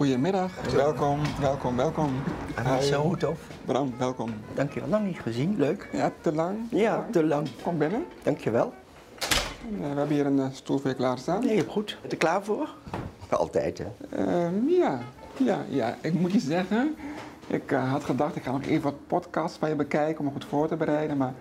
Goedemiddag, 0.00 0.50
welkom, 0.74 1.20
welkom, 1.40 1.76
welkom. 1.76 2.10
Marcel 2.64 3.02
Hoedhoff, 3.02 3.40
Bram, 3.64 3.92
welkom. 3.98 4.30
dankjewel. 4.54 4.88
Lang 4.88 5.06
niet 5.06 5.20
gezien, 5.20 5.54
leuk. 5.58 5.88
Ja, 5.92 6.12
te 6.20 6.32
lang? 6.32 6.58
Ja, 6.70 7.06
te 7.10 7.24
lang. 7.24 7.48
Kom 7.62 7.78
binnen. 7.78 8.04
Dankjewel. 8.22 8.72
Eh, 9.18 9.78
we 9.80 9.86
hebben 9.86 10.08
hier 10.08 10.26
een 10.26 10.36
uh, 10.36 10.46
stoel 10.52 10.78
voor 10.78 10.90
je 10.90 10.96
klaarstaan. 10.96 11.44
Nee, 11.44 11.64
goed. 11.68 11.86
Ben 11.86 11.98
je 12.02 12.08
er 12.08 12.16
klaar 12.16 12.42
voor? 12.44 12.68
Altijd, 13.28 13.78
hè? 13.78 13.86
Ehm, 14.16 14.68
ja, 14.68 14.98
ja, 15.36 15.64
ja. 15.68 15.96
Ik 16.00 16.14
moet 16.14 16.32
je 16.32 16.40
zeggen, 16.40 16.96
ik 17.46 17.72
eh, 17.72 17.90
had 17.92 18.04
gedacht 18.04 18.36
ik 18.36 18.42
ga 18.42 18.50
nog 18.50 18.62
even 18.62 18.82
wat 18.82 19.06
podcasts 19.06 19.58
van 19.58 19.68
je 19.68 19.74
bekijken 19.74 20.18
om 20.18 20.24
me 20.24 20.32
goed 20.32 20.44
voor 20.44 20.68
te 20.68 20.76
bereiden, 20.76 21.16
maar 21.16 21.32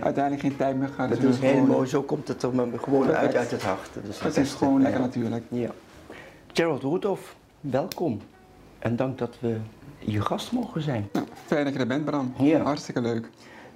uiteindelijk 0.00 0.42
geen 0.46 0.56
tijd 0.56 0.76
meer 0.76 0.88
gehad. 0.88 1.10
Dat 1.10 1.20
dus 1.20 1.34
is 1.34 1.40
heel 1.40 1.50
gewoon- 1.50 1.66
mooi. 1.66 1.88
Zo 1.88 2.02
komt 2.02 2.28
het 2.28 2.42
er 2.42 2.54
me 2.54 2.78
gewoon 2.78 3.12
uit, 3.14 3.36
uit 3.36 3.50
het 3.50 3.62
hart. 3.62 3.90
Dat 3.94 4.04
is, 4.08 4.18
Het 4.18 4.34
het 4.34 4.44
is 4.46 4.52
gewoon 4.54 4.82
lekker 4.82 5.00
ja. 5.00 5.06
natuurlijk. 5.06 5.44
Ja. 5.48 5.70
Gerald 6.52 6.82
Roethoff, 6.82 7.36
welkom. 7.70 8.20
En 8.78 8.96
dank 8.96 9.18
dat 9.18 9.36
we 9.40 9.56
je 9.98 10.20
gast 10.20 10.52
mogen 10.52 10.82
zijn. 10.82 11.08
Fijn 11.46 11.64
dat 11.64 11.72
je 11.72 11.78
er 11.78 11.86
bent, 11.86 12.04
Bram. 12.04 12.34
Ja. 12.38 12.62
Hartstikke 12.62 13.00
leuk. 13.00 13.30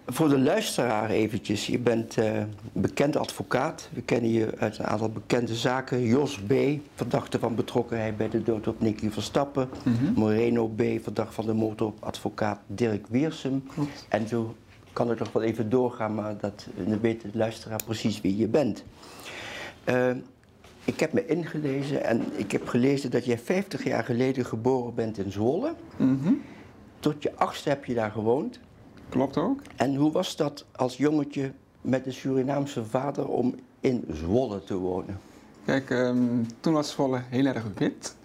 Voor 0.06 0.28
de 0.28 0.38
luisteraar 0.38 1.10
eventjes. 1.10 1.66
Je 1.66 1.78
bent 1.78 2.16
een 2.16 2.54
bekend 2.72 3.16
advocaat. 3.16 3.88
We 3.92 4.02
kennen 4.02 4.30
je 4.30 4.52
uit 4.58 4.78
een 4.78 4.86
aantal 4.86 5.08
bekende 5.08 5.54
zaken. 5.54 6.02
Jos 6.02 6.40
B., 6.40 6.52
verdachte 6.94 7.38
van 7.38 7.54
betrokkenheid 7.54 8.16
bij 8.16 8.28
de 8.28 8.42
dood 8.42 8.66
op 8.66 8.80
Nicky 8.80 9.10
Verstappen. 9.10 9.68
Moreno 10.14 10.68
B., 10.68 10.82
verdachte 11.02 11.32
van 11.32 11.46
de 11.46 11.52
moord 11.54 11.80
op 11.80 12.04
advocaat 12.04 12.60
Dirk 12.66 13.06
Wiersum. 13.08 13.62
Klopt. 13.74 14.06
En 14.08 14.28
zo 14.28 14.54
kan 14.92 15.10
ik 15.10 15.18
nog 15.18 15.32
wel 15.32 15.42
even 15.42 15.70
doorgaan, 15.70 16.14
maar 16.14 16.36
dat, 16.40 16.66
dan 16.74 17.00
weet 17.00 17.20
de 17.20 17.28
luisteraar 17.32 17.80
precies 17.84 18.20
wie 18.20 18.36
je 18.36 18.48
bent. 18.48 18.84
Eh, 19.84 20.10
ik 20.84 21.00
heb 21.00 21.12
me 21.12 21.26
ingelezen 21.26 22.04
en 22.04 22.22
ik 22.36 22.52
heb 22.52 22.68
gelezen 22.68 23.10
dat 23.10 23.24
jij 23.24 23.38
50 23.38 23.84
jaar 23.84 24.04
geleden 24.04 24.44
geboren 24.44 24.94
bent 24.94 25.18
in 25.18 25.32
Zwolle. 25.32 25.74
Mhm. 25.96 26.32
Tot 26.98 27.22
je 27.22 27.36
achtste 27.36 27.68
heb 27.68 27.84
je 27.84 27.94
daar 27.94 28.10
gewoond. 28.10 28.60
Klopt 29.08 29.36
ook. 29.36 29.60
En 29.76 29.94
hoe 29.94 30.12
was 30.12 30.36
dat 30.36 30.66
als 30.76 30.96
jongetje 30.96 31.52
met 31.80 32.06
een 32.06 32.12
Surinaamse 32.12 32.84
vader 32.84 33.28
om 33.28 33.54
in 33.80 34.04
Zwolle 34.12 34.64
te 34.64 34.76
wonen? 34.76 35.18
Kijk, 35.64 35.90
ehm, 35.90 36.18
toen 36.60 36.72
was 36.72 36.90
Zwolle 36.90 37.20
heel 37.28 37.46
erg 37.46 37.64
wit. 37.76 38.16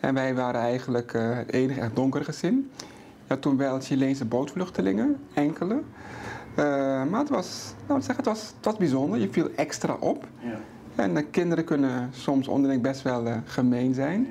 En 0.00 0.14
wij 0.14 0.34
waren 0.34 0.60
eigenlijk 0.60 1.14
eh, 1.14 1.36
het 1.36 1.52
enige 1.52 1.80
echt 1.80 1.96
donkere 1.96 2.24
gezin. 2.24 2.70
Ja, 3.28 3.36
toen 3.36 3.56
wel 3.56 3.80
Chileense 3.80 4.24
bootvluchtelingen, 4.24 5.18
enkele. 5.34 5.82
Eh, 6.54 6.64
maar 7.04 7.20
het 7.20 7.28
was, 7.28 7.74
nou, 7.86 7.98
ik 7.98 8.04
zeg, 8.04 8.16
het, 8.16 8.24
was, 8.24 8.40
het 8.56 8.64
was 8.64 8.76
bijzonder, 8.76 9.20
je 9.20 9.28
viel 9.30 9.48
extra 9.56 9.96
op. 10.00 10.26
Ja. 10.40 10.58
En 10.94 11.30
kinderen 11.30 11.64
kunnen 11.64 12.10
soms 12.12 12.48
onderling 12.48 12.82
best 12.82 13.02
wel 13.02 13.26
eh, 13.26 13.36
gemeen 13.44 13.94
zijn. 13.94 14.26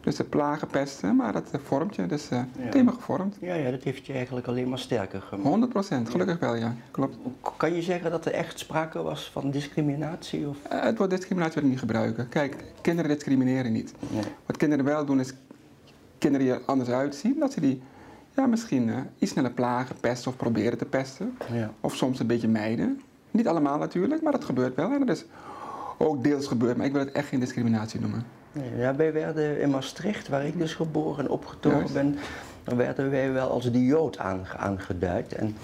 Dus 0.00 0.16
ze 0.16 0.24
plagen, 0.24 0.68
pesten, 0.68 1.16
maar 1.16 1.32
dat 1.32 1.50
eh, 1.50 1.60
vormt 1.64 1.94
je. 1.94 2.06
Dus 2.06 2.28
het 2.28 2.46
heeft 2.58 2.84
me 2.84 2.92
gevormd. 2.92 3.36
Ja, 3.40 3.54
ja, 3.54 3.70
dat 3.70 3.82
heeft 3.82 4.06
je 4.06 4.12
eigenlijk 4.12 4.46
alleen 4.46 4.68
maar 4.68 4.78
sterker 4.78 5.20
gemaakt. 5.20 5.48
100 5.48 5.72
procent, 5.72 6.10
gelukkig 6.10 6.38
wel, 6.38 6.54
ja. 6.54 6.74
Klopt. 6.90 7.16
Kan 7.56 7.74
je 7.74 7.82
zeggen 7.82 8.10
dat 8.10 8.24
er 8.24 8.32
echt 8.32 8.58
sprake 8.58 9.02
was 9.02 9.30
van 9.32 9.50
discriminatie? 9.50 10.48
Of? 10.48 10.56
Het 10.68 10.98
woord 10.98 11.10
discriminatie 11.10 11.54
wil 11.54 11.62
ik 11.64 11.70
niet 11.70 11.78
gebruiken. 11.78 12.28
Kijk, 12.28 12.64
kinderen 12.80 13.10
discrimineren 13.10 13.72
niet. 13.72 13.94
Nee. 14.08 14.22
Wat 14.46 14.56
kinderen 14.56 14.84
wel 14.84 15.04
doen 15.04 15.20
is 15.20 15.32
kinderen 16.18 16.46
die 16.46 16.54
er 16.54 16.62
anders 16.64 16.88
uitzien, 16.88 17.36
dat 17.38 17.52
ze 17.52 17.60
die 17.60 17.82
ja, 18.36 18.46
misschien 18.46 18.88
eh, 18.88 18.96
iets 19.18 19.32
sneller 19.32 19.50
plagen, 19.50 19.96
pesten 20.00 20.30
of 20.30 20.36
proberen 20.36 20.78
te 20.78 20.84
pesten. 20.84 21.36
Ja. 21.52 21.70
Of 21.80 21.96
soms 21.96 22.18
een 22.18 22.26
beetje 22.26 22.48
mijden. 22.48 23.00
Niet 23.30 23.48
allemaal 23.48 23.78
natuurlijk, 23.78 24.22
maar 24.22 24.32
dat 24.32 24.44
gebeurt 24.44 24.74
wel. 24.74 24.92
En 24.92 25.06
dat 25.06 25.16
is 25.16 25.24
ook 25.98 26.24
deels 26.24 26.46
gebeurd, 26.46 26.76
maar 26.76 26.86
ik 26.86 26.92
wil 26.92 27.00
het 27.04 27.12
echt 27.12 27.28
geen 27.28 27.40
discriminatie 27.40 28.00
noemen. 28.00 28.24
Ja, 28.76 28.94
wij 28.96 29.12
werden 29.12 29.60
in 29.60 29.70
Maastricht, 29.70 30.28
waar 30.28 30.44
ik 30.46 30.58
dus 30.58 30.74
geboren 30.74 31.24
en 31.24 31.30
opgetogen 31.30 31.78
Juist. 31.78 31.92
ben, 31.94 32.16
dan 32.64 32.76
werden 32.76 33.10
wij 33.10 33.32
wel 33.32 33.50
als 33.50 33.72
de 33.72 33.84
Jood 33.84 34.18
aange- 34.18 34.56
aangeduid. 34.56 35.32
En 35.34 35.56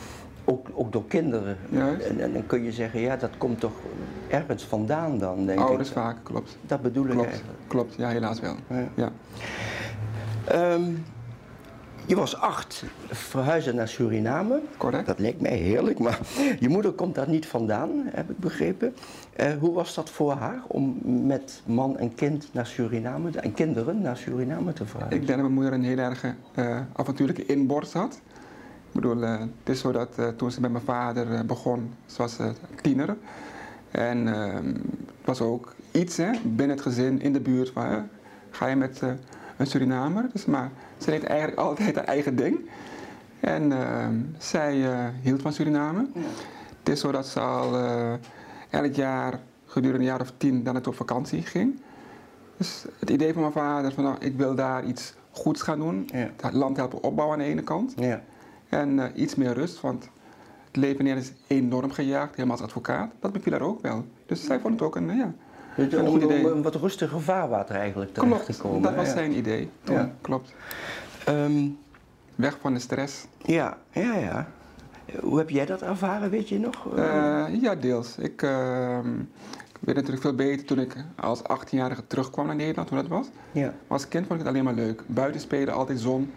ook, 0.44 0.68
ook 0.74 0.92
door 0.92 1.04
kinderen. 1.08 1.56
En, 1.72 2.20
en 2.20 2.32
dan 2.32 2.46
kun 2.46 2.62
je 2.62 2.72
zeggen, 2.72 3.00
ja, 3.00 3.16
dat 3.16 3.30
komt 3.38 3.60
toch 3.60 3.72
ergens 4.28 4.64
vandaan 4.64 5.18
dan, 5.18 5.46
denk 5.46 5.58
Ouders 5.60 5.88
ik. 5.88 5.94
vaak, 5.94 6.16
klopt. 6.22 6.56
Dat 6.66 6.82
bedoel 6.82 7.04
ik 7.04 7.10
Klopt, 7.10 7.28
eigenlijk. 7.28 7.58
klopt. 7.66 7.94
Ja, 7.94 8.08
helaas 8.08 8.40
wel. 8.40 8.54
Ja. 8.68 8.84
Ja. 8.94 9.10
Ehm, 10.44 10.82
je 12.06 12.16
was 12.16 12.36
acht, 12.36 12.84
verhuizen 13.06 13.74
naar 13.74 13.88
Suriname. 13.88 14.60
Correct. 14.76 15.06
Dat 15.06 15.18
leek 15.18 15.40
mij 15.40 15.56
heerlijk, 15.56 15.98
maar 15.98 16.18
je 16.60 16.68
moeder 16.68 16.92
komt 16.92 17.14
daar 17.14 17.28
niet 17.28 17.46
vandaan, 17.46 17.90
heb 18.04 18.30
ik 18.30 18.38
begrepen. 18.38 18.94
Eh, 19.32 19.52
hoe 19.58 19.72
was 19.72 19.94
dat 19.94 20.10
voor 20.10 20.32
haar 20.32 20.62
om 20.66 20.98
met 21.26 21.62
man 21.66 21.98
en 21.98 22.14
kind 22.14 22.48
naar 22.52 22.66
Suriname, 22.66 23.30
en 23.30 23.52
kinderen 23.52 24.00
naar 24.00 24.16
Suriname 24.16 24.72
te 24.72 24.86
verhuizen? 24.86 25.20
Ik 25.20 25.26
denk 25.26 25.38
dat 25.38 25.48
mijn 25.48 25.60
moeder 25.60 25.72
een 25.72 25.84
heel 25.84 25.98
erg 25.98 26.24
eh, 26.54 26.80
avontuurlijke 26.92 27.46
inborst 27.46 27.92
had. 27.92 28.20
Ik 28.88 29.00
bedoel, 29.00 29.22
eh, 29.22 29.40
het 29.40 29.74
is 29.74 29.80
zo 29.80 29.92
dat 29.92 30.18
toen 30.36 30.50
ze 30.50 30.60
met 30.60 30.70
mijn 30.70 30.84
vader 30.84 31.46
begon, 31.46 31.94
ze 32.06 32.18
was 32.18 32.38
tiener. 32.82 33.16
En 33.90 34.28
ehm, 34.34 34.66
het 34.66 35.24
was 35.24 35.40
ook 35.40 35.74
iets 35.90 36.16
hè, 36.16 36.30
binnen 36.42 36.76
het 36.76 36.86
gezin, 36.86 37.20
in 37.20 37.32
de 37.32 37.40
buurt, 37.40 37.70
van, 37.70 37.86
hè, 37.86 37.98
ga 38.50 38.66
je 38.66 38.76
met 38.76 39.02
een 39.56 39.66
Surinamer? 39.66 40.28
Dus, 40.32 40.44
maar 40.44 40.70
ze 40.98 41.10
deed 41.10 41.24
eigenlijk 41.24 41.58
altijd 41.58 41.94
haar 41.94 42.04
eigen 42.04 42.36
ding. 42.36 42.58
En 43.40 43.72
ehm, 43.72 44.14
zij 44.38 44.92
eh, 44.92 45.08
hield 45.22 45.42
van 45.42 45.52
Suriname. 45.52 46.06
Het 46.78 46.88
is 46.88 47.00
zo 47.00 47.12
dat 47.12 47.26
ze 47.26 47.40
al 47.40 47.76
eh, 47.76 48.12
elk 48.70 48.94
jaar 48.94 49.40
gedurende 49.66 49.98
een 49.98 50.10
jaar 50.10 50.20
of 50.20 50.32
tien 50.36 50.62
dan 50.62 50.74
het 50.74 50.86
op 50.86 50.94
vakantie 50.94 51.42
ging. 51.42 51.80
Dus 52.56 52.84
het 52.98 53.10
idee 53.10 53.32
van 53.32 53.40
mijn 53.40 53.52
vader 53.52 53.92
van 53.92 54.04
nou, 54.04 54.16
ik 54.20 54.36
wil 54.36 54.54
daar 54.54 54.84
iets 54.84 55.14
goeds 55.30 55.62
gaan 55.62 55.78
doen. 55.78 56.08
Ja. 56.12 56.30
Het 56.40 56.52
land 56.52 56.76
helpen 56.76 57.02
opbouwen 57.02 57.38
aan 57.38 57.44
de 57.44 57.50
ene 57.50 57.62
kant. 57.62 57.92
Ja. 57.96 58.22
En 58.68 58.98
eh, 58.98 59.22
iets 59.22 59.34
meer 59.34 59.52
rust, 59.52 59.80
want 59.80 60.08
het 60.66 60.76
leven 60.76 61.04
hier 61.04 61.16
is 61.16 61.32
enorm 61.46 61.90
gejaagd, 61.90 62.34
helemaal 62.34 62.56
als 62.56 62.66
advocaat. 62.66 63.10
Dat 63.20 63.32
beviel 63.32 63.52
haar 63.52 63.62
ook 63.62 63.82
wel. 63.82 64.04
Dus 64.26 64.44
zij 64.44 64.60
vond 64.60 64.74
het 64.74 64.82
ook 64.82 64.96
een, 64.96 65.16
ja, 65.16 65.34
Dus 65.76 65.92
Een 65.92 66.00
om, 66.00 66.06
goed 66.06 66.22
idee. 66.22 66.44
om 66.44 66.56
een 66.56 66.62
wat 66.62 66.74
rustiger 66.74 67.20
vaarwater 67.20 67.76
eigenlijk 67.76 68.14
terecht 68.14 68.32
klopt. 68.32 68.46
te 68.46 68.58
komen. 68.62 68.82
dat 68.82 68.94
was 68.94 69.10
zijn 69.10 69.36
idee. 69.36 69.70
Toen, 69.82 69.94
Ja. 69.96 70.10
Klopt. 70.20 70.54
Ehm, 71.24 71.66
Weg 72.34 72.58
van 72.60 72.74
de 72.74 72.80
stress. 72.80 73.26
ja, 73.44 73.76
ja, 73.90 74.14
ja. 74.16 74.46
Hoe 75.20 75.38
heb 75.38 75.50
jij 75.50 75.66
dat 75.66 75.82
ervaren, 75.82 76.30
weet 76.30 76.48
je 76.48 76.58
nog? 76.58 76.96
Eh, 76.96 77.44
ja, 77.60 77.74
deels. 77.74 78.18
Ik, 78.18 78.42
ehm, 78.42 79.20
ik 79.20 79.78
weet 79.80 79.94
natuurlijk 79.94 80.22
veel 80.22 80.34
beter 80.34 80.66
toen 80.66 80.78
ik 80.78 80.96
als 81.20 81.42
18-jarige 81.42 82.06
terugkwam 82.06 82.46
naar 82.46 82.54
Nederland, 82.56 82.88
hoe 82.88 82.98
dat 82.98 83.08
was. 83.08 83.26
ja. 83.52 83.74
Als 83.88 84.08
kind 84.08 84.26
vond 84.26 84.40
ik 84.40 84.46
het 84.46 84.54
alleen 84.54 84.64
maar 84.64 84.84
leuk. 84.84 85.02
Buiten 85.06 85.40
spelen, 85.40 85.74
altijd 85.74 86.00
zon. 86.00 86.32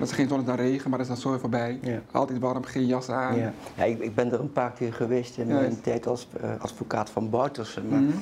Als 0.00 0.10
er 0.10 0.14
geen 0.16 0.28
zon 0.28 0.40
is, 0.40 0.44
dan 0.46 0.56
regen, 0.56 0.90
maar 0.90 0.98
dat 0.98 1.08
is 1.08 1.14
dan 1.22 1.32
zo 1.32 1.38
voorbij. 1.38 1.78
Ja. 1.82 2.00
Altijd 2.12 2.38
warm, 2.38 2.64
geen 2.64 2.86
jas 2.86 3.08
aan. 3.10 3.36
Ja, 3.38 3.52
ja 3.76 3.84
ik, 3.84 3.98
ik 4.00 4.14
ben 4.14 4.32
er 4.32 4.40
een 4.40 4.52
paar 4.52 4.72
keer 4.72 4.92
geweest 4.92 5.38
in 5.38 5.46
mijn 5.46 5.80
tijd 5.80 6.06
als 6.06 6.28
eh, 6.40 6.50
advocaat 6.58 7.10
van 7.10 7.30
Boutersen. 7.30 7.88
Maar 7.88 8.00
Mhm. 8.00 8.16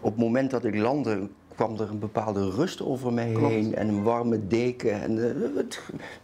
op 0.00 0.10
het 0.10 0.20
moment 0.20 0.50
dat 0.50 0.64
ik 0.64 0.74
landde, 0.76 1.28
kwam 1.54 1.74
er 1.80 1.88
een 1.90 1.98
bepaalde 1.98 2.50
rust 2.50 2.82
over 2.82 3.12
mij 3.12 3.32
Klopt. 3.32 3.52
heen. 3.52 3.74
En 3.74 3.88
een 3.88 4.02
warme 4.02 4.46
deken 4.46 5.02
en 5.02 5.24
eh, 5.28 5.56
het, 5.56 5.80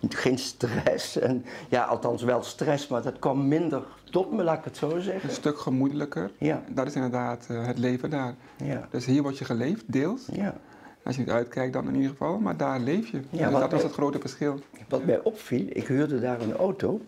geen 0.09 0.39
stress. 0.39 1.19
En, 1.19 1.45
ja, 1.69 1.85
althans 1.85 2.23
wel 2.23 2.43
stress, 2.43 2.89
maar 2.89 3.03
dat 3.03 3.19
kwam 3.19 3.49
minder 3.49 3.83
tot 4.11 4.33
me, 4.33 4.43
laat 4.43 4.59
ik 4.59 4.65
het 4.65 4.77
zo 4.77 4.99
zeggen. 4.99 5.29
Een 5.29 5.35
stuk 5.35 5.59
gemoedelijker. 5.59 6.31
Ja, 6.39 6.63
Dat 6.69 6.87
is 6.87 6.95
inderdaad 6.95 7.47
eh, 7.51 7.67
het 7.67 7.79
leven 7.79 8.11
daar. 8.11 8.35
ja, 8.57 8.87
Dus 8.91 9.05
hier 9.07 9.23
word 9.23 9.39
je 9.39 9.45
geleefd, 9.45 9.85
deels. 9.87 10.27
ja. 10.33 10.55
Als 11.03 11.17
je 11.17 11.23
niet 11.23 11.31
uitkijkt 11.31 11.73
dan 11.73 11.89
in 11.89 11.95
ieder 11.95 12.11
geval, 12.11 12.39
maar 12.39 12.57
daar 12.57 12.81
leef 12.81 13.11
je. 13.11 13.21
Ja, 13.31 13.51
dus 13.51 13.61
dat 13.61 13.73
was 13.73 13.83
het 13.83 13.93
grote 13.93 14.19
verschil. 14.19 14.61
Wat 14.89 15.05
mij 15.05 15.21
opviel, 15.23 15.67
ik 15.69 15.87
huurde 15.87 16.21
daar 16.21 16.41
een 16.41 16.57
auto. 16.57 17.01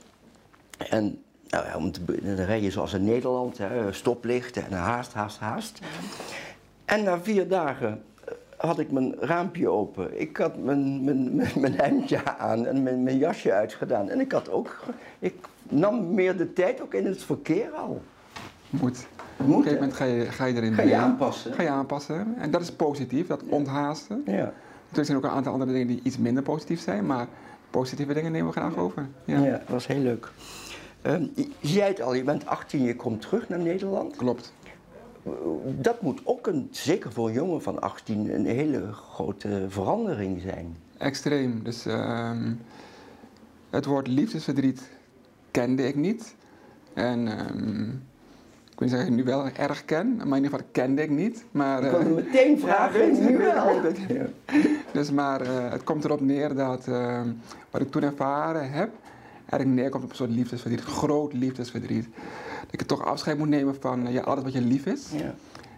En 0.89 1.23
nou 1.49 1.67
ja, 1.67 1.77
om 1.77 1.93
te, 1.93 2.05
dan 2.05 2.35
rij 2.35 2.61
je 2.61 2.71
zoals 2.71 2.95
in 2.95 3.05
Nederland, 3.05 3.59
hè, 3.59 3.93
stoplichten 3.93 4.67
en 4.67 4.73
haast, 4.73 5.13
haast, 5.13 5.39
haast. 5.39 5.81
En 6.85 7.03
na 7.03 7.21
vier 7.21 7.49
dagen 7.49 8.03
eh, 8.25 8.35
had 8.57 8.79
ik 8.79 8.91
mijn 8.91 9.15
raampje 9.21 9.69
open. 9.69 10.21
Ik 10.21 10.37
had 10.37 10.59
mijn, 10.59 11.05
mijn, 11.05 11.35
mijn, 11.35 11.53
mijn 11.61 11.81
hemdje 11.81 12.39
aan 12.39 12.67
en 12.67 12.83
mijn, 12.83 13.03
mijn 13.03 13.19
jasje 13.19 13.53
uitgedaan. 13.53 14.09
En 14.09 14.21
ik 14.21 14.33
had 14.33 14.51
ook, 14.51 14.85
ik 15.19 15.35
nam 15.69 16.15
meer 16.15 16.37
de 16.37 16.53
tijd 16.53 16.83
ook 16.83 16.95
in 16.95 17.07
het 17.07 17.23
verkeer 17.23 17.71
al. 17.71 18.03
Moet. 18.71 19.07
Op 19.41 19.47
een 19.47 19.53
gegeven 19.55 19.73
moment 19.75 19.93
ga 19.93 20.05
je, 20.05 20.25
ga 20.25 20.45
je 20.45 20.55
erin 20.55 20.75
Ga 20.75 20.83
je 20.83 20.89
mee. 20.89 20.97
aanpassen. 20.97 21.53
Ga 21.53 21.63
je 21.63 21.69
aanpassen. 21.69 22.35
En 22.39 22.51
dat 22.51 22.61
is 22.61 22.73
positief, 22.73 23.27
dat 23.27 23.43
onthaasten. 23.49 24.23
Ja. 24.27 24.53
Er 24.93 25.05
zijn 25.05 25.17
ook 25.17 25.25
een 25.25 25.31
aantal 25.31 25.53
andere 25.53 25.73
dingen 25.73 25.87
die 25.87 26.01
iets 26.03 26.19
minder 26.19 26.43
positief 26.43 26.81
zijn, 26.81 27.07
maar 27.07 27.27
positieve 27.71 28.15
dingen 28.15 28.33
nemen 28.33 28.47
we 28.47 28.53
graag 28.61 28.77
over. 28.77 29.07
Ja. 29.25 29.39
Ja, 29.39 29.51
dat 29.51 29.69
was 29.69 29.87
heel 29.87 30.01
leuk. 30.01 30.33
Ehm, 31.03 31.27
je 31.35 31.49
zei 31.61 31.89
het 31.89 32.01
al, 32.01 32.15
je 32.15 32.25
bent 32.25 32.47
18, 32.47 32.83
je 32.83 32.97
komt 32.97 33.21
terug 33.21 33.49
naar 33.49 33.59
Nederland. 33.59 34.17
Klopt. 34.17 34.53
Dat 35.65 36.03
moet 36.03 36.21
ook, 36.25 36.47
een, 36.47 36.69
zeker 36.71 37.13
voor 37.13 37.29
een 37.29 37.35
jongen 37.35 37.63
van 37.63 37.81
18, 37.81 38.35
een 38.35 38.47
hele 38.47 38.93
grote 38.93 39.67
verandering 39.69 40.41
zijn. 40.41 40.77
Extreem. 40.99 41.63
Dus 41.63 41.87
ehm, 41.87 42.53
het 43.71 43.85
woord 43.85 44.07
liefdesverdriet 44.07 44.89
kende 45.51 45.87
ik 45.89 45.95
niet. 45.97 46.35
En 46.95 47.29
ehm, 47.39 47.89
ik 48.81 48.89
wil 48.89 48.99
niet 48.99 49.07
zeggen 49.09 49.15
nu 49.15 49.25
wel 49.25 49.49
erg 49.69 49.85
ken, 49.85 50.17
maar 50.17 50.39
in 50.39 50.45
ieder 50.45 50.51
geval 50.51 50.67
kende 50.73 51.03
ik 51.03 51.11
niet. 51.11 51.45
Maar, 51.51 51.79
Ik 51.85 51.93
eh, 51.93 51.99
wilde 51.99 52.23
meteen 52.23 52.59
vragen, 52.59 52.99
weet 53.01 53.21
nu 53.21 53.37
wel. 53.53 53.81
weet. 53.83 53.99
Dus 54.93 55.11
maar 55.11 55.41
eh, 55.41 55.71
het 55.71 55.85
komt 55.85 56.05
erop 56.05 56.21
neer 56.21 56.55
dat 56.55 56.87
ehm, 56.89 57.29
wat 57.71 57.81
ik 57.81 57.91
toen 57.91 58.03
ervaren 58.03 58.71
heb, 58.71 58.91
eigenlijk 59.49 59.81
neerkomt 59.81 60.05
op 60.05 60.11
een 60.11 60.17
soort 60.17 60.31
liefdesverdriet, 60.31 60.85
groot 60.85 61.33
liefdesverdriet. 61.33 62.09
Dat 62.71 62.81
ik 62.81 62.83
toch 62.83 63.05
afscheid 63.05 63.39
moet 63.39 63.49
nemen 63.49 63.77
van 63.81 64.07
eh, 64.07 64.13
ja, 64.13 64.21
alles 64.23 64.45
wat 64.45 64.53
je 64.53 64.61
lief 64.61 64.87
is. 64.87 65.09
Ja. 65.17 65.35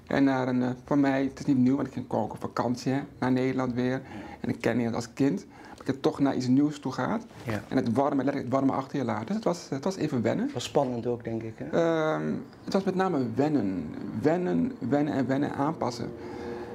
En 0.06 0.24
naar 0.24 0.48
een, 0.48 0.62
eh, 0.62 0.68
voor 0.84 0.98
mij, 0.98 1.22
het 1.22 1.38
is 1.38 1.44
niet 1.46 1.58
nieuw, 1.58 1.76
want 1.76 1.86
ik 1.88 1.94
ging 1.94 2.06
ook 2.08 2.32
op 2.32 2.40
vakantie 2.40 2.92
hè, 2.92 3.00
naar 3.18 3.32
Nederland 3.32 3.74
weer. 3.74 4.02
En 4.40 4.48
ik 4.48 4.60
ken 4.60 4.76
Nederland 4.76 5.04
als 5.04 5.14
kind. 5.14 5.46
Dat 5.84 5.94
ik 5.94 6.02
toch 6.02 6.18
naar 6.18 6.34
iets 6.36 6.46
nieuws 6.46 6.78
toe 6.78 6.92
gaat. 6.92 7.22
Ja. 7.44 7.62
En 7.68 7.76
het 7.76 7.92
warme, 7.92 8.24
het 8.24 8.48
warme 8.48 8.72
achter 8.72 8.98
je 8.98 9.04
laat. 9.04 9.26
Dus 9.26 9.36
het 9.36 9.44
was, 9.44 9.66
het 9.70 9.84
was 9.84 9.96
even 9.96 10.22
wennen. 10.22 10.44
Dat 10.44 10.54
was 10.54 10.64
spannend 10.64 11.06
ook, 11.06 11.24
denk 11.24 11.42
ik. 11.42 11.54
Hè? 11.56 11.64
Ehm, 11.80 12.32
het 12.64 12.72
was 12.72 12.84
met 12.84 12.94
name 12.94 13.26
wennen. 13.34 13.90
Wennen, 14.22 14.72
wennen 14.88 15.14
en 15.14 15.26
wennen 15.26 15.52
aanpassen. 15.54 16.12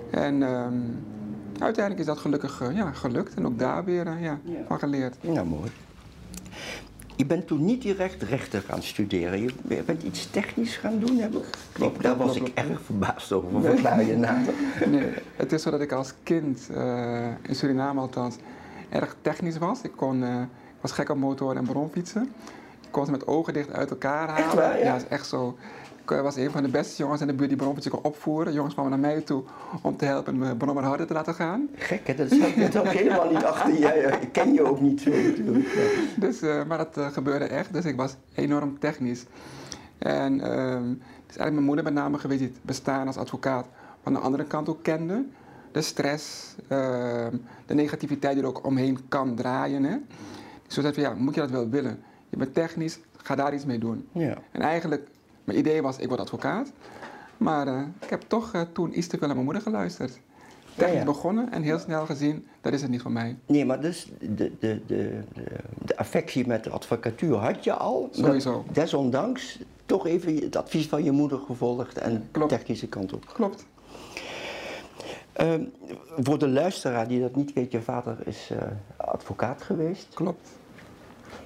En 0.09 0.44
ehm, 0.44 0.74
uiteindelijk 1.59 2.00
is 2.00 2.06
dat 2.06 2.18
gelukkig 2.18 2.62
eh, 2.62 2.75
ja, 2.75 2.92
gelukt. 2.92 3.33
En 3.33 3.45
ook 3.45 3.59
daar 3.59 3.83
weer 3.86 4.07
eh, 4.07 4.21
ja, 4.21 4.39
Ja. 4.44 4.57
van 4.68 4.80
geleerd. 4.80 5.15
Nou, 5.24 5.48
mooi. 5.48 5.69
Je 7.15 7.25
bent 7.25 7.48
toen 7.48 7.65
niet 7.65 7.81
direct 7.81 8.24
rechten 8.24 8.62
gaan 8.62 8.83
studeren. 8.83 9.42
Je 9.42 9.51
bent 9.86 10.04
iets 10.04 10.30
technisch 10.30 10.75
gaan 10.75 11.00
doen, 11.00 11.18
heb 11.18 11.33
ik. 11.33 12.01
Daar 12.01 12.18
was 12.18 12.36
ik 12.36 12.48
erg 12.54 12.81
verbaasd 12.81 13.31
over. 13.31 13.62
Verklaar 13.62 14.04
je 14.04 14.18
nader. 14.27 14.54
Nee, 14.89 15.09
het 15.36 15.51
is 15.51 15.62
zo 15.62 15.71
dat 15.71 15.81
ik 15.81 15.92
als 15.92 16.13
kind, 16.24 16.69
eh, 16.74 17.27
in 17.42 17.56
Suriname 17.56 18.00
althans, 18.00 18.36
erg 18.89 19.15
technisch 19.21 19.57
was. 19.57 19.81
Ik 19.81 19.91
kon, 19.95 20.23
eh, 20.23 20.41
ik 20.41 20.81
was 20.81 20.91
gek 20.91 21.09
op 21.09 21.17
motoren 21.17 21.57
en 21.57 21.65
bromfietsen. 21.65 22.23
Ik 22.81 22.91
kon 22.91 23.05
ze 23.05 23.11
met 23.11 23.27
ogen 23.27 23.53
dicht 23.53 23.73
uit 23.73 23.89
elkaar 23.89 24.27
halen. 24.27 24.45
Echt 24.45 24.53
waar, 24.53 24.79
ja? 24.79 24.91
dat 24.91 25.01
is 25.01 25.07
echt 25.07 25.27
zo. 25.27 25.57
Ik 26.01 26.11
eh, 26.11 26.21
was 26.21 26.35
een 26.35 26.51
van 26.51 26.63
de 26.63 26.69
beste 26.69 27.03
jongens 27.03 27.21
in 27.21 27.27
de 27.27 27.33
buurt 27.33 27.49
die 27.49 27.57
bromfietsen 27.57 27.91
kon 27.91 28.03
opvoeren. 28.03 28.53
Jongens 28.53 28.73
kwamen 28.73 28.91
naar 28.91 29.11
mij 29.11 29.21
toe 29.21 29.43
om 29.81 29.97
te 29.97 30.05
helpen 30.05 30.37
mijn 30.37 30.57
brommer 30.57 30.83
harder 30.83 31.07
te 31.07 31.13
laten 31.13 31.33
gaan. 31.33 31.69
Gek, 31.75 32.07
hè? 32.07 32.15
Dat 32.15 32.29
zat 32.29 32.39
ik 32.39 32.75
ook 32.75 32.87
helemaal 32.87 33.29
niet 33.31 33.43
achter 33.43 33.79
je. 33.79 34.17
Ik 34.21 34.31
ken 34.31 34.53
je 34.53 34.63
ook 34.63 34.81
niet 34.81 35.01
zo 35.01 35.09
natuurlijk. 35.09 35.67
Dus, 36.15 36.41
eh, 36.41 36.63
maar 36.63 36.77
dat 36.77 37.13
gebeurde 37.13 37.45
echt, 37.45 37.73
dus 37.73 37.85
ik 37.85 37.95
was 37.95 38.15
enorm 38.33 38.79
technisch. 38.79 39.25
En 39.97 40.41
ehm, 40.41 40.89
het 40.89 41.29
is 41.29 41.37
eigenlijk 41.37 41.53
mijn 41.53 41.65
moeder 41.65 41.83
met 41.83 41.93
name 41.93 42.17
geweest 42.17 42.39
die 42.39 42.49
het 42.49 42.59
bestaan 42.61 43.07
als 43.07 43.17
advocaat 43.17 43.65
van 44.03 44.13
de 44.13 44.19
andere 44.19 44.43
kant 44.43 44.69
ook 44.69 44.83
kende. 44.83 45.25
De 45.77 45.83
stress, 45.83 46.56
ehm, 46.68 47.35
de 47.65 47.74
negativiteit 47.74 48.33
die 48.33 48.44
er 48.44 48.50
ook 48.50 48.65
omheen 48.65 49.00
kan 49.07 49.35
draaien. 49.35 49.83
Hè. 49.83 49.97
Dus 50.65 50.74
zo 50.74 50.81
zei 50.81 50.94
van, 50.94 51.03
ja, 51.03 51.13
moet 51.13 51.33
je 51.33 51.41
dat 51.41 51.50
wel 51.50 51.69
willen? 51.69 52.00
Je 52.29 52.38
bent 52.38 52.53
technisch, 52.53 53.00
ga 53.18 53.35
daar 53.35 53.53
iets 53.53 53.65
mee 53.65 53.77
doen. 53.77 54.07
Ja. 54.12 54.38
En 54.51 54.62
eigenlijk, 54.62 55.07
mijn 55.44 55.57
idee 55.57 55.81
was, 55.81 55.97
ik 55.97 56.07
word 56.07 56.19
advocaat. 56.19 56.71
Maar 57.38 57.68
eh, 57.68 57.81
ik 58.01 58.09
heb 58.09 58.24
toch 58.27 58.53
eh, 58.53 58.62
toen 58.74 58.97
iets 58.97 59.07
te 59.07 59.18
veel 59.18 59.27
naar 59.27 59.35
mijn 59.35 59.45
moeder 59.45 59.63
geluisterd. 59.63 60.19
Technisch 60.75 60.97
ja. 60.97 61.03
begonnen 61.03 61.51
en 61.51 61.62
heel 61.62 61.80
snel 61.80 62.06
gezien, 62.06 62.47
dat 62.62 62.73
is 62.73 62.81
het 62.81 62.91
niet 62.91 63.01
voor 63.01 63.12
mij. 63.12 63.38
Nee, 63.45 63.65
maar 63.65 63.81
dus 63.81 64.12
de, 64.19 64.27
de, 64.35 64.51
de, 64.59 64.81
de, 64.88 65.23
de 65.85 65.97
affectie 65.97 66.47
met 66.47 66.63
de 66.63 66.69
advocatuur 66.69 67.35
had 67.35 67.63
je 67.63 67.73
al. 67.73 68.09
Sowieso. 68.12 68.65
Desondanks 68.71 69.59
toch 69.85 70.07
even 70.07 70.35
het 70.35 70.56
advies 70.56 70.88
van 70.88 71.03
je 71.03 71.12
moeder 71.12 71.39
gevolgd 71.39 71.97
en 71.97 72.27
Klopt. 72.31 72.50
technische 72.50 72.88
kant 72.88 73.13
op. 73.13 73.25
Klopt. 73.33 73.65
Ehm, 75.37 75.63
voor 76.17 76.39
de 76.39 76.47
luisteraar 76.49 77.07
die 77.07 77.21
dat 77.21 77.35
niet 77.35 77.53
weet, 77.53 77.71
je 77.71 77.81
vader 77.81 78.17
is 78.25 78.49
eh, 78.51 78.57
advocaat 78.97 79.61
geweest. 79.61 80.07
Klopt. 80.13 80.49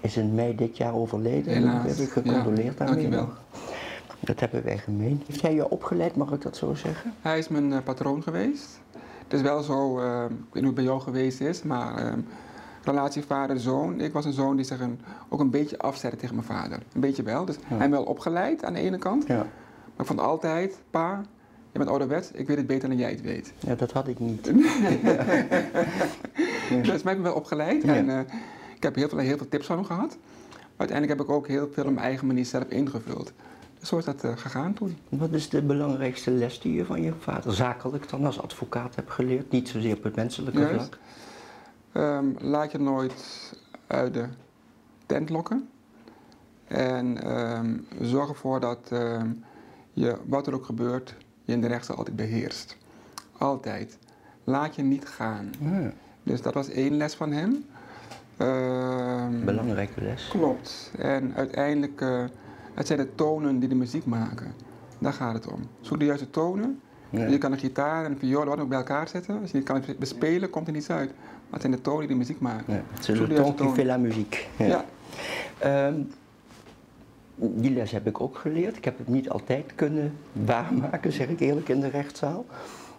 Is 0.02 0.18
in 0.18 0.36
mei 0.36 0.56
dit 0.56 0.78
jaar 0.78 0.94
overleden. 0.96 1.54
Helaas, 1.54 1.88
Heb 1.88 1.98
ik 1.98 2.10
gecondoleerd 2.12 2.78
ja, 2.78 2.86
daarmee. 2.86 3.10
dankjewel. 3.10 3.30
Dat 4.20 4.40
hebben 4.40 4.64
wij 4.64 4.78
gemeen. 4.78 5.22
Heeft 5.28 5.42
hij 5.42 5.54
je 5.54 5.70
opgeleid, 5.70 6.16
mag 6.16 6.32
ik 6.32 6.42
dat 6.42 6.58
zo 6.58 6.74
zeggen? 6.74 7.14
Hij 7.22 7.38
is 7.38 7.48
mijn 7.48 7.74
eh, 7.74 7.84
patroon 7.84 8.24
geweest. 8.24 8.80
Het 9.24 9.34
is 9.34 9.42
wel 9.42 9.62
zo, 9.62 10.00
eh, 10.00 10.24
ik 10.24 10.30
weet 10.30 10.40
niet 10.40 10.54
hoe 10.54 10.64
het 10.64 10.76
bij 10.76 10.84
jou 10.84 11.02
geweest 11.02 11.42
is, 11.42 11.64
maar 11.64 11.96
eh, 11.98 12.14
relatie 12.84 13.24
vader-zoon. 13.24 14.00
Ik 14.00 14.14
was 14.14 14.26
een 14.26 14.34
zoon 14.34 14.56
die 14.56 14.66
zich 14.66 14.80
een, 14.80 15.00
ook 15.30 15.40
een 15.40 15.50
beetje 15.50 15.78
afzette 15.80 16.18
tegen 16.18 16.36
mijn 16.36 16.48
vader. 16.48 16.80
Een 16.94 17.02
beetje 17.02 17.24
wel. 17.24 17.46
Dus 17.46 17.56
hij 17.56 17.78
heeft 17.78 17.90
me 17.90 17.96
wel 17.96 18.06
opgeleid 18.06 18.64
aan 18.64 18.74
de 18.74 18.80
ene 18.80 18.98
kant. 18.98 19.28
Ja. 19.28 19.36
Maar 19.36 19.46
ik 19.98 20.06
vond 20.06 20.20
altijd, 20.20 20.80
pa, 20.90 21.22
je 21.72 21.78
bent 21.78 21.90
ouderwets, 21.90 22.32
ik 22.32 22.48
weet 22.48 22.58
het 22.58 22.68
beter 22.68 22.90
dan 22.90 22.98
jij 22.98 23.12
het 23.12 23.22
weet. 23.22 23.54
ja, 23.60 23.76
dat 23.76 23.92
had 23.92 24.08
ik 24.08 24.20
niet. 24.20 24.46
Dus 26.70 26.88
mij 26.88 27.14
heeft 27.14 27.18
me 27.18 27.22
wel 27.22 27.34
opgeleid. 27.34 27.84
Ja. 27.84 27.96
En 27.96 28.10
eh, 28.10 28.20
ik 28.76 28.84
heb 28.84 28.96
heel 28.96 29.10
veel, 29.10 29.18
heel 29.18 29.38
veel 29.38 29.50
tips 29.50 29.66
van 29.66 29.76
hem 29.76 29.86
gehad. 29.86 30.18
Maar 30.50 30.90
uiteindelijk 30.90 31.20
heb 31.20 31.28
ik 31.28 31.34
ook 31.36 31.48
heel 31.48 31.70
veel 31.72 31.84
op 31.84 31.94
mijn 31.94 32.06
eigen 32.06 32.28
manier 32.28 32.46
zelf 32.46 32.64
ingevuld. 32.64 33.34
Dus 33.80 33.90
zo 33.90 33.98
is 33.98 34.06
dat 34.06 34.24
eh, 34.24 34.32
gegaan 34.38 34.74
toen. 34.74 34.98
Wat 35.10 35.32
is 35.32 35.50
de 35.50 35.62
belangrijkste 35.62 36.32
les 36.32 36.60
die 36.60 36.74
je 36.74 36.86
van 36.86 37.02
je 37.02 37.14
vader 37.20 37.54
zakelijk 37.54 38.10
dan 38.10 38.26
als 38.26 38.42
advocaat 38.42 38.96
hebt 38.96 39.12
geleerd? 39.12 39.52
Niet 39.52 39.70
zozeer 39.70 39.96
op 39.96 40.04
het 40.04 40.16
menselijke 40.16 40.60
Juist. 40.60 40.76
vlak. 40.76 40.98
Ehm, 41.92 42.26
laat 42.40 42.72
je 42.72 42.78
nooit 42.78 43.54
uit 43.88 44.14
de 44.14 44.26
tent 45.06 45.30
lokken. 45.30 45.70
En 46.68 47.24
ehm, 47.24 47.78
zorg 48.00 48.30
ervoor 48.30 48.60
dat 48.60 48.88
ehm, 48.92 49.30
je, 49.94 50.18
wat 50.26 50.48
er 50.48 50.54
ook 50.54 50.66
gebeurt, 50.66 51.16
je 51.52 51.58
in 51.58 51.68
de 51.68 51.74
rechtszaal 51.74 51.98
altijd 51.98 52.16
beheerst. 52.16 52.78
Altijd. 53.38 53.98
Laat 54.44 54.76
je 54.76 54.82
niet 54.84 55.06
gaan. 55.08 55.50
Ja, 55.60 55.92
Dus 56.24 56.42
dat 56.42 56.54
was 56.54 56.70
één 56.70 56.98
les 56.98 57.16
van 57.16 57.32
hem. 57.32 57.66
Ehm, 58.38 59.46
belangrijke 59.46 60.02
les. 60.02 60.28
Klopt. 60.28 60.92
En 60.98 61.34
uiteindelijk, 61.36 62.02
eh, 62.02 62.24
het 62.74 62.88
zijn 62.88 63.00
de 63.00 63.16
tonen 63.16 63.60
die 63.60 63.70
de 63.70 63.76
muziek 63.76 64.06
maken. 64.06 64.54
Daar 65.00 65.14
gaat 65.14 65.34
het 65.34 65.48
om. 65.48 65.60
Zoek 65.82 66.00
de 66.00 66.06
juiste 66.06 66.30
tonen. 66.30 66.80
Ja. 67.10 67.26
Je 67.28 67.38
kan 67.38 67.52
een 67.52 67.58
gitaar 67.60 68.06
en 68.06 68.12
een 68.12 68.20
viool 68.20 68.46
wat 68.46 68.60
ook 68.60 68.70
bij 68.70 68.78
elkaar 68.78 69.08
zetten. 69.08 69.42
Als 69.42 69.52
je 69.52 69.58
niet 69.58 69.66
kan 69.66 69.84
bespelen, 70.00 70.50
komt 70.50 70.68
er 70.68 70.74
niets 70.74 70.90
uit. 70.90 71.10
Maar 71.16 71.60
het 71.60 71.62
zijn 71.62 71.74
de 71.74 71.82
tonen 71.82 72.00
die 72.00 72.08
de 72.10 72.16
muziek 72.16 72.40
maken. 72.40 72.74
Ja, 72.74 72.82
Zoek 73.00 73.16
C'est 73.16 73.28
de 73.30 73.42
qui 73.44 73.54
toon. 73.54 73.74
fait 73.74 73.86
la 73.86 73.98
musique. 73.98 74.40
Ja. 74.58 74.86
Ja. 75.62 75.94
Die 77.44 77.72
les 77.74 77.92
heb 77.92 78.08
ik 78.08 78.22
ook 78.22 78.38
geleerd. 78.38 78.78
Ik 78.78 78.86
heb 78.86 78.98
het 78.98 79.08
niet 79.08 79.30
altijd 79.30 79.72
kunnen 79.76 80.14
waarmaken, 80.32 81.12
zeg 81.12 81.28
ik 81.28 81.40
eerlijk, 81.40 81.70
in 81.70 81.80
de 81.80 81.88
rechtszaal. 81.90 82.46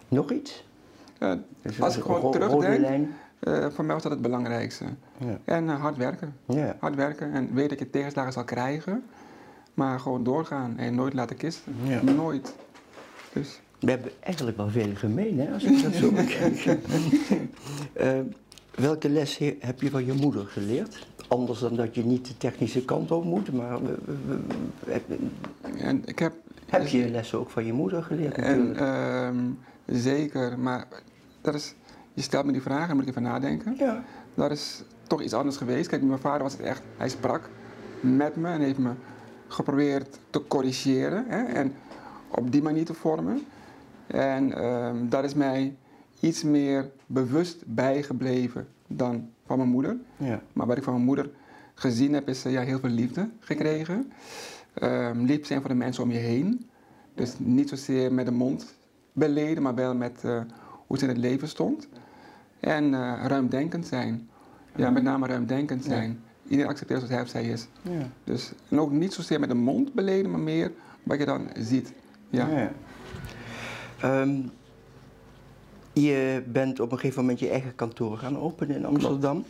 Nog 0.07 0.31
iets? 0.31 0.65
Eh, 1.17 1.31
als 1.79 1.97
ik 1.97 2.03
gewoon 2.03 2.31
terugdenk, 2.31 3.09
eh, 3.39 3.67
voor 3.69 3.85
mij 3.85 3.93
was 3.93 4.03
dat 4.03 4.11
het 4.11 4.21
belangrijkste. 4.21 4.85
Ja. 5.17 5.37
En 5.45 5.69
eh, 5.69 5.81
hard 5.81 5.97
werken. 5.97 6.35
Ja. 6.45 6.75
Hard 6.79 6.95
werken 6.95 7.31
en 7.33 7.53
weet 7.53 7.69
dat 7.69 7.79
je 7.79 7.89
tegenslagen 7.89 8.33
zal 8.33 8.43
krijgen. 8.43 9.03
Maar 9.73 9.99
gewoon 9.99 10.23
doorgaan 10.23 10.77
en 10.77 10.95
nooit 10.95 11.13
laten 11.13 11.35
kisten. 11.35 11.75
Nooit. 12.15 12.55
Dus 13.33 13.59
We 13.79 13.89
hebben 13.89 14.11
eigenlijk 14.19 14.57
wel 14.57 14.69
veel 14.69 14.91
gemeen, 14.95 15.39
hè, 15.39 15.53
als 15.53 15.63
ik 15.63 15.83
dat 15.83 15.93
zo 15.93 16.11
bekijk. 16.21 16.77
Ehm, 17.93 18.23
welke 18.75 19.09
les 19.09 19.37
he- 19.37 19.57
heb 19.59 19.81
je 19.81 19.89
van 19.89 20.05
je 20.05 20.13
moeder 20.13 20.45
geleerd? 20.45 21.07
Anders 21.33 21.59
dan 21.59 21.75
dat 21.75 21.95
je 21.95 22.05
niet 22.05 22.27
de 22.27 22.37
technische 22.37 22.85
kant 22.85 23.11
op 23.11 23.23
moet, 23.23 23.53
maar 23.53 23.79
en 25.77 26.01
ik 26.05 26.19
heb 26.19 26.33
heb 26.65 26.87
je 26.87 27.09
lessen 27.09 27.39
ook 27.39 27.49
van 27.49 27.65
je 27.65 27.73
moeder 27.73 28.03
geleerd 28.03 28.35
En 28.37 28.67
natuurlijk? 28.67 28.79
ehm, 28.79 29.37
zeker, 29.85 30.59
maar 30.59 30.87
dat 31.41 31.53
is, 31.53 31.75
je 32.13 32.21
stelt 32.21 32.45
me 32.45 32.51
die 32.51 32.61
vraag 32.61 32.89
en 32.89 32.93
moet 32.95 33.03
ik 33.03 33.09
even 33.09 33.21
nadenken. 33.21 33.75
ja. 33.77 34.03
Dat 34.35 34.51
is 34.51 34.83
toch 35.07 35.21
iets 35.21 35.33
anders 35.33 35.57
geweest. 35.57 35.89
Kijk, 35.89 36.01
mijn 36.01 36.19
vader 36.19 36.43
was 36.43 36.51
het 36.51 36.61
echt, 36.61 36.81
hij 36.97 37.09
sprak 37.09 37.49
met 37.99 38.35
me 38.35 38.49
en 38.49 38.61
heeft 38.61 38.77
me 38.77 38.91
geprobeerd 39.47 40.19
te 40.29 40.47
corrigeren 40.47 41.25
hè, 41.27 41.43
en 41.43 41.73
op 42.27 42.51
die 42.51 42.61
manier 42.61 42.85
te 42.85 42.93
vormen. 42.93 43.41
En 44.07 44.53
ehm, 44.53 45.09
dat 45.09 45.23
is 45.23 45.33
mij 45.33 45.75
iets 46.19 46.43
meer 46.43 46.91
bewust 47.05 47.63
bijgebleven 47.65 48.67
dan 48.87 49.29
van 49.45 49.57
mijn 49.57 49.69
moeder. 49.69 49.97
Ja. 50.17 50.41
Maar 50.53 50.67
wat 50.67 50.77
ik 50.77 50.83
van 50.83 50.93
mijn 50.93 51.05
moeder 51.05 51.29
gezien 51.73 52.13
heb, 52.13 52.27
is 52.29 52.45
eh, 52.45 52.51
ja, 52.51 52.61
heel 52.61 52.79
veel 52.79 52.89
liefde 52.89 53.29
gekregen. 53.39 54.11
Ehm 54.73 55.25
lief 55.25 55.45
zijn 55.45 55.59
voor 55.59 55.69
de 55.69 55.75
mensen 55.75 56.03
om 56.03 56.11
je 56.11 56.17
heen. 56.17 56.69
Dus 57.15 57.33
niet 57.37 57.69
zozeer 57.69 58.13
met 58.13 58.25
de 58.25 58.31
mond 58.31 58.75
beleden, 59.13 59.63
maar 59.63 59.75
wel 59.75 59.95
met 59.95 60.23
eh, 60.23 60.41
hoe 60.87 60.97
ze 60.97 61.03
in 61.03 61.09
het 61.09 61.19
leven 61.19 61.47
stond. 61.47 61.87
En 62.59 62.93
eh, 62.93 63.25
ruimdenkend 63.27 63.87
zijn. 63.87 64.29
Ja, 64.75 64.89
met 64.89 65.03
name 65.03 65.27
ruimdenkend 65.27 65.83
zijn. 65.83 66.19
Iedereen 66.47 66.71
accepteert 66.71 66.99
zoals 66.99 67.13
hij 67.13 67.23
of 67.23 67.29
zij 67.29 67.45
is. 67.45 67.67
Ja. 67.81 68.07
Dus, 68.23 68.51
en 68.69 68.79
ook 68.79 68.91
niet 68.91 69.13
zozeer 69.13 69.39
met 69.39 69.49
de 69.49 69.55
mond 69.55 69.93
beleden, 69.93 70.31
maar 70.31 70.39
meer 70.39 70.71
wat 71.03 71.19
je 71.19 71.25
dan 71.25 71.47
ziet 71.57 71.93
Ja. 72.29 72.47
ja. 72.47 72.71
Ehm, 74.01 74.41
je 75.93 76.43
bent 76.47 76.79
op 76.79 76.91
een 76.91 76.99
gegeven 76.99 77.21
moment 77.21 77.39
je 77.39 77.49
eigen 77.49 77.75
kantoor 77.75 78.17
gaan 78.17 78.39
openen 78.39 78.75
in 78.75 78.85
Amsterdam. 78.85 79.45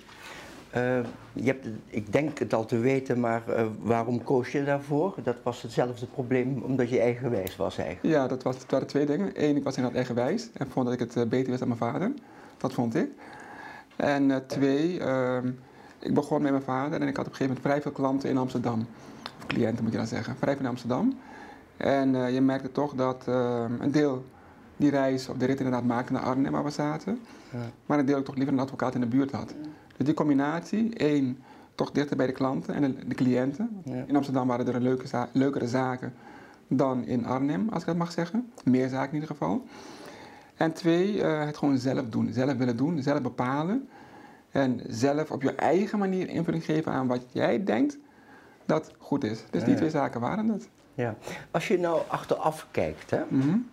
Uh, 0.75 0.99
je 1.33 1.45
hebt, 1.45 1.67
ik 1.87 2.11
denk 2.11 2.39
het 2.39 2.53
al 2.53 2.65
te 2.65 2.77
weten, 2.77 3.19
maar 3.19 3.43
uh, 3.49 3.65
waarom 3.81 4.23
koos 4.23 4.51
je 4.51 4.63
daarvoor? 4.63 5.15
Dat 5.23 5.35
was 5.43 5.61
hetzelfde 5.61 6.05
probleem 6.05 6.61
omdat 6.61 6.89
je 6.89 6.99
eigenwijs 6.99 7.55
was 7.55 7.77
eigenlijk. 7.77 8.15
Ja, 8.15 8.27
dat, 8.27 8.43
was, 8.43 8.59
dat 8.59 8.71
waren 8.71 8.87
twee 8.87 9.05
dingen. 9.05 9.31
Eén, 9.33 9.55
ik 9.55 9.63
was 9.63 9.75
inderdaad 9.75 9.99
eigenwijs 9.99 10.49
en 10.53 10.69
vond 10.69 10.85
dat 10.85 10.93
ik 10.93 10.99
het 10.99 11.15
uh, 11.15 11.23
beter 11.23 11.47
wist 11.47 11.59
dan 11.59 11.67
mijn 11.67 11.79
vader. 11.79 12.11
Dat 12.57 12.73
vond 12.73 12.95
ik. 12.95 13.09
En 13.95 14.43
twee, 14.47 14.99
ehm, 14.99 15.47
ik 15.99 16.13
begon 16.13 16.41
met 16.41 16.51
mijn 16.51 16.63
vader 16.63 17.01
en 17.01 17.07
ik 17.07 17.17
had 17.17 17.25
op 17.25 17.31
een 17.31 17.37
gegeven 17.37 17.45
moment 17.45 17.61
vrij 17.61 17.81
veel 17.81 17.91
klanten 17.91 18.29
in 18.29 18.37
Amsterdam. 18.37 18.87
Of 19.39 19.45
cliënten 19.47 19.83
moet 19.83 19.91
je 19.91 19.97
dan 19.97 20.07
zeggen, 20.07 20.35
vrij 20.35 20.53
veel 20.53 20.63
in 20.63 20.69
Amsterdam. 20.69 21.17
En 21.77 22.33
je 22.33 22.41
merkte 22.41 22.71
toch 22.71 22.93
dat 22.93 23.23
ehm, 23.27 23.71
een 23.79 23.91
deel 23.91 24.23
die 24.83 24.91
reis 24.91 25.29
of 25.29 25.37
de 25.37 25.45
rit 25.45 25.57
inderdaad 25.57 25.83
maakte 25.83 26.13
naar 26.13 26.21
Arnhem 26.21 26.51
waar 26.51 26.63
we 26.63 26.69
zaten. 26.69 27.19
Ja. 27.51 27.59
Maar 27.85 27.99
een 27.99 28.05
deel 28.05 28.17
ik 28.17 28.25
toch 28.25 28.35
liever 28.35 28.53
een 28.53 28.59
advocaat 28.59 28.95
in 28.95 29.01
de 29.01 29.07
buurt 29.07 29.31
had. 29.31 29.55
Dus 29.97 30.05
die 30.05 30.13
combinatie, 30.13 30.95
één, 30.95 31.37
toch 31.75 31.91
dichter 31.91 32.17
bij 32.17 32.25
de 32.25 32.31
klanten 32.31 32.73
en 32.73 32.81
de, 32.81 33.07
de 33.07 33.15
cliënten. 33.15 33.81
Ja. 33.83 34.03
In 34.07 34.15
Amsterdam 34.15 34.47
waren 34.47 34.67
er 34.67 34.81
leuke 34.81 35.07
za 35.07 35.29
leukere 35.31 35.67
zaken 35.67 36.13
dan 36.67 37.05
in 37.05 37.25
Arnhem, 37.25 37.69
als 37.69 37.81
ik 37.81 37.87
dat 37.87 37.97
mag 37.97 38.11
zeggen. 38.11 38.51
Meer 38.63 38.89
zaken 38.89 39.07
in 39.07 39.13
ieder 39.13 39.29
geval. 39.29 39.65
En 40.55 40.73
twee, 40.73 41.15
uh, 41.15 41.45
het 41.45 41.57
gewoon 41.57 41.77
zelf 41.77 42.09
doen. 42.09 42.33
Zelf 42.33 42.57
willen 42.57 42.77
doen, 42.77 43.01
zelf 43.01 43.21
bepalen. 43.21 43.89
En 44.51 44.81
zelf 44.87 45.31
op 45.31 45.41
je 45.41 45.55
eigen 45.55 45.99
manier 45.99 46.29
invulling 46.29 46.65
geven 46.65 46.91
aan 46.91 47.07
wat 47.07 47.25
jij 47.31 47.63
denkt 47.63 47.97
dat 48.65 48.91
goed 48.97 49.23
is. 49.23 49.43
Dus 49.49 49.63
die 49.63 49.75
twee 49.75 49.89
zaken 49.89 50.21
waren 50.21 50.47
het. 50.47 50.69
Ja. 50.93 51.15
Als 51.51 51.67
je 51.67 51.79
nou 51.79 52.01
achteraf 52.07 52.67
kijkt, 52.71 53.11
hè, 53.11 53.21
mm 53.27 53.41
-hmm. 53.41 53.69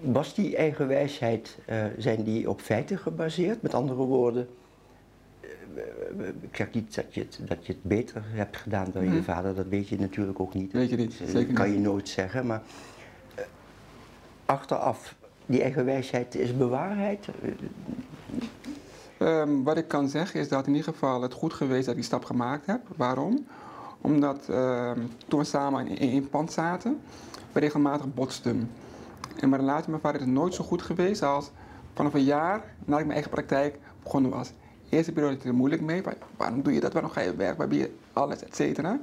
Was 0.00 0.34
die 0.34 0.56
eigen 0.56 0.88
wijsheid, 0.88 1.58
uh, 1.70 1.84
zijn 1.98 2.22
die 2.22 2.50
op 2.50 2.60
feiten 2.60 2.98
gebaseerd? 2.98 3.62
Met 3.62 3.74
andere 3.74 4.02
woorden, 4.02 4.48
ik 6.40 6.56
zeg 6.56 6.72
niet 6.72 6.94
dat 6.94 7.14
je, 7.14 7.20
het, 7.20 7.38
dat 7.42 7.66
je 7.66 7.72
het 7.72 7.82
beter 7.82 8.22
hebt 8.26 8.56
gedaan 8.56 8.90
dan 8.92 9.04
je 9.04 9.10
mhm. 9.10 9.22
vader, 9.22 9.54
dat 9.54 9.66
weet 9.68 9.88
je 9.88 9.98
natuurlijk 9.98 10.40
ook 10.40 10.54
niet. 10.54 10.72
Weet 10.72 10.90
je 10.90 10.96
niet, 10.96 11.12
zeker 11.12 11.46
Dat 11.46 11.52
kan 11.52 11.72
je 11.72 11.78
nooit 11.78 12.08
zeggen, 12.08 12.46
maar 12.46 12.62
uh, 13.38 13.44
achteraf, 14.44 15.14
die 15.46 15.62
eigen 15.62 15.84
wijsheid 15.84 16.34
is 16.34 16.56
bewaarheid? 16.56 17.28
Um, 19.18 19.64
wat 19.64 19.76
ik 19.76 19.88
kan 19.88 20.08
zeggen 20.08 20.40
is 20.40 20.48
dat 20.48 20.66
in 20.66 20.74
ieder 20.74 20.92
geval 20.92 21.22
het 21.22 21.32
goed 21.32 21.52
geweest 21.52 21.80
dat 21.80 21.94
ik 21.94 22.00
die 22.00 22.04
stap 22.04 22.24
gemaakt 22.24 22.66
heb. 22.66 22.80
Waarom? 22.96 23.46
Omdat 24.00 24.46
uh, 24.50 24.90
toen 25.28 25.38
we 25.38 25.44
samen 25.44 25.86
in 25.86 25.98
één 25.98 26.28
pand 26.28 26.52
zaten, 26.52 27.00
we 27.52 27.60
regelmatig 27.60 28.14
botsten. 28.14 28.70
En 29.40 29.48
mijn 29.48 29.60
relatie 29.60 29.90
met 29.90 30.02
mijn 30.02 30.14
vader 30.14 30.20
is 30.20 30.34
nooit 30.34 30.54
zo 30.54 30.64
goed 30.64 30.82
geweest 30.82 31.22
als 31.22 31.50
vanaf 31.94 32.14
een 32.14 32.24
jaar 32.24 32.56
nadat 32.78 33.00
ik 33.00 33.06
mijn 33.06 33.10
eigen 33.10 33.30
praktijk 33.30 33.78
begonnen 34.02 34.30
was 34.30 34.52
eerste 34.94 35.12
periode 35.12 35.38
er 35.44 35.54
moeilijk 35.54 35.82
mee. 35.82 36.02
Waarom 36.36 36.62
doe 36.62 36.72
je 36.72 36.80
dat? 36.80 36.92
Waarom 36.92 37.10
ga 37.10 37.20
je 37.20 37.34
werk? 37.34 37.58
Waar 37.58 37.68
ben 37.68 37.78
je 37.78 37.94
alles, 38.12 38.44
et 38.44 38.56
cetera. 38.56 39.00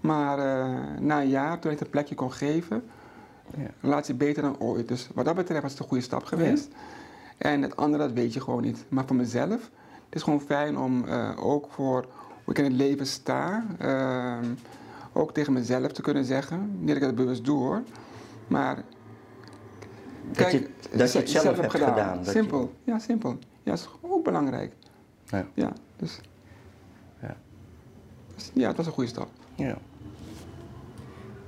Maar 0.00 0.38
uh, 0.38 0.78
na 1.00 1.20
een 1.20 1.28
jaar, 1.28 1.58
toen 1.58 1.72
ik 1.72 1.80
een 1.80 1.90
plekje 1.90 2.14
kon 2.14 2.32
geven, 2.32 2.82
ja. 3.56 3.66
relatie 3.80 4.14
beter 4.14 4.42
dan 4.42 4.60
ooit. 4.60 4.88
Dus 4.88 5.08
wat 5.14 5.24
dat 5.24 5.34
betreft 5.34 5.62
was 5.62 5.70
het 5.70 5.80
een 5.80 5.86
goede 5.86 6.02
stap 6.02 6.24
geweest. 6.24 6.68
Ja. 6.70 7.50
En 7.50 7.62
het 7.62 7.76
andere, 7.76 8.02
dat 8.02 8.12
weet 8.12 8.34
je 8.34 8.40
gewoon 8.40 8.62
niet. 8.62 8.84
Maar 8.88 9.04
voor 9.06 9.16
mezelf, 9.16 9.70
het 10.04 10.14
is 10.14 10.22
gewoon 10.22 10.40
fijn 10.40 10.78
om 10.78 11.04
uh, 11.04 11.30
ook 11.36 11.66
voor 11.70 12.06
hoe 12.44 12.54
ik 12.54 12.58
in 12.58 12.64
het 12.64 12.72
leven 12.72 13.06
sta, 13.06 13.64
uh, 13.82 14.36
ook 15.12 15.32
tegen 15.32 15.52
mezelf 15.52 15.92
te 15.92 16.02
kunnen 16.02 16.24
zeggen. 16.24 16.76
Niet 16.78 16.88
dat 16.88 16.96
ik 16.96 17.02
het 17.02 17.14
bewust 17.14 17.44
doe 17.44 17.58
hoor, 17.58 17.82
maar 18.46 18.82
Kijk, 20.32 20.52
dat 20.52 20.52
je, 20.52 20.96
dat 20.96 21.12
je 21.12 21.18
het 21.18 21.30
zelf, 21.30 21.44
zelf 21.44 21.56
hebt 21.56 21.70
gedaan. 21.70 21.88
gedaan 21.88 22.24
simpel, 22.24 22.60
je... 22.60 22.90
ja, 22.92 22.98
simpel. 22.98 23.30
Ja, 23.62 23.70
dat 23.70 23.78
is 23.78 23.88
ook 24.00 24.24
belangrijk. 24.24 24.72
Ja. 25.24 25.46
ja 25.54 25.72
dus, 25.96 26.20
ja. 27.22 27.36
Dus, 28.34 28.50
ja, 28.54 28.68
het 28.68 28.76
was 28.76 28.86
een 28.86 28.92
goede 28.92 29.10
stap. 29.10 29.28
Ja. 29.54 29.78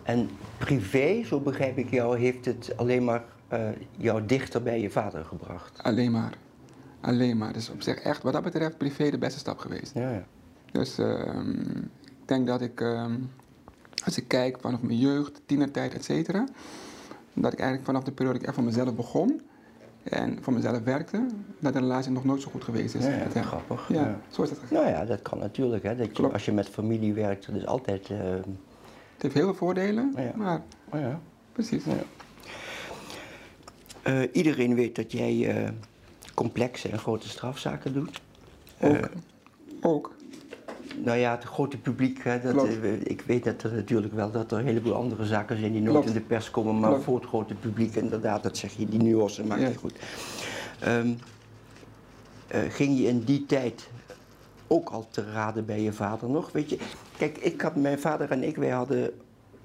En 0.03 0.31
privé, 0.59 1.23
zo 1.25 1.41
begrijp 1.41 1.79
ik 1.79 1.91
jou, 1.91 2.19
heeft 2.19 2.45
het 2.45 2.73
alleen 2.77 3.05
maar 3.05 3.25
uh, 3.53 3.69
jou 3.97 4.27
dichter 4.27 4.63
bij 4.63 4.81
je 4.81 4.91
vader 4.91 5.25
gebracht? 5.25 5.83
Alleen 5.83 6.13
maar. 6.13 6.33
Alleen 7.01 7.37
maar. 7.37 7.53
Dus 7.53 7.71
op 7.71 7.83
zich 7.83 7.97
echt, 7.97 8.23
wat 8.23 8.33
dat 8.33 8.43
betreft, 8.43 8.79
privé 8.79 9.11
de 9.11 9.19
beste 9.19 9.39
stap 9.39 9.59
geweest. 9.59 9.95
Ja, 9.95 10.11
ja. 10.11 10.25
Dus 10.73 10.99
uh, 10.99 11.37
ik 12.05 12.25
denk 12.25 12.47
dat 12.47 12.61
ik, 12.61 12.81
uh, 12.81 13.07
als 14.05 14.19
ik 14.19 14.29
kijk 14.29 14.59
vanaf 14.61 14.83
mijn 14.83 14.99
jeugd, 14.99 15.41
tienertijd, 15.47 15.95
et 15.95 16.05
cetera, 16.05 16.47
dat 17.41 17.53
ik 17.53 17.59
eigenlijk 17.59 17.89
vanaf 17.89 18.05
de 18.05 18.13
periode 18.13 18.39
dat 18.39 18.43
ik 18.43 18.55
echt 18.55 18.57
voor 18.57 18.67
mezelf 18.67 18.95
begon, 18.95 19.41
en 20.03 20.39
voor 20.41 20.53
mezelf 20.53 20.83
werkte, 20.83 21.27
dat 21.59 21.73
de 21.73 21.79
relatie 21.79 22.13
nog 22.13 22.25
nooit 22.25 22.43
zo 22.43 22.51
goed 22.51 22.65
geweest 22.65 22.95
is. 22.95 23.05
Ja, 23.05 23.27
ja 23.35 23.43
grappig. 23.43 23.89
Ja, 23.89 24.21
zo 24.31 24.43
is 24.43 24.49
dat 24.49 24.59
Nou 24.71 24.87
ja, 24.87 25.05
dat 25.05 25.23
kan 25.23 25.39
natuurlijk. 25.39 25.83
Hè, 25.83 25.97
dat 25.97 26.17
je, 26.17 26.33
als 26.33 26.45
je 26.45 26.53
met 26.53 26.69
familie 26.69 27.13
werkt, 27.13 27.47
dat 27.47 27.57
is 27.57 27.67
altijd... 27.67 28.09
Uh... 28.09 28.19
Het 28.19 29.27
heeft 29.27 29.35
heel 29.35 29.45
veel 29.45 29.55
voordelen, 29.55 30.13
ja. 30.17 30.33
maar... 30.35 30.63
Oh 30.89 31.01
ja. 31.01 31.21
Precies. 31.53 31.83
Uh, 34.07 34.23
iedereen 34.33 34.75
weet 34.75 34.97
dat 34.97 35.13
jij 35.13 35.63
uh, 35.63 35.69
complexe 36.35 36.89
en 36.89 36.99
grote 36.99 37.29
strafzaken 37.29 37.93
doet. 37.93 38.21
Ook. 38.81 39.09
Ook 39.81 40.15
nou 40.97 41.19
ja, 41.19 41.31
het 41.31 41.45
grote 41.45 41.77
publiek, 41.77 42.25
hè, 42.25 42.41
dat, 42.41 42.67
uh, 42.67 42.93
ik 43.03 43.23
weet 43.27 43.45
dat 43.45 43.63
er 43.63 43.73
natuurlijk 43.73 44.15
wel 44.15 44.31
dat 44.31 44.53
er 44.53 44.59
een 44.59 44.65
heleboel 44.65 44.95
andere 44.95 45.25
zaken 45.25 45.59
zijn 45.59 45.73
die 45.73 45.83
nooit 45.83 46.07
in 46.07 46.13
de 46.13 46.21
pers 46.21 46.51
komen, 46.51 46.81
maar 46.81 47.01
voor 47.01 47.17
het 47.17 47.29
grote 47.29 47.55
publiek 47.55 47.95
inderdaad, 47.95 48.43
dat 48.43 48.57
zeg 48.57 48.73
je, 48.73 48.89
die 48.89 49.03
nuance 49.03 49.45
maakt 49.45 49.61
ja. 49.61 49.71
goed. 49.79 49.95
Um, 50.87 51.19
uh, 52.55 52.61
ging 52.69 52.99
je 52.99 53.07
in 53.07 53.25
die 53.25 53.47
tijd 53.47 53.89
ook 54.67 54.89
al 54.89 55.07
te 55.11 55.25
raden 55.33 55.67
bij 55.67 55.83
je 55.83 55.93
vader 55.93 56.29
nog? 56.29 56.53
Weet 56.53 56.71
je, 56.71 56.79
kijk, 57.17 57.39
ik 57.39 57.61
had, 57.61 57.77
mijn 57.77 57.99
vader 57.99 58.31
en 58.31 58.43
ik, 58.43 58.57
wij 58.57 58.71
hadden 58.71 59.13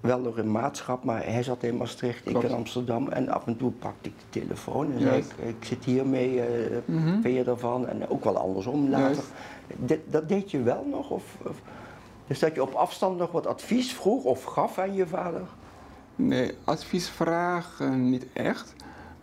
wel 0.04 0.20
nog 0.20 0.38
een 0.38 0.52
maatschap, 0.52 1.04
maar 1.04 1.26
hij 1.26 1.44
zat 1.44 1.64
in 1.64 1.78
Maastricht, 1.78 2.28
ik 2.30 2.44
in 2.44 2.52
Amsterdam. 2.52 3.08
En 3.08 3.30
af 3.30 3.48
en 3.48 3.58
toe 3.58 3.72
pakte 3.72 4.10
ik 4.10 4.14
de 4.18 4.40
telefoon 4.40 4.94
en 4.94 5.02
zei 5.02 5.18
ik, 5.18 5.26
ik 5.48 5.66
zit 5.66 5.86
hiermee, 5.86 6.36
uh, 6.36 6.44
mm 6.86 7.04
-hmm. 7.04 7.22
vind 7.22 7.36
je 7.36 7.44
ervan? 7.44 7.88
En 7.88 8.10
ook 8.10 8.24
wel 8.24 8.38
andersom 8.38 8.90
later. 8.90 9.24
Dat, 9.78 9.98
dat 10.06 10.30
deed 10.30 10.52
je 10.52 10.62
wel 10.62 10.86
nog? 10.90 11.10
Of, 11.10 11.38
of, 11.48 11.62
dus 12.28 12.40
dat 12.40 12.56
je 12.56 12.62
op 12.62 12.74
afstand 12.74 13.18
nog 13.18 13.32
wat 13.32 13.48
advies 13.48 13.94
vroeg 13.94 14.24
of 14.24 14.44
gaf 14.44 14.78
aan 14.78 14.94
je 14.94 15.08
vader? 15.08 15.42
Nee, 16.16 16.52
advies 16.64 17.10
vragen 17.10 18.10
niet 18.10 18.26
echt. 18.34 18.74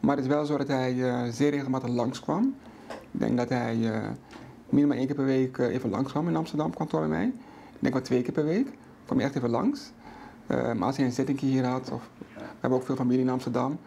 Maar 0.00 0.16
het 0.16 0.24
is 0.24 0.30
wel 0.30 0.44
zo 0.44 0.56
dat 0.56 0.68
hij 0.68 0.94
uh, 0.94 1.22
zeer 1.30 1.50
regelmatig 1.50 1.88
langskwam. 1.88 2.54
Ik 2.88 3.20
denk 3.20 3.36
dat 3.36 3.48
hij 3.48 3.76
uh, 3.76 4.08
minimaal 4.68 4.96
één 4.96 5.06
keer 5.06 5.16
per 5.16 5.24
week 5.24 5.58
even 5.58 5.90
langskwam 5.90 6.28
in 6.28 6.36
Amsterdam, 6.36 6.74
kantoor 6.74 7.00
bij 7.00 7.08
mij. 7.08 7.26
Ik 7.72 7.78
denk 7.78 7.94
wel 7.94 8.02
twee 8.02 8.22
keer 8.22 8.32
per 8.32 8.44
week. 8.44 8.68
kwam 9.04 9.18
hij 9.18 9.26
echt 9.26 9.36
even 9.36 9.50
langs. 9.50 9.92
Uh, 10.46 10.72
maar 10.72 10.86
als 10.86 10.96
hij 10.96 11.06
een 11.06 11.12
zitting 11.12 11.40
hier 11.40 11.64
had, 11.64 11.90
of 11.90 12.08
we 12.16 12.42
hebben 12.60 12.78
ook 12.78 12.84
veel 12.84 12.96
familie 12.96 13.20
in 13.20 13.30
Amsterdam, 13.30 13.78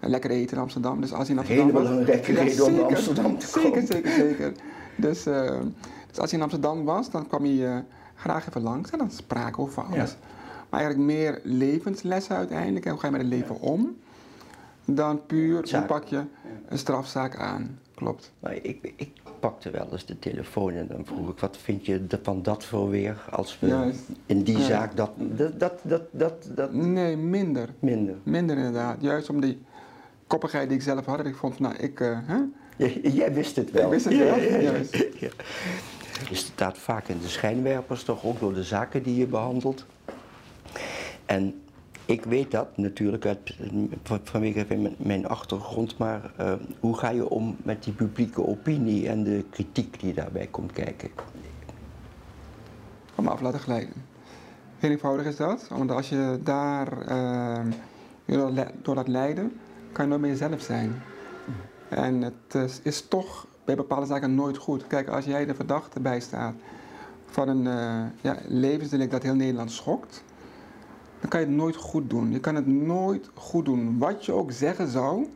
uh, 0.00 0.10
lekker 0.10 0.30
eten 0.30 0.56
in 0.56 0.62
Amsterdam. 0.62 1.00
Dus 1.00 1.12
als 1.12 1.28
hij 1.28 1.36
in 1.36 1.38
Amsterdam 1.38 1.66
Hele 1.66 1.78
belangrijke 1.78 2.32
reden 2.32 2.64
om 2.64 2.74
naar 2.74 2.84
Amsterdam 2.84 3.38
te 3.38 3.50
komen. 3.50 3.86
Zeker, 3.86 3.94
zeker, 3.94 4.12
zeker. 4.12 4.52
Dus, 5.00 5.26
uh, 5.26 5.60
dus 6.08 6.18
als 6.18 6.30
hij 6.30 6.38
in 6.38 6.42
Amsterdam 6.42 6.84
was, 6.84 7.10
dan 7.10 7.26
kwam 7.26 7.44
hij 7.44 7.84
graag 8.14 8.48
even 8.48 8.62
langs 8.62 8.90
en 8.90 8.98
dan 8.98 9.10
spraken 9.10 9.56
we 9.56 9.62
over 9.62 9.82
alles. 9.82 10.10
Ja. 10.10 10.16
Maar 10.70 10.80
eigenlijk 10.80 11.10
meer 11.12 11.40
levenslessen 11.44 12.36
uiteindelijk. 12.36 12.84
En 12.84 12.90
hoe 12.90 13.00
ga 13.00 13.06
je 13.06 13.12
met 13.12 13.20
het 13.20 13.30
leven 13.30 13.60
om? 13.60 13.96
Dan 14.84 15.26
puur, 15.26 15.68
hoe 15.70 15.82
pak 15.82 16.04
je 16.04 16.22
een 16.68 16.78
strafzaak 16.78 17.36
aan? 17.36 17.78
Klopt. 17.94 18.32
Maar 18.40 18.54
ik, 18.54 18.92
ik 18.96 19.10
pakte 19.40 19.70
wel 19.70 19.88
eens 19.92 20.06
de 20.06 20.18
telefoon 20.18 20.72
en 20.72 20.86
dan 20.86 21.04
vroeg 21.04 21.30
ik, 21.30 21.38
wat 21.38 21.56
vind 21.56 21.86
je 21.86 22.06
van 22.22 22.42
dat 22.42 22.64
voor 22.64 22.88
weer 22.88 23.24
als 23.30 23.58
we 23.58 23.92
in 24.26 24.42
die 24.42 24.60
zaak 24.60 24.96
dat, 24.96 25.10
dat, 25.16 25.60
dat, 25.60 25.80
dat, 25.82 26.02
dat, 26.10 26.48
dat... 26.54 26.72
Nee, 26.72 27.16
minder. 27.16 27.68
Minder. 27.78 28.16
Minder 28.22 28.56
inderdaad. 28.56 28.96
Juist 29.00 29.30
om 29.30 29.40
die 29.40 29.62
koppigheid 30.26 30.68
die 30.68 30.76
ik 30.76 30.84
zelf 30.84 31.04
had, 31.04 31.26
ik 31.26 31.36
vond, 31.36 31.58
nou, 31.58 31.74
ik... 31.74 32.00
Uh, 32.00 32.18
Jij 33.02 33.32
wist 33.32 33.56
het 33.56 33.70
wel. 33.70 33.84
Ik 33.84 33.90
wist 33.90 34.04
het 34.04 34.18
wel, 34.18 34.38
ja. 34.38 34.72
Je 36.28 36.34
staat 36.34 36.78
vaak 36.78 37.08
in 37.08 37.18
de 37.20 37.28
schijnwerpers, 37.28 38.02
toch 38.02 38.24
ook 38.24 38.40
door 38.40 38.54
de 38.54 38.64
zaken 38.64 39.02
die 39.02 39.16
je 39.16 39.26
behandelt. 39.26 39.86
En 41.26 41.62
ik 42.04 42.24
weet 42.24 42.50
dat 42.50 42.76
natuurlijk 42.76 43.26
uit, 43.26 43.56
vanwege 44.22 44.92
mijn 44.96 45.28
achtergrond, 45.28 45.98
maar 45.98 46.30
uh, 46.40 46.52
hoe 46.80 46.96
ga 46.96 47.08
je 47.08 47.28
om 47.28 47.56
met 47.62 47.84
die 47.84 47.92
publieke 47.92 48.46
opinie 48.46 49.08
en 49.08 49.24
de 49.24 49.44
kritiek 49.50 50.00
die 50.00 50.14
daarbij 50.14 50.46
komt 50.46 50.72
kijken? 50.72 51.10
Me 53.14 53.30
af 53.30 53.40
laten 53.40 53.60
glijden. 53.60 53.94
Heel 54.78 54.90
eenvoudig 54.90 55.26
is 55.26 55.36
dat, 55.36 55.68
want 55.68 55.90
als 55.90 56.08
je 56.08 56.38
daar 56.42 57.08
uh, 57.08 57.72
je 58.24 58.66
door 58.82 58.94
laat 58.94 59.08
leiden, 59.08 59.52
kan 59.92 60.04
je 60.04 60.10
nooit 60.10 60.22
meer 60.22 60.30
jezelf 60.30 60.60
zijn. 60.60 61.02
En 61.90 62.22
het 62.22 62.54
is, 62.54 62.80
is, 62.82 63.08
toch 63.08 63.46
bij 63.64 63.74
bepaalde 63.74 64.06
zaken 64.06 64.34
nooit 64.34 64.56
goed. 64.56 64.86
Kijk, 64.86 65.08
als 65.08 65.24
jij 65.24 65.46
de 65.46 65.54
verdachte 65.54 66.00
bijstaat 66.00 66.54
van 67.26 67.48
een 67.48 67.64
uh, 67.64 68.10
ja, 68.20 68.36
levensdelict 68.48 69.10
dat 69.10 69.22
heel 69.22 69.34
Nederland 69.34 69.72
schokt, 69.72 70.24
dan 71.20 71.30
kan 71.30 71.40
je 71.40 71.46
het 71.46 71.54
nooit 71.54 71.76
goed 71.76 72.10
doen. 72.10 72.32
Je 72.32 72.40
kan 72.40 72.54
het 72.54 72.66
nooit 72.66 73.30
goed 73.34 73.64
doen. 73.64 73.98
Wat 73.98 74.24
je 74.24 74.32
ook 74.32 74.52
zeggen 74.52 74.88
zou, 74.88 75.26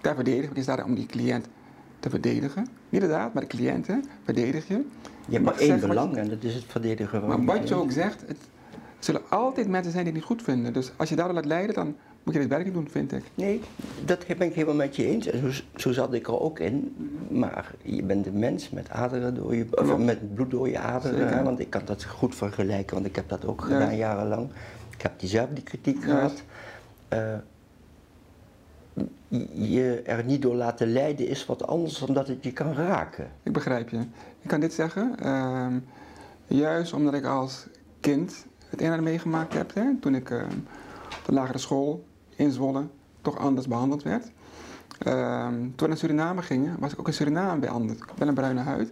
ter 0.00 0.14
verdediging, 0.14 0.44
want 0.44 0.56
je 0.56 0.62
staat 0.62 0.78
er 0.78 0.84
om 0.84 0.94
die 0.94 1.06
cliënt 1.06 1.48
te 2.00 2.10
verdedigen. 2.10 2.66
Niet 2.88 3.00
de 3.00 3.08
daad, 3.08 3.34
maar 3.34 3.42
de 3.42 3.48
cliënten 3.48 4.04
verdedig 4.22 4.68
je. 4.68 4.84
Je 5.26 5.32
hebt 5.32 5.44
maar 5.44 5.58
één 5.58 5.80
belang 5.80 6.16
en 6.16 6.28
dat 6.28 6.42
is 6.42 6.54
het 6.54 6.64
verdedigen 6.64 7.20
van 7.20 7.28
Maar 7.28 7.44
wat 7.44 7.68
je 7.68 7.74
ook 7.74 7.90
zegt, 7.90 8.20
het 8.26 8.38
zullen 8.98 9.22
altijd 9.28 9.68
mensen 9.68 9.92
zijn 9.92 10.04
die 10.04 10.12
het 10.12 10.22
niet 10.22 10.30
goed 10.30 10.42
vinden. 10.42 10.72
Dus 10.72 10.92
als 10.96 11.08
je 11.08 11.16
daardoor 11.16 11.34
laat 11.34 11.44
leiden, 11.44 11.74
dan 11.74 11.96
moet 12.24 12.34
je 12.34 12.40
dit 12.40 12.48
werk 12.48 12.64
niet 12.64 12.74
doen, 12.74 12.88
vind 12.90 13.12
ik. 13.12 13.22
Nee, 13.34 13.60
dat 14.04 14.26
ben 14.26 14.40
ik 14.40 14.54
helemaal 14.54 14.74
met 14.74 14.96
je 14.96 15.06
eens. 15.06 15.26
En 15.26 15.52
zo, 15.52 15.62
zo 15.76 15.92
zat 15.92 16.14
ik 16.14 16.26
er 16.26 16.40
ook 16.40 16.58
in. 16.58 16.94
Maar 17.30 17.74
je 17.82 18.02
bent 18.02 18.26
een 18.26 18.38
mens 18.38 18.70
met 18.70 18.90
aderen 18.90 19.34
door 19.34 19.54
je, 19.54 19.66
of 19.70 19.98
met 19.98 20.34
bloed 20.34 20.50
door 20.50 20.68
je 20.68 20.78
aderen. 20.78 21.44
Want 21.44 21.60
ik 21.60 21.70
kan 21.70 21.82
dat 21.84 22.04
goed 22.04 22.34
vergelijken, 22.34 22.94
want 22.94 23.06
ik 23.06 23.16
heb 23.16 23.28
dat 23.28 23.46
ook 23.46 23.62
gedaan 23.62 23.96
jarenlang. 23.96 24.48
Ik 24.96 25.02
heb 25.02 25.12
diezelfde 25.20 25.62
kritiek 25.62 26.04
gehad. 26.04 26.42
Uh, 27.12 27.34
je 29.52 30.02
er 30.04 30.24
niet 30.24 30.42
door 30.42 30.54
laten 30.54 30.92
leiden 30.92 31.28
is 31.28 31.46
wat 31.46 31.66
anders 31.66 31.98
dan 31.98 32.14
dat 32.14 32.28
het 32.28 32.44
je 32.44 32.52
kan 32.52 32.74
raken. 32.74 33.30
Ik 33.42 33.52
begrijp 33.52 33.88
je. 33.88 33.98
Ik 34.40 34.48
kan 34.48 34.60
dit 34.60 34.72
zeggen, 34.72 35.14
uh, 35.22 35.66
juist 36.46 36.92
omdat 36.92 37.14
ik 37.14 37.24
als 37.24 37.66
kind 38.00 38.46
het 38.68 38.80
een 38.80 38.86
en 38.86 38.92
ander 38.92 39.10
meegemaakt 39.10 39.54
heb, 39.54 39.74
hè, 39.74 39.96
toen 40.00 40.14
ik 40.14 40.30
uh, 40.30 40.42
op 41.18 41.22
de 41.26 41.32
lagere 41.32 41.58
school 41.58 42.04
in 42.36 42.50
Zwolle 42.50 42.86
toch 43.22 43.38
anders 43.38 43.68
behandeld 43.68 44.02
werd. 44.02 44.30
Uh, 45.06 45.46
toen 45.48 45.72
we 45.76 45.86
naar 45.86 45.96
Suriname 45.96 46.42
gingen, 46.42 46.76
was 46.78 46.92
ik 46.92 46.98
ook 46.98 47.06
in 47.06 47.12
Suriname 47.12 47.60
behandeld. 47.60 47.98
Ik 47.98 48.04
wel 48.16 48.28
een 48.28 48.34
bruine 48.34 48.60
huid, 48.60 48.90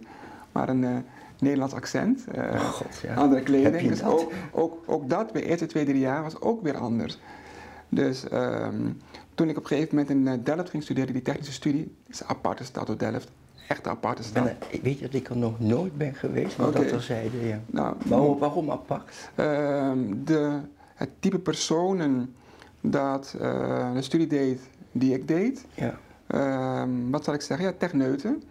maar 0.51 0.69
een 0.69 0.81
uh, 0.81 0.97
Nederlands 1.39 1.73
accent, 1.73 2.25
uh, 2.35 2.43
oh 2.43 2.59
God, 2.59 2.99
ja. 3.01 3.13
andere 3.13 3.41
kleding. 3.41 3.89
Dus 3.89 4.03
ook, 4.03 4.31
ook, 4.51 4.83
ook, 4.85 5.09
dat 5.09 5.31
bij 5.31 5.43
eerste, 5.43 5.65
twee, 5.65 5.85
drie 5.85 5.99
jaar 5.99 6.23
was 6.23 6.41
ook 6.41 6.63
weer 6.63 6.77
anders. 6.77 7.19
Dus 7.89 8.27
ehm, 8.27 8.89
toen 9.35 9.49
ik 9.49 9.57
op 9.57 9.63
een 9.63 9.69
gegeven 9.69 9.95
moment 9.95 10.09
in 10.09 10.27
eh, 10.27 10.33
Delft 10.43 10.69
ging 10.69 10.83
studeren, 10.83 11.13
die 11.13 11.21
technische 11.21 11.53
studie, 11.53 11.95
is 12.07 12.19
een 12.19 12.27
aparte 12.27 12.63
stad 12.63 12.87
door 12.87 12.97
Delft. 12.97 13.31
Echt 13.67 13.85
een 13.85 13.91
aparte 13.91 14.23
stad. 14.23 14.51
weet 14.81 14.99
je 14.99 15.05
dat 15.05 15.13
ik 15.13 15.29
er 15.29 15.37
nog 15.37 15.59
nooit 15.59 15.97
ben 15.97 16.15
geweest, 16.15 16.57
maar 16.57 16.67
okay. 16.67 16.83
dat 16.83 16.91
er 16.91 17.01
zeiden, 17.01 17.45
ja. 17.45 17.59
Nou, 17.65 17.95
waarom, 18.05 18.39
waarom 18.39 18.71
apart? 18.71 19.29
Uh, 19.35 19.91
de, 20.23 20.59
het 20.95 21.09
type 21.19 21.39
personen 21.39 22.35
dat 22.83 23.35
uh, 23.41 23.93
de 23.93 24.01
studie 24.01 24.27
deed 24.27 24.59
die 24.91 25.13
ik 25.13 25.27
deed. 25.27 25.65
Ja. 25.73 25.97
Uh, 26.27 26.83
wat 27.09 27.23
zal 27.23 27.33
ik 27.33 27.41
zeggen? 27.41 27.65
Ja, 27.65 27.73
techneuten. 27.77 28.43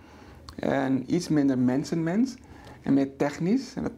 En 0.57 1.15
iets 1.15 1.29
minder 1.29 1.59
mensenmens. 1.59 2.35
En 2.83 2.95
meer 2.95 3.17
technisch. 3.17 3.75
En 3.75 3.83
dat, 3.83 3.93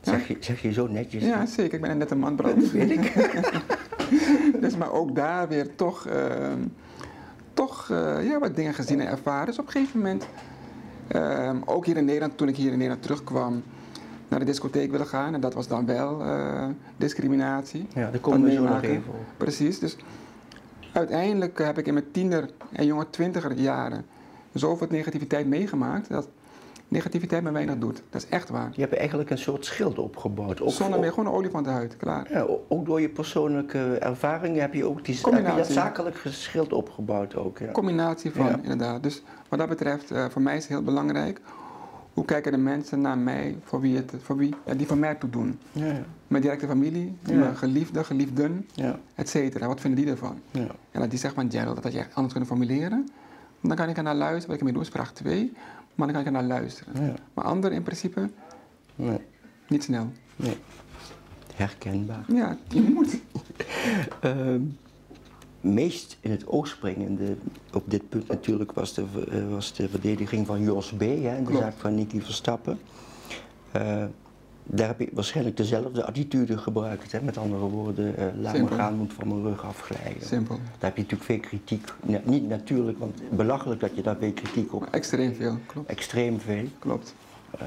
zeg, 0.00 0.28
je, 0.28 0.36
zeg 0.40 0.62
je 0.62 0.72
zo 0.72 0.86
netjes? 0.86 1.24
Ja, 1.24 1.46
zeker. 1.46 1.74
Ik 1.74 1.80
ben 1.80 1.90
een 1.90 1.98
nette 1.98 2.14
man. 2.14 2.36
Dat 2.36 2.70
weet 2.70 2.90
ik. 2.90 3.12
dus 4.60 4.76
maar 4.76 4.92
ook 4.92 5.14
daar 5.14 5.48
weer 5.48 5.74
toch, 5.74 6.08
uh, 6.08 6.52
toch 7.54 7.88
uh, 7.90 8.26
ja, 8.28 8.38
wat 8.38 8.56
dingen 8.56 8.74
gezien 8.74 9.00
en 9.00 9.06
ervaren. 9.06 9.46
Dus 9.46 9.58
op 9.58 9.66
een 9.66 9.72
gegeven 9.72 9.98
moment, 9.98 10.26
uh, 11.16 11.54
ook 11.64 11.86
hier 11.86 11.96
in 11.96 12.04
Nederland, 12.04 12.36
toen 12.36 12.48
ik 12.48 12.56
hier 12.56 12.72
in 12.72 12.78
Nederland 12.78 13.02
terugkwam, 13.02 13.62
naar 14.30 14.38
de 14.38 14.44
discotheek 14.44 14.90
willen 14.90 15.06
gaan. 15.06 15.34
En 15.34 15.40
dat 15.40 15.54
was 15.54 15.68
dan 15.68 15.86
wel 15.86 16.20
uh, 16.20 16.64
discriminatie. 16.96 17.86
Ja, 17.94 18.10
daar 18.10 18.20
komen 18.20 18.42
we 18.42 18.52
zo 18.52 18.62
nog 18.62 18.82
even 18.82 19.12
op. 19.12 19.24
Precies, 19.36 19.78
dus 19.78 19.96
uiteindelijk 20.92 21.58
heb 21.58 21.78
ik 21.78 21.86
in 21.86 21.94
mijn 21.94 22.10
tiener 22.10 22.50
en 22.72 22.86
jonge 22.86 23.10
twintiger 23.10 23.52
jaren 23.52 24.04
zoveel 24.52 24.86
negativiteit 24.90 25.46
meegemaakt... 25.46 26.08
dat 26.08 26.28
negativiteit 26.88 27.42
me 27.42 27.50
weinig 27.50 27.78
doet. 27.78 28.02
Dat 28.10 28.22
is 28.22 28.28
echt 28.28 28.48
waar. 28.48 28.70
Je 28.74 28.80
hebt 28.80 28.94
eigenlijk 28.94 29.30
een 29.30 29.38
soort 29.38 29.64
schild 29.64 29.98
opgebouwd. 29.98 30.60
Ook 30.60 30.70
Zonder 30.70 31.00
meer, 31.00 31.10
gewoon 31.10 31.26
een 31.26 31.32
olifanthuid, 31.32 31.96
klaar. 31.96 32.26
Ja, 32.30 32.46
ook 32.68 32.86
door 32.86 33.00
je 33.00 33.08
persoonlijke 33.08 33.98
ervaringen 33.98 34.60
heb 34.60 34.74
je 34.74 34.84
ook 34.84 35.04
die 35.04 35.18
heb 35.30 35.46
je 35.46 35.56
dat 35.56 35.66
zakelijk 35.66 36.22
schild 36.24 36.72
opgebouwd 36.72 37.36
ook. 37.36 37.58
Ja. 37.58 37.70
Combinatie 37.72 38.30
van, 38.30 38.62
inderdaad. 38.62 39.02
Dus 39.02 39.22
wat 39.48 39.58
dat 39.58 39.68
betreft, 39.68 40.12
uh, 40.12 40.24
voor 40.28 40.42
mij 40.42 40.56
is 40.56 40.62
het 40.62 40.72
heel 40.72 40.82
belangrijk 40.82 41.40
hoe 42.14 42.24
kijken 42.24 42.52
de 42.52 42.58
mensen 42.58 43.00
naar 43.00 43.18
mij 43.18 43.56
voor 43.64 43.80
wie, 43.80 43.96
het, 43.96 44.12
voor 44.22 44.36
wie 44.36 44.54
ja, 44.66 44.74
die 44.74 44.86
van 44.86 44.98
mij 44.98 45.14
toe 45.14 45.30
doen? 45.30 45.58
Ja, 45.72 45.86
ja. 45.86 46.04
Mijn 46.26 46.42
directe 46.42 46.66
familie, 46.66 47.16
mijn 47.22 47.56
geliefde, 47.56 48.04
geliefden, 48.04 48.66
ja. 48.74 48.98
et 49.14 49.28
cetera. 49.28 49.66
Wat 49.66 49.80
vinden 49.80 50.04
die 50.04 50.10
ervan? 50.10 50.40
Ja. 50.50 50.66
En 50.90 51.00
dat 51.00 51.10
die 51.10 51.18
zegt 51.18 51.34
van 51.34 51.50
Gerald, 51.50 51.74
dat 51.74 51.84
had 51.84 51.92
je 51.92 51.98
echt 51.98 52.14
anders 52.14 52.32
kunnen 52.32 52.50
formuleren. 52.50 53.08
Dan 53.60 53.76
kan 53.76 53.88
ik 53.88 53.96
er 53.96 54.02
naar 54.02 54.14
luisteren, 54.14 54.46
wat 54.46 54.54
ik 54.54 54.58
ermee 54.58 54.72
doe, 54.72 54.82
is 54.82 54.88
vraag 54.88 55.12
2. 55.12 55.52
Maar 55.94 56.06
dan 56.06 56.16
kan 56.16 56.20
ik 56.20 56.26
er 56.26 56.32
naar 56.32 56.58
luisteren. 56.58 57.16
Maar 57.34 57.44
ander 57.44 57.72
in 57.72 57.82
principe, 57.82 58.30
nee. 58.96 59.18
niet 59.68 59.82
snel. 59.82 60.12
Nee. 60.36 60.56
Herkenbaar. 61.54 62.24
Ja, 62.26 62.56
je 62.68 62.80
moet. 62.80 63.18
uh, 64.24 64.54
meest 65.60 66.16
in 66.20 66.30
het 66.30 66.46
oog 66.46 66.66
springende 66.66 67.36
op 67.72 67.90
dit 67.90 68.08
punt 68.08 68.28
natuurlijk 68.28 68.72
was 68.72 68.94
de, 68.94 69.04
uh, 69.32 69.50
was 69.50 69.72
de 69.72 69.88
verdediging 69.88 70.46
van 70.46 70.62
Jos 70.62 70.92
B. 70.92 71.00
Hè, 71.00 71.42
de 71.42 71.56
zaak 71.56 71.74
van 71.76 71.94
Nicky 71.94 72.20
Verstappen. 72.20 72.78
Uh, 73.76 74.04
daar 74.64 74.86
heb 74.86 75.00
ik 75.00 75.10
waarschijnlijk 75.12 75.56
dezelfde 75.56 76.04
attitude 76.04 76.58
gebruikt. 76.58 77.12
Hè? 77.12 77.22
Met 77.22 77.38
andere 77.38 77.64
woorden, 77.64 78.14
uh, 78.18 78.24
laat 78.40 78.54
Simpel. 78.54 78.76
me 78.76 78.82
gaan, 78.82 78.96
moet 78.96 79.12
van 79.12 79.28
mijn 79.28 79.42
rug 79.42 79.64
afglijden. 79.64 80.26
Simpel. 80.26 80.54
Daar 80.56 80.90
heb 80.90 80.96
je 80.96 81.02
natuurlijk 81.02 81.30
veel 81.30 81.40
kritiek. 81.40 81.92
Niet 82.24 82.48
natuurlijk, 82.48 82.98
want 82.98 83.22
belachelijk 83.30 83.80
dat 83.80 83.90
je 83.94 84.02
daar 84.02 84.16
veel 84.16 84.32
kritiek 84.32 84.74
op... 84.74 84.80
Maar 84.80 84.90
extreem 84.90 85.34
veel, 85.34 85.58
klopt. 85.66 85.88
Extreem 85.88 86.40
veel. 86.40 86.64
Klopt. 86.78 87.14
Uh, 87.62 87.66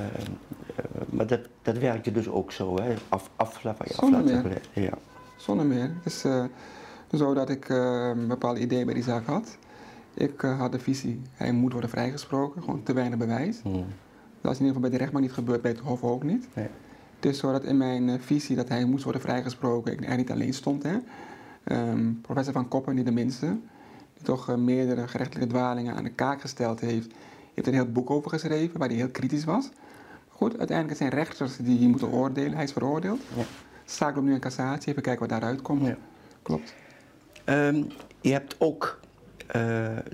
maar 1.09 1.27
dat, 1.27 1.39
dat 1.61 1.77
werkte 1.77 2.11
dus 2.11 2.27
ook 2.27 2.51
zo, 2.51 2.81
hè? 2.81 2.93
Af, 3.09 3.29
af, 3.35 3.61
je 3.63 3.69
af 3.69 4.09
laten 4.09 4.43
meer. 4.43 4.61
Ja. 4.73 4.97
Zonder 5.37 5.65
meer. 5.65 5.91
Het 6.03 6.25
is 7.13 7.19
zo 7.19 7.33
dat 7.33 7.49
ik 7.49 7.69
een 7.69 8.27
bepaald 8.27 8.57
idee 8.57 8.85
bij 8.85 8.93
die 8.93 9.03
zaak 9.03 9.25
had. 9.25 9.57
Ik 10.13 10.41
had 10.41 10.71
de 10.71 10.79
visie, 10.79 11.21
hij 11.33 11.51
moet 11.51 11.71
worden 11.71 11.89
vrijgesproken, 11.89 12.63
gewoon 12.63 12.83
te 12.83 12.93
weinig 12.93 13.19
bewijs. 13.19 13.59
Hmm. 13.61 13.85
Dat 14.41 14.51
is 14.51 14.59
in 14.59 14.65
ieder 14.65 14.75
geval 14.75 14.81
bij 14.81 14.89
de 14.89 14.97
rechtbank 14.97 15.25
niet 15.25 15.33
gebeurd, 15.33 15.61
bij 15.61 15.71
het 15.71 15.79
Hof 15.79 16.03
ook 16.03 16.23
niet. 16.23 16.47
Nee. 16.53 16.67
Dus 17.19 17.37
zodat 17.37 17.63
in 17.63 17.77
mijn 17.77 18.09
eh, 18.09 18.19
visie 18.19 18.55
dat 18.55 18.69
hij 18.69 18.85
moest 18.85 19.03
worden 19.03 19.21
vrijgesproken, 19.21 19.91
ik 19.91 20.09
er 20.09 20.17
niet 20.17 20.31
alleen 20.31 20.53
stond. 20.53 20.83
Hè. 20.83 20.97
Um, 21.65 22.19
professor 22.21 22.53
Van 22.53 22.67
Koppen, 22.67 22.95
niet 22.95 23.05
de 23.05 23.11
minste, 23.11 23.57
die 24.13 24.23
toch 24.23 24.49
uh, 24.49 24.55
meerdere 24.55 25.07
gerechtelijke 25.07 25.49
dwalingen 25.53 25.95
aan 25.95 26.03
de 26.03 26.09
kaak 26.09 26.41
gesteld 26.41 26.79
heeft, 26.79 27.13
heeft 27.53 27.67
er 27.67 27.73
een 27.73 27.79
heel 27.79 27.91
boek 27.91 28.09
over 28.09 28.29
geschreven 28.29 28.79
waar 28.79 28.87
hij 28.87 28.97
heel 28.97 29.09
kritisch 29.09 29.43
was. 29.43 29.69
Goed, 30.27 30.57
uiteindelijk 30.57 30.97
zijn 30.97 31.09
rechters 31.09 31.57
die 31.57 31.87
moeten 31.87 32.11
oordelen. 32.11 32.53
Hij 32.53 32.63
is 32.63 32.71
veroordeeld. 32.71 33.21
Ja. 33.35 33.43
Zaak 33.85 34.15
loopt 34.15 34.27
nu 34.27 34.33
in 34.33 34.39
cassatie, 34.39 34.89
even 34.89 35.01
kijken 35.01 35.21
wat 35.27 35.39
daaruit 35.39 35.61
komt. 35.61 35.85
Ja. 35.85 35.97
Klopt. 36.41 36.73
Um, 37.45 37.87
je 38.21 38.31
hebt 38.31 38.55
ook 38.59 38.99
uh, 39.47 39.53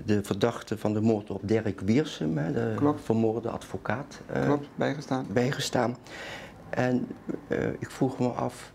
de 0.04 0.22
verdachte 0.22 0.78
van 0.78 0.92
de 0.92 1.00
moord 1.00 1.30
op 1.30 1.40
Dirk 1.44 1.80
Wiersum, 1.80 2.34
de 2.34 2.72
Klopt. 2.76 3.00
vermoorde 3.04 3.48
advocaat, 3.48 4.20
uh, 4.36 4.44
Klopt, 4.44 4.68
bijgestaan. 4.74 5.26
bijgestaan. 5.32 5.96
En 6.70 7.06
uh, 7.48 7.66
ik 7.78 7.90
vroeg 7.90 8.18
me 8.18 8.28
af, 8.28 8.72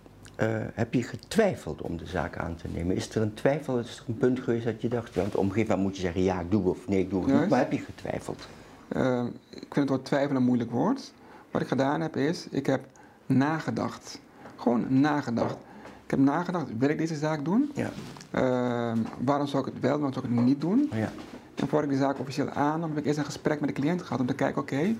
heb 0.74 0.94
je 0.94 1.04
getwijfeld 1.04 1.82
om 1.82 1.98
de 1.98 2.06
zaak 2.06 2.38
aan 2.38 2.56
te 2.56 2.68
nemen? 2.74 2.96
Is 2.96 3.15
er 3.15 3.22
een 3.22 3.34
twijfel, 3.34 3.80
is 3.80 3.98
er 3.98 4.04
een 4.08 4.18
punt 4.18 4.39
geweest 4.39 4.65
dat 4.65 4.82
je 4.82 4.88
dacht, 4.88 5.15
want 5.15 5.36
op 5.36 5.44
een 5.44 5.52
gegeven 5.52 5.68
moment 5.70 5.88
moet 5.88 5.96
je 5.96 6.02
zeggen 6.02 6.22
ja, 6.22 6.39
ik 6.39 6.52
doe 6.52 6.70
of 6.70 6.88
nee, 6.88 7.00
ik 7.00 7.10
doe 7.10 7.24
het 7.24 7.39
niet, 7.39 7.50
maar 7.50 7.60
heb 7.60 7.72
je 7.72 7.78
getwijfeld? 7.80 8.48
Uh, 8.96 9.24
ik 9.50 9.60
vind 9.60 9.76
het 9.76 9.89
woord 9.89 10.06
twijfelen 10.06 10.36
een 10.36 10.48
moeilijk 10.48 10.72
woord. 10.72 11.13
Wat 11.52 11.62
ik 11.62 11.68
gedaan 11.68 12.02
heb 12.02 12.15
is, 12.15 12.48
ik 12.50 12.65
heb 12.65 12.86
nagedacht. 13.26 14.20
Gewoon 14.56 15.00
nagedacht. 15.00 15.58
Ik 16.06 16.12
heb 16.12 16.20
nagedacht, 16.20 16.78
wil 16.78 16.89
ik 16.89 16.98
deze 16.98 17.15
zaak 17.15 17.46
doen? 17.46 17.72
Ja. 17.74 17.89
Ehm, 18.32 18.98
waarom 19.24 19.48
zou 19.48 19.68
ik 19.68 19.74
het 19.74 19.82
wel 19.82 19.91
doen, 19.91 20.02
waarom 20.02 20.13
zou 20.13 20.26
ik 20.26 20.36
het 20.36 20.46
niet 20.46 20.62
doen? 20.62 20.89
Ja. 20.91 21.12
En 21.56 21.68
voor 21.68 21.84
ik 21.84 21.89
de 21.89 21.98
zaak 21.98 22.20
officieel 22.20 22.50
aannam, 22.50 22.89
heb 22.89 22.98
ik 23.00 23.06
eerst 23.06 23.18
een 23.18 23.26
gesprek 23.26 23.60
met 23.60 23.76
de 23.76 23.82
cliënt 23.82 24.02
gehad 24.02 24.20
om 24.20 24.26
te 24.26 24.34
kijken, 24.34 24.62
oké, 24.62 24.96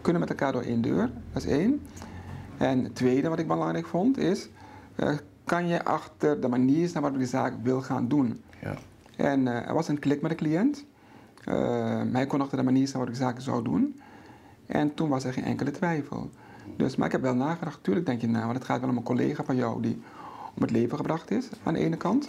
kunnen 0.00 0.22
we 0.22 0.28
met 0.28 0.30
elkaar 0.30 0.52
door 0.52 0.62
één 0.62 0.80
deur? 0.80 1.10
Dat 1.32 1.42
is 1.42 1.48
één. 1.48 1.80
En 2.56 2.84
het 2.84 2.94
tweede 2.94 3.28
wat 3.28 3.38
ik 3.38 3.46
belangrijk 3.46 3.86
vond 3.86 4.18
is, 4.18 4.48
uh, 4.96 5.10
kan 5.44 5.66
je 5.66 5.84
achter 5.84 6.40
de 6.40 6.48
manier 6.48 6.90
naar 6.92 7.02
waarop 7.02 7.20
ik 7.20 7.24
de 7.24 7.30
zaak 7.30 7.54
wil 7.62 7.82
gaan 7.82 8.08
doen? 8.08 8.42
Ja. 8.62 8.74
En 9.16 9.40
uh, 9.40 9.68
er 9.68 9.74
was 9.74 9.88
een 9.88 9.98
klik 9.98 10.22
met 10.22 10.30
de 10.30 10.36
cliënt. 10.36 10.84
Uh, 11.48 12.02
hij 12.12 12.26
kon 12.26 12.40
achter 12.40 12.58
de 12.58 12.64
manier 12.64 12.88
staan 12.88 13.00
waarop 13.00 13.16
ik 13.16 13.22
de 13.22 13.26
zaak 13.26 13.40
zou 13.40 13.64
doen. 13.64 14.00
En 14.66 14.94
toen 14.94 15.08
was 15.08 15.24
er 15.24 15.32
geen 15.32 15.44
enkele 15.44 15.70
twijfel. 15.70 16.30
Dus, 16.76 16.96
maar 16.96 17.06
ik 17.06 17.12
heb 17.12 17.22
wel 17.22 17.34
nagedacht, 17.34 17.78
tuurlijk 17.82 18.06
denk 18.06 18.20
je 18.20 18.28
na, 18.28 18.40
want 18.40 18.54
het 18.54 18.64
gaat 18.64 18.80
wel 18.80 18.90
om 18.90 18.96
een 18.96 19.02
collega 19.02 19.44
van 19.44 19.56
jou 19.56 19.82
die 19.82 20.02
om 20.54 20.62
het 20.62 20.70
leven 20.70 20.96
gebracht 20.96 21.30
is, 21.30 21.48
aan 21.62 21.74
de 21.74 21.80
ene 21.80 21.96
kant. 21.96 22.28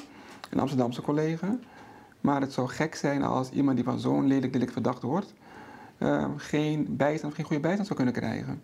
Een 0.49 0.59
Amsterdamse 0.59 1.01
collega. 1.01 1.57
Maar 2.21 2.41
het 2.41 2.53
zou 2.53 2.67
gek 2.67 2.95
zijn 2.95 3.23
als 3.23 3.49
iemand 3.49 3.75
die 3.75 3.85
van 3.85 3.99
zo'n 3.99 4.27
lelijk 4.27 4.53
delict 4.53 4.71
verdacht 4.71 5.01
wordt, 5.01 5.33
uh, 5.97 6.25
geen 6.35 6.85
bijstand, 6.89 7.33
geen 7.33 7.45
goede 7.45 7.61
bijstand 7.61 7.87
zou 7.87 7.99
kunnen 7.99 8.21
krijgen. 8.21 8.61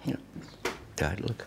Ja 0.00 0.16
duidelijk. 0.96 1.46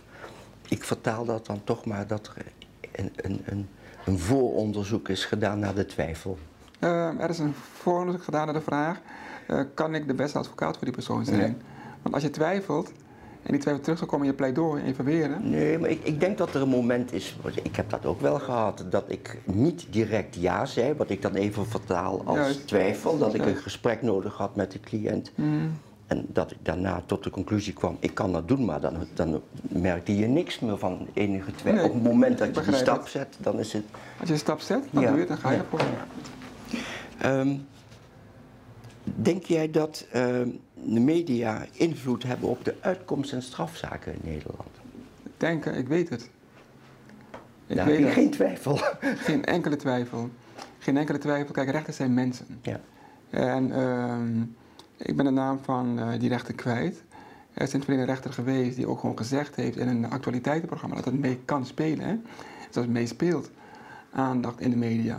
Ik 0.68 0.84
vertaal 0.84 1.26
dat 1.26 1.46
dan 1.46 1.64
toch 1.64 1.86
maar 1.86 2.08
dat 2.08 2.28
er 2.28 2.46
een, 2.92 3.12
een, 3.16 3.42
een, 3.46 3.70
een 4.06 4.20
vooronderzoek 4.20 5.10
is 5.10 5.26
gedaan 5.26 5.60
naar 5.60 5.76
de 5.76 5.86
twijfel. 5.86 6.38
Uh, 6.80 7.22
er 7.22 7.30
is 7.30 7.40
een 7.40 7.54
vooronderzoek 7.54 8.24
gedaan 8.24 8.46
naar 8.46 8.56
de 8.56 8.62
vraag: 8.62 9.00
uh, 9.48 9.62
kan 9.74 9.96
ik 9.96 10.08
de 10.08 10.14
beste 10.14 10.38
advocaat 10.38 10.76
voor 10.76 10.86
die 10.86 10.94
persoon 10.94 11.26
zijn? 11.26 11.62
Want 12.02 12.14
als 12.14 12.24
je 12.24 12.30
twijfelt, 12.30 12.92
en 13.44 13.52
die 13.52 13.60
twijfel 13.62 13.84
terug 13.84 13.98
zou 13.98 14.10
komen 14.10 14.26
in 14.26 14.32
je 14.32 14.38
pleidooi 14.38 14.82
en 14.82 14.88
je 14.88 14.94
verweren. 14.94 15.50
Nee, 15.50 15.80
maar 15.80 15.90
ik, 15.90 16.00
ik 16.04 16.20
denk 16.20 16.38
dat 16.38 16.54
er 16.56 16.62
een 16.62 16.70
moment 16.70 17.14
is, 17.14 17.36
ik 17.64 17.76
heb 17.76 17.90
dat 17.90 18.06
ook 18.06 18.22
wel 18.22 18.40
gehad, 18.40 18.86
dat 18.90 19.04
ik 19.08 19.38
niet 19.44 19.86
direct 19.90 20.36
ja 20.36 20.66
zei, 20.66 20.94
wat 20.94 21.10
ik 21.10 21.22
dan 21.22 21.36
even 21.36 21.66
vertaal 21.66 22.22
als 22.26 22.38
Juist. 22.38 22.68
twijfel, 22.68 23.18
dat 23.18 23.34
ik 23.34 23.46
een 23.46 23.56
gesprek 23.56 24.02
nodig 24.02 24.38
had 24.38 24.56
met 24.56 24.72
de 24.72 24.80
cliënt. 24.80 25.32
Mm. 25.36 25.72
En 26.08 26.26
dat 26.28 26.52
ik 26.52 26.58
daarna 26.62 27.02
tot 27.06 27.24
de 27.24 27.30
conclusie 27.30 27.74
kwam, 27.74 27.98
ik 28.00 28.14
kan 28.14 28.32
dat 28.32 28.48
doen, 28.48 28.66
maar 28.66 28.82
dan, 28.82 28.94
dan 29.14 29.42
merkte 29.62 30.18
je 30.18 30.28
niks 30.28 30.60
meer 30.60 30.78
van 30.78 31.08
enige 31.14 31.52
twijfel. 31.56 31.82
Nee, 31.82 31.90
Op 31.92 31.94
het 32.04 32.04
moment 32.14 32.38
dat 32.38 32.56
je 32.56 32.62
die 32.62 32.74
stap 32.74 33.00
het. 33.00 33.10
zet, 33.10 33.38
dan 33.40 33.60
is 33.60 33.74
het... 33.74 33.84
Als 34.20 34.28
je 34.28 34.34
een 34.34 34.40
stap 34.40 34.60
zet, 34.60 34.84
dan 34.92 35.04
Ja. 35.04 35.10
doe 35.10 35.20
je 35.20 35.26
het, 35.26 35.28
dan 35.28 35.38
ga 35.38 35.52
je 35.52 35.58
Ja. 35.58 35.64
ervoor. 35.64 35.80
Denk 39.16 39.44
jij 39.44 39.72
dat 39.72 40.06
ehm, 40.12 40.50
de 40.74 41.00
media 41.00 41.66
invloed 41.72 42.24
hebben 42.24 42.50
op 42.50 42.66
de 42.66 42.76
uitkomst 42.80 43.34
en 43.34 43.42
strafzaken 43.42 44.14
in 44.14 44.20
Nederland? 44.24 44.70
Denken, 45.38 45.76
ik 45.76 45.88
weet 45.88 46.10
het. 46.10 46.30
Ik 47.68 47.82
weet 47.82 48.04
het. 48.06 48.14
geen 48.14 48.30
twijfel. 48.32 48.80
Geen 49.02 49.46
enkele 49.46 49.76
twijfel. 49.76 50.30
Geen 50.78 50.98
enkele 50.98 51.18
twijfel. 51.18 51.54
Kijk, 51.54 51.70
rechters 51.70 51.98
zijn 51.98 52.14
mensen. 52.14 52.46
Ja. 52.62 52.80
En 53.30 53.72
ehm, 53.72 54.42
ik 54.98 55.16
ben 55.16 55.26
de 55.26 55.32
naam 55.32 55.60
van 55.62 56.00
eh, 56.00 56.20
die 56.20 56.30
rechter 56.30 56.54
kwijt. 56.56 57.04
Er 57.54 57.62
is 57.62 57.74
in 57.74 57.76
het 57.76 57.84
verleden 57.84 58.08
een 58.08 58.14
rechter 58.14 58.34
geweest 58.34 58.76
die 58.76 58.88
ook 58.88 59.00
gewoon 59.00 59.18
gezegd 59.18 59.56
heeft 59.56 59.78
in 59.78 59.88
een 59.88 60.10
actualiteitenprogramma 60.10 60.96
dat 60.96 61.06
het 61.06 61.20
mee 61.20 61.40
kan 61.46 61.66
spelen. 61.66 62.06
Hè? 62.06 62.16
Dat 62.72 62.84
het 62.84 62.94
meespeelt. 62.94 63.52
Aandacht 64.12 64.60
in 64.60 64.70
de 64.70 64.76
media. 64.78 65.18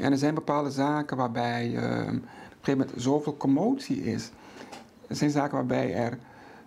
En 0.00 0.12
er 0.12 0.18
zijn 0.18 0.34
bepaalde 0.34 0.70
zaken 0.70 1.16
waarbij 1.16 1.76
ehm, 1.76 2.18
gegeven 2.60 2.78
moment 2.78 3.02
zoveel 3.02 3.36
commotie 3.36 4.04
is. 4.04 4.30
Er 5.06 5.16
zijn 5.16 5.30
zaken 5.30 5.56
waarbij 5.56 5.94
er 5.94 6.18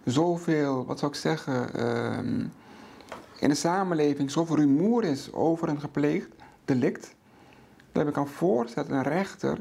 zoveel, 0.03 0.85
wat 0.85 0.99
zou 0.99 1.11
ik 1.11 1.17
zeggen, 1.17 1.73
ehm, 1.73 2.45
in 3.39 3.49
de 3.49 3.55
samenleving 3.55 4.31
zoveel 4.31 4.55
rumoer 4.55 5.03
is 5.03 5.33
over 5.33 5.69
een 5.69 5.79
gepleegd 5.79 6.29
delict. 6.65 7.15
Dat 7.91 8.07
ik 8.07 8.13
kan 8.13 8.27
voorstellen 8.27 8.89
dat 8.89 8.97
een 8.97 9.11
rechter 9.11 9.57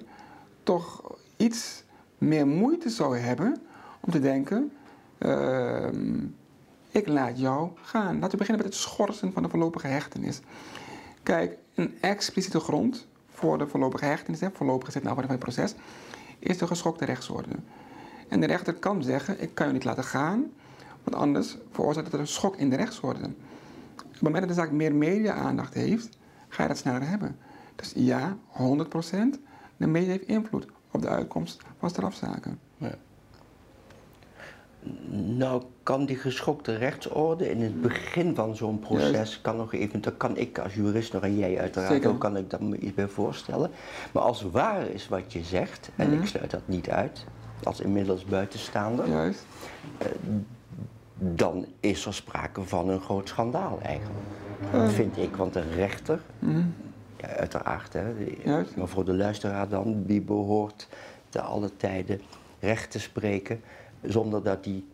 toch 0.62 1.16
iets 1.37 1.85
meer 2.18 2.47
moeite 2.47 2.88
zou 2.88 3.18
hebben 3.18 3.62
om 4.01 4.12
te 4.12 4.21
denken: 4.21 4.73
ehm, 5.18 6.25
ik 6.90 7.09
laat 7.09 7.38
jou 7.38 7.71
gaan. 7.83 8.14
Laten 8.14 8.31
we 8.31 8.37
beginnen 8.37 8.64
met 8.64 8.75
het 8.75 8.83
schorsen 8.83 9.33
van 9.33 9.42
de 9.42 9.49
voorlopige 9.49 9.87
hechtenis. 9.87 10.40
Kijk, 11.23 11.57
een 11.75 11.99
expliciete 12.01 12.61
grond 12.61 13.07
voor 13.29 13.59
de 13.59 13.66
voorlopige 13.66 14.05
hechtenis, 14.05 14.40
hè, 14.40 14.49
voorlopig 14.53 14.87
gezet 14.87 15.03
na 15.03 15.14
van 15.14 15.25
het 15.29 15.38
proces, 15.38 15.75
is 16.42 16.59
de 16.59 16.66
geschokte 16.66 17.05
rechtsorde. 17.05 17.55
En 18.28 18.40
de 18.40 18.46
rechter 18.46 18.74
kan 18.74 19.02
zeggen: 19.02 19.42
ik 19.42 19.55
kan 19.55 19.66
je 19.66 19.72
niet 19.72 19.85
laten 19.85 20.05
gaan, 20.05 20.50
want 21.05 21.16
anders 21.16 21.57
veroorzaakt 21.70 22.12
het 22.12 22.20
een 22.20 22.26
schok 22.26 22.57
in 22.57 22.70
de 22.70 22.76
rechtsorde. 22.76 23.24
Op 24.05 24.12
het 24.12 24.22
moment 24.22 24.46
dat 24.46 24.57
de 24.57 24.62
zaak 24.62 24.70
meer 24.70 24.94
media-aandacht 24.94 25.74
heeft, 25.74 26.18
ga 26.48 26.62
je 26.62 26.68
dat 26.68 26.78
sneller 26.78 27.09
hebben. 27.09 27.37
Dus 27.76 27.92
ja, 27.94 28.37
100%. 28.52 28.59
De 29.76 29.87
media 29.87 30.11
heeft 30.11 30.26
invloed 30.26 30.66
op 30.90 31.02
de 31.02 31.09
uitkomst 31.09 31.62
van 31.78 31.90
strafzaken. 31.90 32.59
Nou, 35.37 35.62
kan 35.83 36.07
die 36.07 36.16
geschokte 36.16 36.75
rechtsorde 36.77 37.51
in 37.51 37.61
het 37.62 37.81
begin 37.81 38.35
van 38.35 38.57
zo'n 38.57 38.79
proces, 38.79 39.40
kan 39.40 39.57
nog 39.57 39.73
even, 39.75 40.01
dat 40.01 40.16
kan 40.16 40.37
ik 40.37 40.59
als 40.59 40.75
jurist 40.75 41.12
nog 41.12 41.23
en 41.23 41.37
jij 41.38 41.59
uiteraard 41.61 41.92
Zeker. 41.92 42.11
ook, 42.11 42.18
kan 42.21 42.37
ik 42.37 42.51
dat 42.51 42.61
me 42.61 42.79
iets 42.79 42.95
bij 42.95 43.09
voorstellen. 43.09 43.71
Maar 44.12 44.23
als 44.23 44.42
waar 44.42 44.87
is 44.88 45.09
wat 45.09 45.33
je 45.33 45.42
zegt, 45.42 45.90
en 45.97 46.11
Mhm. 46.11 46.21
ik 46.21 46.27
sluit 46.27 46.51
dat 46.51 46.62
niet 46.64 46.90
uit, 46.90 47.25
als 47.62 47.81
inmiddels 47.81 48.25
buitenstaander, 48.25 49.09
Juist. 49.09 49.47
dan 51.18 51.66
is 51.81 52.07
er 52.07 52.14
sprake 52.14 52.62
van 52.62 52.88
een 52.88 53.01
groot 53.01 53.29
schandaal 53.29 53.79
eigenlijk. 53.83 54.27
Eh. 54.73 54.88
Vind 54.88 55.16
ik, 55.16 55.37
want 55.37 55.57
een 55.57 55.73
rechter, 55.75 56.21
Mhm. 56.38 56.62
ja, 57.16 57.27
uiteraard, 57.29 57.92
hè, 57.92 58.05
Juist. 58.45 58.77
maar 58.77 58.88
voor 58.88 59.05
de 59.05 59.14
luisteraar 59.14 59.68
dan, 59.68 60.03
die 60.07 60.21
behoort 60.21 60.88
te 61.29 61.40
alle 61.40 61.77
tijden 61.77 62.21
recht 62.61 62.90
te 62.90 62.99
spreken, 63.01 63.61
zonder 64.03 64.43
dat 64.43 64.65
die 64.65 64.85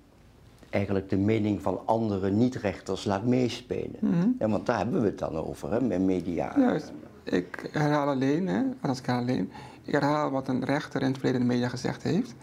eigenlijk 0.70 1.10
de 1.10 1.16
mening 1.16 1.62
van 1.62 1.80
andere 1.84 2.30
niet-rechters 2.30 3.04
laat 3.04 3.24
meespelen. 3.24 3.96
Mhm. 4.00 4.28
Ja, 4.38 4.48
want 4.48 4.66
daar 4.66 4.78
hebben 4.78 5.00
we 5.00 5.06
het 5.06 5.18
dan 5.18 5.36
over, 5.36 5.72
hè, 5.72 5.80
met 5.80 6.00
media. 6.00 6.52
Juist. 6.56 6.92
Ik 7.22 7.68
herhaal 7.72 8.08
alleen, 8.08 8.46
hè, 8.48 8.62
althans 8.72 8.98
ik 8.98 9.08
alleen, 9.08 9.50
ik 9.82 9.92
herhaal 9.92 10.30
wat 10.30 10.48
een 10.48 10.64
rechter 10.64 11.00
in 11.00 11.06
het 11.06 11.16
verleden 11.16 11.40
in 11.40 11.46
de 11.46 11.54
media 11.54 11.68
gezegd 11.68 12.02
heeft. 12.02 12.34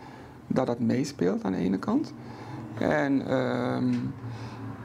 Dat 0.48 0.68
dat 0.68 0.80
meespeelt 0.80 1.44
aan 1.44 1.52
de 1.52 1.58
ene 1.58 1.80
kant. 1.80 2.14
En 2.80 3.28
ehm, 3.28 3.94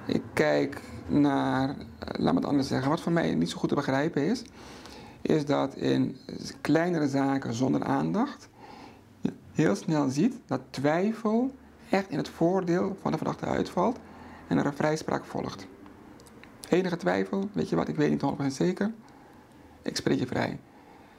ik 0.06 0.22
kijk 0.32 0.80
naar, 1.06 1.68
eh, 1.68 1.74
laat 1.98 2.32
me 2.32 2.40
het 2.40 2.48
anders 2.48 2.68
zeggen, 2.68 2.90
wat 2.90 3.00
voor 3.00 3.12
mij 3.12 3.34
niet 3.34 3.50
zo 3.50 3.58
goed 3.58 3.68
te 3.68 3.74
begrijpen 3.74 4.22
is, 4.22 4.42
is 5.22 5.46
dat 5.46 5.74
in 5.74 6.16
kleinere 6.60 7.08
zaken 7.08 7.54
zonder 7.54 7.84
aandacht 7.84 8.48
je 9.20 9.32
heel 9.52 9.74
snel 9.74 10.08
ziet 10.08 10.34
dat 10.46 10.60
twijfel 10.70 11.50
echt 11.90 12.10
in 12.10 12.16
het 12.16 12.28
voordeel 12.28 12.96
van 13.00 13.10
de 13.10 13.16
verdachte 13.16 13.46
uitvalt 13.46 13.98
en 14.46 14.58
er 14.58 14.66
een 14.66 14.72
vrijspraak 14.72 15.24
volgt. 15.24 15.66
Enige 16.68 16.96
twijfel, 16.96 17.48
weet 17.52 17.68
je 17.68 17.76
wat, 17.76 17.88
ik 17.88 17.96
weet 17.96 18.10
niet 18.10 18.52
100% 18.52 18.54
zeker. 18.54 18.92
Ik 19.82 19.96
spreek 19.96 20.18
je 20.18 20.26
vrij. 20.26 20.58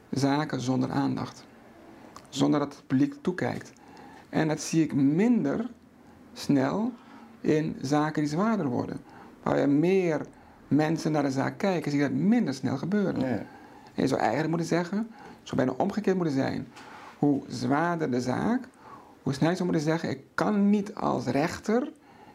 Zaken 0.10 0.62
zonder 0.62 0.92
aandacht. 0.92 1.46
Zonder 2.30 2.60
dat 2.60 2.74
het 2.74 2.88
publiek 2.88 3.16
toekijkt. 3.22 3.74
En 4.30 4.48
dat 4.48 4.62
zie 4.62 4.84
ik 4.84 4.94
minder 4.94 5.70
snel 6.34 6.92
in 7.42 7.78
zaken 7.82 8.22
die 8.22 8.32
zwaarder 8.32 8.68
worden. 8.68 9.02
Waar 9.44 9.58
er 9.58 9.70
meer 9.70 10.26
mensen 10.68 11.12
naar 11.12 11.24
de 11.24 11.32
zaak 11.32 11.58
kijken, 11.58 11.92
zie 11.92 12.00
je 12.00 12.08
dat 12.08 12.18
minder 12.18 12.54
snel 12.54 12.78
gebeuren. 12.78 13.24
En 13.24 13.48
je 13.94 14.08
zou 14.08 14.20
eigenlijk 14.20 14.50
moeten 14.50 14.68
zeggen, 14.68 15.10
zou 15.44 15.56
bijna 15.56 15.74
omgekeerd 15.78 16.16
moeten 16.16 16.36
zijn. 16.36 16.68
Hoe 17.18 17.44
zwaarder 17.48 18.12
de 18.12 18.22
zaak, 18.22 18.68
hoe 19.22 19.34
je 19.34 19.40
zou 19.40 19.64
moeten 19.64 19.82
zeggen, 19.82 20.10
ik 20.10 20.22
kan 20.34 20.70
niet 20.70 20.96
als 20.96 21.26
rechter 21.26 21.92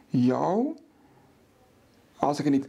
jou, 0.06 0.76
als 2.16 2.38
ik 2.38 2.44
het 2.44 2.54
niet 2.54 2.68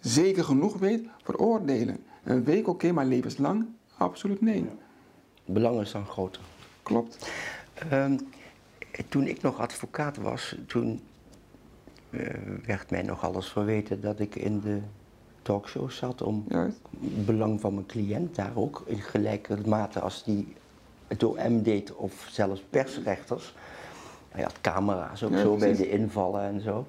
zeker 0.00 0.44
genoeg 0.44 0.78
weet, 0.78 1.08
veroordelen. 1.22 2.04
Een 2.24 2.44
week 2.44 2.68
oké, 2.68 2.92
maar 2.92 3.06
levenslang? 3.06 3.66
Absoluut 3.96 4.40
nee. 4.40 4.66
Belang 5.44 5.80
is 5.80 5.92
dan 5.92 6.06
groter. 6.06 6.42
Klopt. 6.82 7.30
Ehm, 7.90 8.18
toen 9.08 9.26
ik 9.26 9.42
nog 9.42 9.58
advocaat 9.58 10.16
was, 10.16 10.56
toen 10.66 11.00
eh, 12.10 12.34
werd 12.66 12.90
mij 12.90 13.02
nog 13.02 13.24
alles 13.24 13.48
verweten 13.48 14.00
dat 14.00 14.20
ik 14.20 14.34
in 14.34 14.60
de 14.60 14.80
talkshows 15.42 15.96
zat 15.96 16.22
om 16.22 16.44
Juist. 16.48 16.80
het 17.00 17.26
belang 17.26 17.60
van 17.60 17.74
mijn 17.74 17.86
cliënt 17.86 18.34
daar 18.34 18.56
ook 18.56 18.82
in 18.86 19.00
gelijke 19.00 19.58
mate 19.66 20.00
als 20.00 20.24
die 20.24 20.54
het 21.08 21.22
OM 21.22 21.62
deed 21.62 21.94
of 21.94 22.26
zelfs 22.30 22.60
persrechters. 22.70 23.54
Hij 24.28 24.42
had 24.42 24.60
camera's 24.60 25.22
ook 25.22 25.30
Ja, 25.30 25.38
zo 25.40 25.56
bij 25.56 25.74
de 25.76 25.90
invallen 25.90 26.42
en 26.42 26.60
zo. 26.60 26.86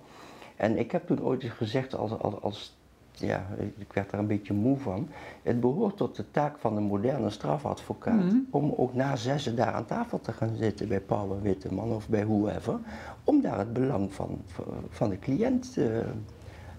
En 0.55 0.77
ik 0.77 0.91
heb 0.91 1.07
toen 1.07 1.21
ooit 1.23 1.43
eens 1.43 1.53
gezegd 1.53 1.95
als, 1.95 2.19
als, 2.19 2.41
als 2.41 2.75
ja, 3.11 3.47
ik 3.77 3.93
werd 3.93 4.09
daar 4.09 4.19
een 4.19 4.27
beetje 4.27 4.53
moe 4.53 4.77
van. 4.79 5.09
Het 5.43 5.59
behoort 5.59 5.97
tot 5.97 6.15
de 6.15 6.31
taak 6.31 6.57
van 6.57 6.77
een 6.77 6.83
moderne 6.83 7.29
strafadvocaat 7.29 8.23
Mhm. 8.23 8.35
om 8.49 8.73
ook 8.77 8.93
na 8.93 9.15
zessen 9.15 9.55
daar 9.55 9.73
aan 9.73 9.85
tafel 9.85 10.19
te 10.21 10.31
gaan 10.33 10.55
zitten 10.55 10.87
bij 10.87 10.99
Paul 11.01 11.31
en 11.31 11.41
Witteman 11.41 11.91
of 11.93 12.09
bij 12.09 12.25
whoever. 12.25 12.79
Om 13.23 13.41
daar 13.41 13.57
het 13.57 13.73
belang 13.73 14.13
van, 14.13 14.41
van 14.89 15.09
de 15.09 15.19
cliënt 15.19 15.73
te, 15.73 16.03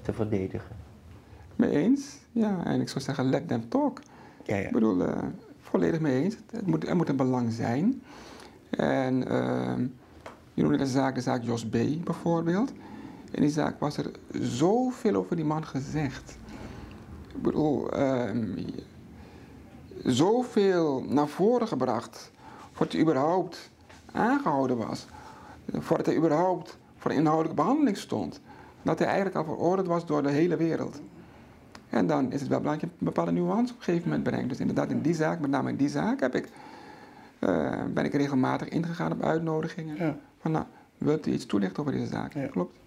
te 0.03 0.13
verdedigen. 0.13 0.77
Mee 1.57 1.71
eens? 1.71 2.17
Ja, 2.33 2.65
en 2.65 2.81
ik 2.81 2.89
zou 2.89 3.05
zeggen, 3.05 3.25
let 3.31 3.49
them 3.49 3.69
talk. 3.69 4.01
Ja, 4.45 4.57
ja. 4.57 4.67
Ik 4.67 4.73
bedoel, 4.73 5.05
eh, 5.07 5.19
volledig 5.69 6.01
mee 6.01 6.23
eens. 6.23 6.37
Het 6.51 6.67
moet, 6.67 6.89
er 6.89 6.97
moet 6.97 7.09
een 7.09 7.17
belang 7.17 7.53
zijn. 7.53 8.03
En 8.71 9.29
ehm, 9.29 9.87
je 10.55 10.63
noemde 10.63 10.79
de 10.79 10.87
zaak, 10.87 11.15
de 11.15 11.21
zaak 11.21 11.43
Jos 11.43 11.67
B. 11.67 11.77
bijvoorbeeld. 12.05 12.73
In 13.31 13.43
die 13.43 13.51
zaak 13.51 13.81
was 13.81 13.97
er 13.97 14.11
zoveel 14.41 15.15
over 15.15 15.37
die 15.37 15.45
man 15.45 15.65
gezegd. 15.65 16.39
Ik 17.35 17.43
bedoel, 17.43 17.91
ehm, 17.93 18.65
zoveel 20.05 21.05
naar 21.09 21.29
voren 21.29 21.69
gebracht 21.69 22.31
voordat 22.73 22.93
hij 22.93 23.03
überhaupt 23.03 23.71
aangehouden 24.13 24.77
was. 24.77 25.07
Voordat 25.73 26.07
hij 26.07 26.17
überhaupt 26.17 26.79
voor 26.97 27.13
inhoudelijke 27.13 27.63
behandeling 27.63 27.97
stond. 27.97 28.41
Dat 28.83 28.99
hij 28.99 29.07
eigenlijk 29.09 29.37
al 29.37 29.45
veroordeeld 29.45 29.87
was 29.87 30.07
door 30.07 30.23
de 30.23 30.31
hele 30.31 30.57
wereld. 30.57 31.01
En 31.91 32.07
dan 32.07 32.33
is 32.33 32.41
het 32.41 32.49
wel 32.49 32.61
belangrijk 32.61 32.81
dat 32.81 32.91
je 32.91 33.07
een 33.07 33.13
bepaalde 33.13 33.33
nuance 33.33 33.73
op 33.73 33.79
een 33.79 33.85
gegeven 33.85 34.09
moment 34.09 34.29
brengt. 34.29 34.49
Dus 34.49 34.61
inderdaad, 34.61 34.91
in 34.91 35.01
die 35.01 35.15
zaak, 35.15 35.41
met 35.41 35.51
name 35.51 35.71
in 35.71 35.77
die 35.77 35.89
zaak, 35.89 36.21
heb 36.21 36.35
ik, 36.35 36.49
eh, 37.39 37.85
ben 37.95 38.05
ik 38.05 38.13
regelmatig 38.13 38.69
ingegaan 38.69 39.13
op 39.13 39.23
uitnodigingen. 39.23 39.97
Ja. 39.97 40.17
Van 40.41 40.51
nou, 40.51 40.65
wilt 40.99 41.27
u 41.27 41.33
iets 41.33 41.47
toelichten 41.47 41.81
over 41.81 41.93
deze 41.93 42.07
zaak? 42.07 42.35
Ja. 42.35 42.47
Klopt. 42.47 42.79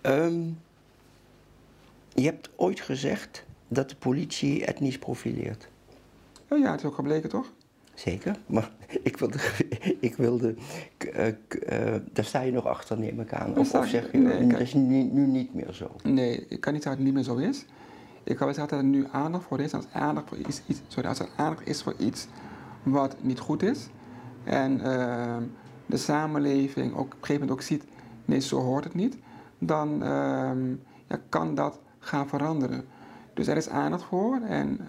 Ehm, 0.00 0.40
je 2.14 2.24
hebt 2.24 2.50
ooit 2.56 2.80
gezegd 2.80 3.44
dat 3.68 3.88
de 3.88 3.96
politie 3.96 4.64
etnisch 4.64 4.98
profileert. 4.98 5.68
Oh 6.48 6.58
ja, 6.58 6.70
het 6.70 6.80
is 6.80 6.86
ook 6.86 6.94
gebleken 6.94 7.28
toch? 7.28 7.52
Zeker, 7.94 8.36
maar 8.46 8.70
ik 9.02 9.16
wilde, 9.16 9.38
ik 10.00 10.16
wilde 10.16 10.54
uh, 11.16 11.26
uh, 11.26 11.94
daar 12.12 12.24
sta 12.24 12.40
je 12.40 12.52
nog 12.52 12.66
achter, 12.66 12.98
neem 12.98 13.20
ik 13.20 13.32
aan. 13.32 13.56
Of, 13.56 13.74
of 13.74 13.88
zeg 13.88 14.12
je, 14.12 14.18
nee, 14.18 14.46
dat 14.46 14.60
is 14.60 14.74
nu, 14.74 15.02
nu, 15.02 15.26
niet 15.26 15.54
meer 15.54 15.72
zo? 15.72 15.90
Nee, 16.02 16.46
ik 16.48 16.60
kan 16.60 16.72
niet 16.72 16.82
zeggen 16.82 16.82
dat 16.82 16.90
het 16.90 17.04
niet 17.04 17.14
meer 17.14 17.22
zo 17.22 17.36
is. 17.36 17.64
Ik 18.24 18.36
kan 18.36 18.46
wel 18.46 18.54
zeggen 18.54 18.76
dat 18.76 18.84
er 18.84 18.90
nu 18.90 19.06
aandacht 19.12 19.44
voor 19.44 19.60
is. 19.60 19.74
Als, 19.74 19.84
aandacht 19.92 20.28
voor 20.28 20.38
iets, 20.38 20.62
iets, 20.66 20.80
sorry, 20.88 21.08
als 21.08 21.18
er 21.18 21.28
aandacht 21.36 21.66
is 21.66 21.82
voor 21.82 21.94
iets 21.98 22.26
wat 22.82 23.16
niet 23.20 23.38
goed 23.38 23.62
is. 23.62 23.88
En 24.44 24.78
uh, 24.78 25.36
de 25.86 25.96
samenleving 25.96 26.92
ook, 26.92 26.98
op 27.00 27.12
een 27.12 27.18
gegeven 27.20 27.40
moment 27.40 27.50
ook 27.50 27.62
ziet, 27.62 27.84
nee, 28.24 28.40
zo 28.40 28.60
hoort 28.60 28.84
het 28.84 28.94
niet. 28.94 29.18
Dan 29.58 29.98
ja, 31.08 31.20
kan 31.28 31.54
dat 31.54 31.80
gaan 31.98 32.28
veranderen. 32.28 32.84
Dus 33.34 33.46
er 33.46 33.56
is 33.56 33.68
aandacht 33.68 34.04
voor 34.04 34.40
en 34.48 34.80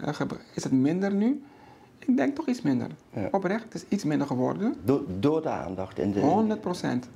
is 0.53 0.63
het 0.63 0.71
minder 0.71 1.13
nu? 1.13 1.43
Ik 2.07 2.17
denk 2.17 2.35
toch 2.35 2.47
iets 2.47 2.61
minder. 2.61 2.87
Ja. 3.09 3.27
Oprecht, 3.31 3.63
het 3.63 3.73
is 3.73 3.85
iets 3.89 4.03
minder 4.03 4.27
geworden. 4.27 4.75
Door, 4.83 5.03
door 5.19 5.41
de 5.41 5.49
aandacht? 5.49 5.99
In 5.99 6.11
de... 6.11 6.19
100 6.19 6.61
procent. 6.61 7.09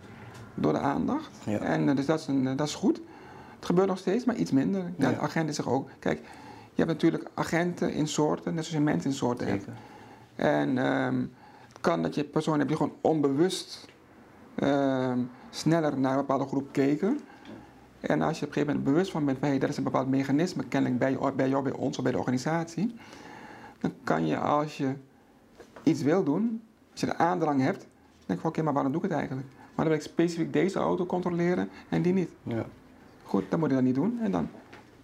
Door 0.56 0.74
de 0.74 0.80
aandacht. 0.80 1.30
Ja. 1.46 1.60
En 1.60 1.90
eh, 1.90 1.96
dus 1.96 2.06
dat 2.06 2.20
is, 2.20 2.28
een, 2.28 2.44
dat 2.56 2.68
is 2.68 2.76
goed. 2.76 3.02
Het 3.58 3.66
gebeurt 3.66 3.88
nog 3.88 3.98
steeds, 3.98 4.26
maar 4.26 4.36
iets 4.36 4.52
minder. 4.52 4.92
Ja. 4.98 5.10
De 5.10 5.18
agenten 5.18 5.56
zich 5.56 5.68
ook. 5.70 5.90
Kijk, 6.00 6.20
je 6.74 6.84
hebt 6.84 6.88
natuurlijk 6.88 7.30
agenten 7.34 7.94
in 7.94 8.08
soorten, 8.08 8.54
net 8.54 8.66
zoals 8.66 8.78
je 8.78 8.92
mensen 8.92 9.10
in 9.10 9.16
soorten 9.16 9.48
hebt. 9.48 9.66
En 10.36 10.78
um, 10.78 11.32
het 11.68 11.80
kan 11.82 12.02
dat 12.02 12.16
je 12.16 12.24
personen 12.24 12.60
hebt 12.60 12.70
die 12.70 12.78
gewoon 12.78 12.98
onbewust 13.02 13.86
um, 14.64 15.30
sneller 15.50 16.00
naar 16.00 16.12
een 16.12 16.18
bepaalde 16.18 16.46
groep 16.46 16.72
keken. 16.72 17.20
En 18.00 18.22
als 18.22 18.40
je 18.40 18.46
op 18.46 18.48
een 18.48 18.54
gegeven 18.54 18.76
moment 18.76 18.84
bewust 18.84 19.12
van 19.12 19.26
bent 19.26 19.38
van 19.40 19.48
hey, 19.48 19.60
dat 19.60 19.70
is 19.70 19.78
een 19.78 19.84
bepaald 19.84 20.08
mechanisme 20.08 20.64
kennelijk 20.64 21.00
bij, 21.00 21.18
bij 21.36 21.50
jou, 21.50 21.64
bij 21.64 21.74
ons 21.74 21.98
of 21.98 22.04
bij 22.04 22.12
de 22.12 22.18
organisatie 22.18 22.96
dan 23.80 23.94
kan 24.04 24.28
je 24.28 24.38
als 24.38 24.78
je 24.78 24.94
iets 25.84 26.02
wil 26.02 26.24
doen, 26.24 26.62
als 26.92 27.00
je 27.00 27.06
de 27.06 27.18
aandrang 27.18 27.62
hebt, 27.62 27.80
dan 27.80 28.26
denk 28.26 28.40
ik 28.40 28.40
van 28.40 28.50
oké, 28.50 28.62
maar 28.62 28.74
waarom 28.74 28.92
doe 28.92 29.04
ik 29.04 29.10
het 29.10 29.18
eigenlijk? 29.18 29.48
Maar 29.48 29.86
dan 29.86 29.88
wil 29.88 30.04
ik 30.04 30.12
specifiek 30.12 30.54
deze 30.54 30.80
auto 30.80 31.06
controleren 31.06 31.70
en 31.90 32.02
die 32.02 32.14
niet. 32.14 32.30
Ja. 32.44 32.66
Goed, 33.28 33.44
dan 33.50 33.60
moet 33.60 33.70
je 33.70 33.76
dat 33.76 33.84
niet 33.84 33.96
doen 33.96 34.20
en 34.22 34.32
dan. 34.32 34.50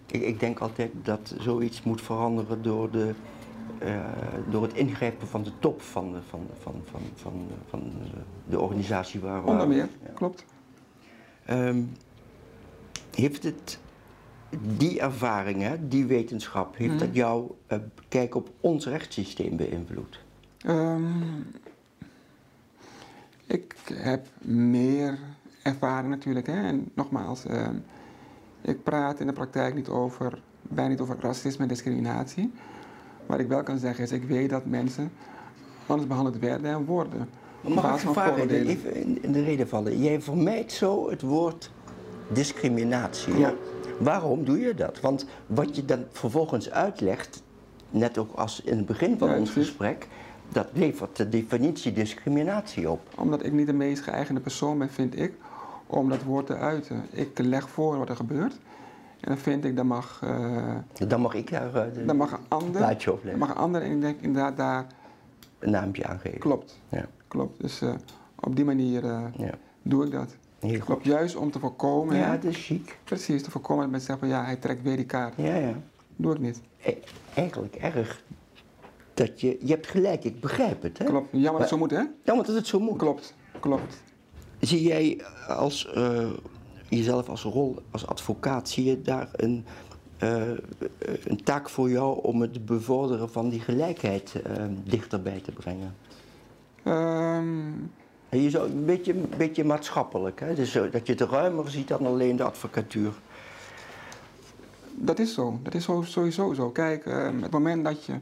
Ik, 0.06 0.22
ik 0.22 0.40
denk 0.40 0.58
altijd 0.58 0.90
dat 1.02 1.34
zoiets 1.38 1.82
moet 1.82 2.02
veranderen 2.02 2.62
door, 2.62 2.90
de, 2.90 3.14
uh, 3.82 4.04
door 4.50 4.62
het 4.62 4.72
ingrijpen 4.72 5.28
van 5.28 5.42
de 5.42 5.52
top 5.58 5.82
van 5.82 6.12
de, 6.12 6.18
van, 6.28 6.46
van, 6.60 6.74
van, 6.84 7.00
van, 7.14 7.46
van 7.68 7.92
de 8.48 8.60
organisatie 8.60 9.20
waar 9.20 9.44
Onder 9.44 9.68
meer, 9.68 9.88
klopt. 10.14 10.44
Um, 11.50 11.92
heeft 13.14 13.42
het 13.42 13.78
die 14.76 15.00
ervaringen, 15.00 15.88
die 15.88 16.06
wetenschap, 16.06 16.76
heeft 16.76 16.98
dat 16.98 17.08
mhm. 17.08 17.16
jouw 17.16 17.56
uh, 17.72 17.78
kijk 18.08 18.34
op 18.34 18.50
ons 18.60 18.86
rechtssysteem 18.86 19.56
beïnvloed? 19.56 20.20
Um, 20.66 21.46
ik 23.46 23.74
heb 23.92 24.26
meer 24.40 25.18
ervaring 25.62 26.10
natuurlijk. 26.10 26.46
Hè? 26.46 26.62
En 26.62 26.90
nogmaals, 26.94 27.46
uh, 27.46 27.68
ik 28.64 28.82
praat 28.82 29.20
in 29.20 29.26
de 29.26 29.32
praktijk 29.32 29.74
niet 29.74 29.88
over, 29.88 30.42
bijna 30.62 30.90
niet 30.90 31.00
over 31.00 31.16
racisme 31.20 31.62
en 31.62 31.68
discriminatie. 31.68 32.52
Wat 33.26 33.38
ik 33.38 33.48
wel 33.48 33.62
kan 33.62 33.78
zeggen 33.78 34.04
is, 34.04 34.12
ik 34.12 34.24
weet 34.24 34.50
dat 34.50 34.66
mensen 34.66 35.12
anders 35.86 36.08
behandeld 36.08 36.38
werden 36.38 36.70
en 36.70 36.84
worden. 36.84 37.28
Mag 37.60 38.02
ik 38.02 38.10
vragen, 38.10 38.50
even 38.50 39.22
in 39.22 39.32
de 39.32 39.42
reden 39.42 39.68
vallen. 39.68 39.98
Jij 39.98 40.20
vermijdt 40.20 40.72
zo 40.72 41.10
het 41.10 41.22
woord 41.22 41.70
discriminatie. 42.28 43.38
Ja. 43.38 43.54
Waarom 43.98 44.44
doe 44.44 44.60
je 44.60 44.74
dat? 44.74 45.00
Want 45.00 45.26
wat 45.46 45.76
je 45.76 45.84
dan 45.84 46.04
vervolgens 46.10 46.70
uitlegt, 46.70 47.42
net 47.90 48.18
ook 48.18 48.32
als 48.34 48.60
in 48.60 48.76
het 48.76 48.86
begin 48.86 49.18
van 49.18 49.34
ons 49.34 49.50
gesprek, 49.50 50.08
dat 50.48 50.68
levert 50.72 51.16
de 51.16 51.28
definitie 51.28 51.92
discriminatie 51.92 52.90
op. 52.90 53.00
Omdat 53.16 53.44
ik 53.44 53.52
niet 53.52 53.66
de 53.66 53.72
meest 53.72 54.02
geëigende 54.02 54.40
persoon 54.40 54.78
ben, 54.78 54.90
vind 54.90 55.18
ik, 55.18 55.32
om 55.94 56.08
dat 56.08 56.22
woord 56.22 56.46
te 56.46 56.56
uiten. 56.56 57.06
Ik 57.10 57.38
leg 57.38 57.68
voor 57.68 57.98
wat 57.98 58.08
er 58.08 58.16
gebeurt. 58.16 58.52
En 59.20 59.28
dan 59.30 59.38
vind 59.38 59.64
ik, 59.64 59.76
dat 59.76 59.84
mag... 59.84 60.20
Uh, 60.24 60.74
dan 61.08 61.20
mag 61.20 61.34
ik 61.34 61.50
daar 61.50 61.88
uh, 61.96 62.06
dan 62.06 62.16
mag 62.16 62.32
een 62.32 62.44
ander, 62.48 62.80
plaatje 62.80 63.12
opleggen. 63.12 63.38
Dan 63.38 63.48
mag 63.48 63.56
een 63.56 63.62
ander, 63.62 63.82
en 63.82 63.90
ik 63.90 64.00
denk 64.00 64.20
inderdaad 64.20 64.56
daar... 64.56 64.86
Een 65.58 65.70
naampje 65.70 66.06
aangeven. 66.06 66.38
Klopt. 66.38 66.80
Ja. 66.88 67.06
Klopt. 67.28 67.60
Dus 67.60 67.82
uh, 67.82 67.94
op 68.40 68.56
die 68.56 68.64
manier 68.64 69.04
ja. 69.36 69.50
doe 69.82 70.04
ik 70.04 70.12
dat. 70.12 70.36
Heel 70.58 70.80
goed. 70.80 71.04
Juist 71.04 71.36
om 71.36 71.50
te 71.50 71.58
voorkomen. 71.58 72.16
Ja, 72.16 72.32
dat 72.32 72.44
is 72.44 72.66
chic. 72.66 72.98
Precies, 73.04 73.42
te 73.42 73.50
voorkomen 73.50 73.82
dat 73.82 73.90
mensen 73.90 74.08
zeggen 74.08 74.28
van 74.28 74.38
ja, 74.38 74.44
hij 74.44 74.56
trekt 74.56 74.82
weer 74.82 74.96
die 74.96 75.06
kaart. 75.06 75.34
Ja, 75.36 75.54
ja. 75.54 75.74
Doe 76.16 76.34
ik 76.34 76.40
niet. 76.40 76.60
E 76.82 76.94
eigenlijk 77.34 77.74
erg 77.74 78.22
dat 79.14 79.40
je, 79.40 79.58
je 79.60 79.72
hebt 79.72 79.86
gelijk, 79.86 80.24
ik 80.24 80.40
begrijp 80.40 80.82
het. 80.82 80.98
Hè? 80.98 81.04
Klopt, 81.04 81.28
jammer 81.30 81.52
dat 81.52 81.60
het 81.60 81.68
zo 81.68 81.78
moet 81.78 81.90
hè? 81.90 82.02
Jammer 82.22 82.46
dat 82.46 82.54
het 82.54 82.66
zo 82.66 82.80
moet. 82.80 82.98
Klopt, 82.98 83.34
klopt. 83.60 84.02
Zie 84.64 84.82
jij 84.82 85.20
als, 85.48 85.92
uh, 85.96 86.30
jezelf 86.88 87.28
als 87.28 87.42
rol 87.42 87.76
als 87.90 88.06
advocaat, 88.06 88.68
zie 88.68 88.84
je 88.84 89.02
daar 89.02 89.28
een, 89.32 89.64
uh, 90.22 90.48
een 91.24 91.42
taak 91.44 91.68
voor 91.68 91.90
jou 91.90 92.22
om 92.22 92.40
het 92.40 92.66
bevorderen 92.66 93.30
van 93.30 93.48
die 93.48 93.60
gelijkheid 93.60 94.34
uh, 94.46 94.64
dichterbij 94.84 95.40
te 95.40 95.52
brengen? 95.52 95.94
Um, 96.84 97.92
je 98.30 98.50
zo 98.50 98.64
een 98.64 98.84
beetje, 98.84 99.12
een 99.12 99.32
beetje 99.36 99.64
maatschappelijk, 99.64 100.40
hè? 100.40 100.54
Dus 100.54 100.72
dat 100.72 101.06
je 101.06 101.12
het 101.12 101.20
ruimer 101.20 101.70
ziet 101.70 101.88
dan 101.88 102.06
alleen 102.06 102.36
de 102.36 102.44
advocatuur. 102.44 103.12
Dat 104.94 105.18
is 105.18 105.34
zo, 105.34 105.58
dat 105.62 105.74
is 105.74 105.84
sowieso 106.02 106.52
zo. 106.52 106.70
Kijk, 106.70 107.04
het 107.40 107.50
moment 107.50 107.84
dat 107.84 108.04
je 108.04 108.12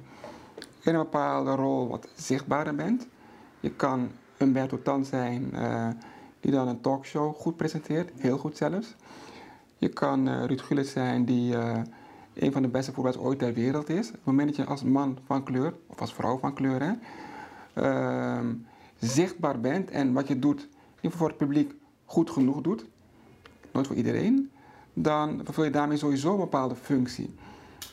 in 0.80 0.94
een 0.94 1.02
bepaalde 1.02 1.54
rol 1.54 1.88
wat 1.88 2.08
zichtbaarder 2.14 2.74
bent, 2.74 3.08
je 3.60 3.70
kan 3.70 4.10
Humberto 4.36 4.82
Tan 4.82 5.04
zijn 5.04 5.52
die 6.42 6.52
dan 6.52 6.68
een 6.68 6.80
talkshow 6.80 7.34
goed 7.34 7.56
presenteert, 7.56 8.10
heel 8.16 8.38
goed 8.38 8.56
zelfs. 8.56 8.94
Je 9.78 9.88
kan 9.88 10.28
uh, 10.28 10.44
Ruud 10.44 10.60
Gullit 10.60 10.86
zijn 10.86 11.24
die 11.24 11.54
een 12.34 12.52
van 12.52 12.62
de 12.62 12.68
beste 12.68 12.92
voetballers 12.92 13.22
ooit 13.22 13.38
ter 13.38 13.54
wereld 13.54 13.88
is. 13.88 14.08
Op 14.08 14.14
het 14.14 14.24
moment 14.24 14.48
dat 14.48 14.56
je 14.56 14.64
als 14.64 14.82
man 14.82 15.18
van 15.26 15.42
kleur, 15.42 15.74
of 15.86 16.00
als 16.00 16.14
vrouw 16.14 16.38
van 16.38 16.54
kleur, 16.54 16.82
hè, 16.82 16.92
ehm, 17.74 18.54
zichtbaar 18.98 19.60
bent 19.60 19.90
en 19.90 20.12
wat 20.12 20.28
je 20.28 20.38
doet, 20.38 20.68
geval 20.94 21.18
voor 21.18 21.28
het 21.28 21.36
publiek, 21.36 21.74
goed 22.04 22.30
genoeg 22.30 22.60
doet, 22.60 22.84
nooit 23.72 23.86
voor 23.86 23.96
iedereen, 23.96 24.50
dan 24.94 25.40
vervul 25.44 25.64
je 25.64 25.70
daarmee 25.70 25.96
sowieso 25.96 26.32
een 26.32 26.38
bepaalde 26.38 26.74
functie. 26.74 27.34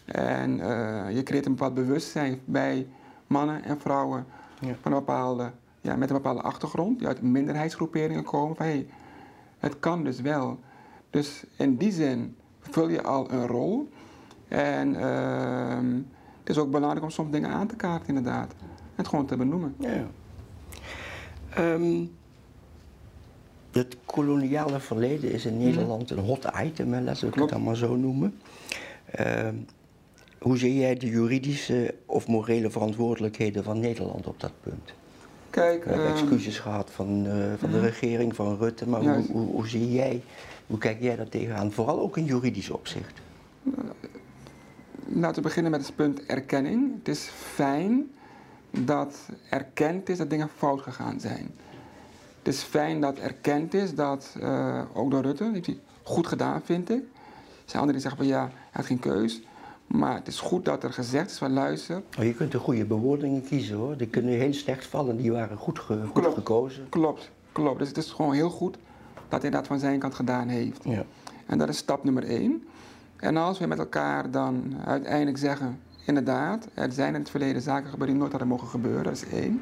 En 0.05 0.57
uh, 0.57 1.15
je 1.15 1.23
creëert 1.23 1.45
een 1.45 1.51
bepaald 1.51 1.73
bewustzijn 1.73 2.41
bij 2.45 2.87
mannen 3.27 3.63
en 3.63 3.79
vrouwen 3.79 4.25
ja. 4.59 4.75
van 4.81 4.91
een 4.91 4.97
bepaalde, 4.97 5.51
ja, 5.81 5.95
met 5.95 6.09
een 6.09 6.15
bepaalde 6.15 6.41
achtergrond, 6.41 6.99
die 6.99 7.07
uit 7.07 7.21
minderheidsgroeperingen 7.21 8.23
komen. 8.23 8.55
Van, 8.55 8.65
hey, 8.65 8.87
het 9.57 9.79
kan 9.79 10.03
dus 10.03 10.21
wel. 10.21 10.59
Dus 11.09 11.43
in 11.55 11.75
die 11.75 11.91
zin 11.91 12.35
vul 12.59 12.89
je 12.89 13.03
al 13.03 13.31
een 13.31 13.47
rol. 13.47 13.89
En 14.47 14.93
uh, 14.93 16.01
het 16.39 16.49
is 16.49 16.57
ook 16.57 16.71
belangrijk 16.71 17.03
om 17.03 17.11
soms 17.11 17.31
dingen 17.31 17.49
aan 17.49 17.67
te 17.67 17.75
kaarten, 17.75 18.07
inderdaad. 18.07 18.51
En 18.59 18.95
het 18.95 19.07
gewoon 19.07 19.25
te 19.25 19.37
benoemen. 19.37 19.75
Ja. 19.77 20.05
Um, 21.57 22.11
het 23.71 23.97
koloniale 24.05 24.79
verleden 24.79 25.31
is 25.31 25.45
in 25.45 25.55
mhm. 25.55 25.63
Nederland 25.63 26.09
een 26.09 26.19
hot 26.19 26.47
item, 26.63 26.95
laten 26.95 27.31
we 27.31 27.39
het 27.39 27.49
dan 27.49 27.63
maar 27.63 27.75
zo 27.75 27.95
noemen. 27.95 28.39
Uh, 29.19 29.49
hoe 30.39 30.57
zie 30.57 30.75
jij 30.75 30.95
de 30.95 31.07
juridische 31.07 31.95
of 32.05 32.27
morele 32.27 32.69
verantwoordelijkheden 32.69 33.63
van 33.63 33.79
Nederland 33.79 34.27
op 34.27 34.39
dat 34.39 34.51
punt? 34.61 34.93
Kijk, 35.49 35.83
we 35.83 35.89
hebben 35.89 36.07
ehm, 36.07 36.17
excuses 36.17 36.59
gehad 36.59 36.91
van, 36.91 37.25
uh, 37.25 37.53
van 37.57 37.71
de 37.71 37.79
regering, 37.79 38.35
van 38.35 38.57
Rutte, 38.57 38.87
maar 38.87 39.01
hoe, 39.01 39.25
hoe, 39.31 39.51
hoe, 39.51 39.67
zie 39.67 39.91
jij, 39.91 40.23
hoe 40.67 40.77
kijk 40.77 41.01
jij 41.01 41.15
daar 41.15 41.29
tegenaan, 41.29 41.71
vooral 41.71 41.99
ook 41.99 42.17
in 42.17 42.25
juridisch 42.25 42.69
opzicht? 42.69 43.19
Laten 45.05 45.35
we 45.35 45.41
beginnen 45.41 45.71
met 45.71 45.85
het 45.85 45.95
punt 45.95 46.25
erkenning. 46.25 46.91
Het 46.97 47.07
is 47.07 47.29
fijn 47.53 48.11
dat 48.69 49.17
erkend 49.49 50.09
is 50.09 50.17
dat 50.17 50.29
dingen 50.29 50.49
fout 50.57 50.81
gegaan 50.81 51.19
zijn. 51.19 51.51
Het 52.37 52.47
is 52.53 52.61
fijn 52.61 53.01
dat 53.01 53.17
erkend 53.17 53.73
is 53.73 53.95
dat, 53.95 54.35
uh, 54.41 54.81
ook 54.93 55.11
door 55.11 55.21
Rutte, 55.21 55.49
heeft 55.53 55.65
hij 55.65 55.79
goed 56.03 56.27
gedaan, 56.27 56.61
vind 56.63 56.89
ik. 56.89 57.01
Er 57.01 57.75
zijn 57.75 57.81
anderen 57.81 58.01
die 58.01 58.01
zeggen 58.01 58.17
van 58.17 58.27
ja, 58.27 58.41
hij 58.41 58.69
had 58.71 58.85
geen 58.85 58.99
keus. 58.99 59.41
Maar 59.89 60.15
het 60.15 60.27
is 60.27 60.39
goed 60.39 60.65
dat 60.65 60.83
er 60.83 60.93
gezegd 60.93 61.31
is 61.31 61.37
van 61.37 61.53
luister. 61.53 62.01
Oh, 62.17 62.23
je 62.25 62.33
kunt 62.33 62.51
de 62.51 62.59
goede 62.59 62.85
bewoordingen 62.85 63.43
kiezen 63.43 63.77
hoor. 63.77 63.97
Die 63.97 64.07
kunnen 64.07 64.33
heel 64.33 64.53
slecht 64.53 64.85
vallen, 64.85 65.17
die 65.17 65.31
waren 65.31 65.57
goed, 65.57 65.79
goed 65.79 66.33
gekozen. 66.33 66.89
Klopt, 66.89 67.31
klopt. 67.51 67.79
Dus 67.79 67.87
het 67.87 67.97
is 67.97 68.11
gewoon 68.11 68.33
heel 68.33 68.49
goed 68.49 68.77
dat 69.29 69.41
hij 69.41 69.51
dat 69.51 69.67
van 69.67 69.79
zijn 69.79 69.99
kant 69.99 70.15
gedaan 70.15 70.47
heeft. 70.47 70.83
Ja. 70.83 71.03
En 71.45 71.57
dat 71.57 71.69
is 71.69 71.77
stap 71.77 72.03
nummer 72.03 72.23
één. 72.23 72.63
En 73.15 73.37
als 73.37 73.59
we 73.59 73.65
met 73.65 73.79
elkaar 73.79 74.31
dan 74.31 74.75
uiteindelijk 74.85 75.37
zeggen, 75.37 75.79
inderdaad, 76.05 76.67
er 76.73 76.91
zijn 76.91 77.13
in 77.13 77.19
het 77.19 77.29
verleden 77.29 77.61
zaken 77.61 77.89
gebeurd 77.89 78.09
die 78.09 78.19
nooit 78.19 78.31
hadden 78.31 78.49
mogen 78.49 78.67
gebeuren, 78.67 79.03
dat 79.03 79.13
is 79.13 79.25
één. 79.25 79.61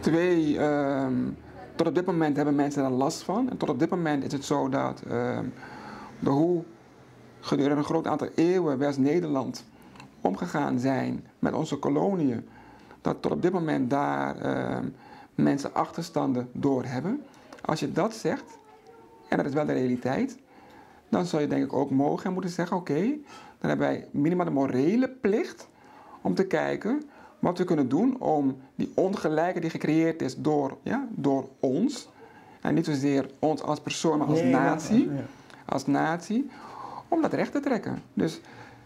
Twee, 0.00 0.58
ehm, 0.58 1.14
tot 1.74 1.86
op 1.86 1.94
dit 1.94 2.06
moment 2.06 2.36
hebben 2.36 2.54
mensen 2.54 2.82
daar 2.82 2.90
last 2.90 3.22
van. 3.22 3.50
En 3.50 3.56
tot 3.56 3.68
op 3.68 3.78
dit 3.78 3.90
moment 3.90 4.24
is 4.24 4.32
het 4.32 4.44
zo 4.44 4.68
dat 4.68 5.02
uh, 5.06 5.38
de 6.18 6.30
hoe 6.30 6.62
gedurende 7.40 7.76
een 7.76 7.84
groot 7.84 8.06
aantal 8.06 8.28
eeuwen 8.34 8.78
we 8.78 8.86
als 8.86 8.96
Nederland 8.96 9.64
omgegaan 10.20 10.78
zijn 10.78 11.24
met 11.38 11.52
onze 11.52 11.76
koloniën, 11.76 12.48
dat 13.00 13.22
tot 13.22 13.32
op 13.32 13.42
dit 13.42 13.52
moment 13.52 13.90
daar 13.90 14.36
ehm, 14.36 14.84
mensen 15.34 15.74
achterstanden 15.74 16.48
door 16.52 16.84
hebben. 16.84 17.22
Als 17.64 17.80
je 17.80 17.92
dat 17.92 18.14
zegt, 18.14 18.58
en 19.28 19.36
dat 19.36 19.46
is 19.46 19.52
wel 19.52 19.66
de 19.66 19.72
realiteit, 19.72 20.38
dan 21.08 21.26
zou 21.26 21.42
je 21.42 21.48
denk 21.48 21.64
ik 21.64 21.72
ook 21.72 21.90
mogen 21.90 22.26
en 22.26 22.32
moeten 22.32 22.50
zeggen: 22.50 22.76
oké, 22.76 23.00
dan 23.58 23.68
hebben 23.68 23.86
wij 23.86 24.08
minimaal 24.10 24.46
de 24.46 24.52
morele 24.52 25.08
plicht 25.08 25.68
om 26.20 26.34
te 26.34 26.46
kijken 26.46 27.02
wat 27.38 27.58
we 27.58 27.64
kunnen 27.64 27.88
doen 27.88 28.20
om 28.20 28.56
die 28.74 28.92
ongelijkheid 28.94 29.60
die 29.60 29.70
gecreëerd 29.70 30.22
is 30.22 30.36
door, 30.36 30.76
ja, 30.82 31.08
door 31.10 31.48
ons, 31.60 32.08
en 32.60 32.74
niet 32.74 32.84
zozeer 32.84 33.30
ons 33.38 33.62
als 33.62 33.80
persoon, 33.80 34.18
maar 34.18 34.26
als 34.26 34.40
Nee, 34.40 34.50
natie, 34.50 35.10
ja. 35.10 35.22
als 35.64 35.86
natie, 35.86 36.50
om 37.08 37.22
dat 37.22 37.32
recht 37.32 37.52
te 37.52 37.60
trekken. 37.60 38.02
Dus 38.14 38.40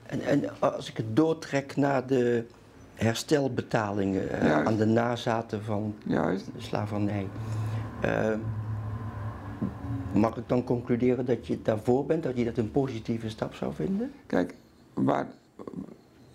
En, 0.06 0.20
en 0.20 0.60
als 0.60 0.90
ik 0.90 0.96
het 0.96 1.16
doortrek 1.16 1.76
naar 1.76 2.06
de 2.06 2.46
herstelbetalingen 2.94 4.30
eh, 4.40 4.64
aan 4.64 4.76
de 4.76 4.84
nazaten 4.86 5.64
van 5.64 5.94
juist, 6.04 6.46
de 6.46 6.60
slavernij. 6.60 7.28
eh, 8.00 8.34
mag 10.12 10.36
ik 10.36 10.48
dan 10.48 10.64
concluderen 10.64 11.24
dat 11.26 11.46
je 11.46 11.62
daarvoor 11.62 12.06
bent, 12.06 12.22
dat 12.22 12.36
je 12.36 12.44
dat 12.44 12.56
een 12.56 12.70
positieve 12.70 13.28
stap 13.30 13.54
zou 13.54 13.74
vinden? 13.74 14.12
Kijk, 14.26 14.54
waar, 14.94 15.26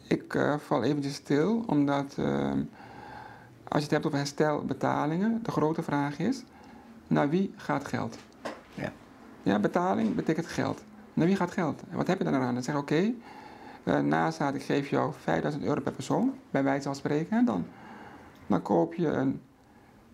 ik 0.08 0.36
eh, 0.36 0.56
val 0.58 0.84
eventjes 0.84 1.14
stil, 1.14 1.64
omdat 1.68 2.16
ehm, 2.18 2.60
als 3.64 3.78
je 3.78 3.82
het 3.84 3.92
hebt 3.92 4.06
over 4.06 4.18
herstelbetalingen, 4.18 5.40
de 5.44 5.52
grote 5.52 5.84
vraag 5.84 6.20
is, 6.20 6.44
naar 7.08 7.30
wie 7.30 7.54
gaat 7.56 7.88
geld? 7.88 8.18
Ja. 8.74 8.92
Ja, 9.44 9.60
betaling 9.60 10.16
betekent 10.16 10.48
geld. 10.48 10.82
Naar 11.18 11.28
wie 11.28 11.36
gaat 11.36 11.52
geld? 11.52 11.82
En 11.90 11.98
wat 11.98 12.08
heb 12.08 12.18
je 12.18 12.24
dan 12.24 12.34
eraan? 12.36 12.54
Dan 12.54 12.64
zeg 12.64 12.74
je, 12.76 12.82
oké, 12.82 13.14
eh 13.84 14.00
nazaat 14.00 14.56
ik 14.56 14.64
geef 14.64 14.90
jou 14.90 15.14
5000 15.22 15.64
euro 15.64 15.82
per 15.82 15.92
persoon, 15.92 16.34
bij 16.50 16.64
wijze 16.64 16.84
van 16.84 16.96
spreken, 16.96 17.38
en 17.38 17.46
dan, 17.46 17.66
dan 18.48 18.62
koop 18.62 18.94
je 18.94 19.08
een 19.08 19.42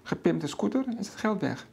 gepimpte 0.04 0.48
scooter 0.48 0.84
en 0.88 0.98
is 1.00 1.08
het 1.08 1.16
geld 1.16 1.42
weg. 1.42 1.68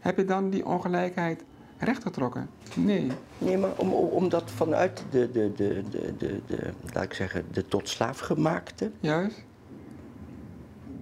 Heb 0.00 0.16
je 0.16 0.24
dan 0.24 0.50
die 0.50 0.66
ongelijkheid 0.66 1.44
rechtgetrokken? 1.78 2.48
Nee. 2.74 3.10
Nee, 3.38 3.58
maar 3.58 3.70
om, 3.76 3.92
om- 3.92 4.08
omdat 4.08 4.50
vanuit 4.50 5.04
de, 5.10 5.30
de, 5.30 5.52
de, 5.56 5.82
de, 5.90 6.14
de, 6.18 6.40
de, 6.46 6.72
laat 6.92 7.04
ik 7.04 7.14
zeggen, 7.14 7.44
de 7.52 7.66
tot 7.68 7.88
slaafgemaakte, 7.88 8.90
Juist? 9.00 9.44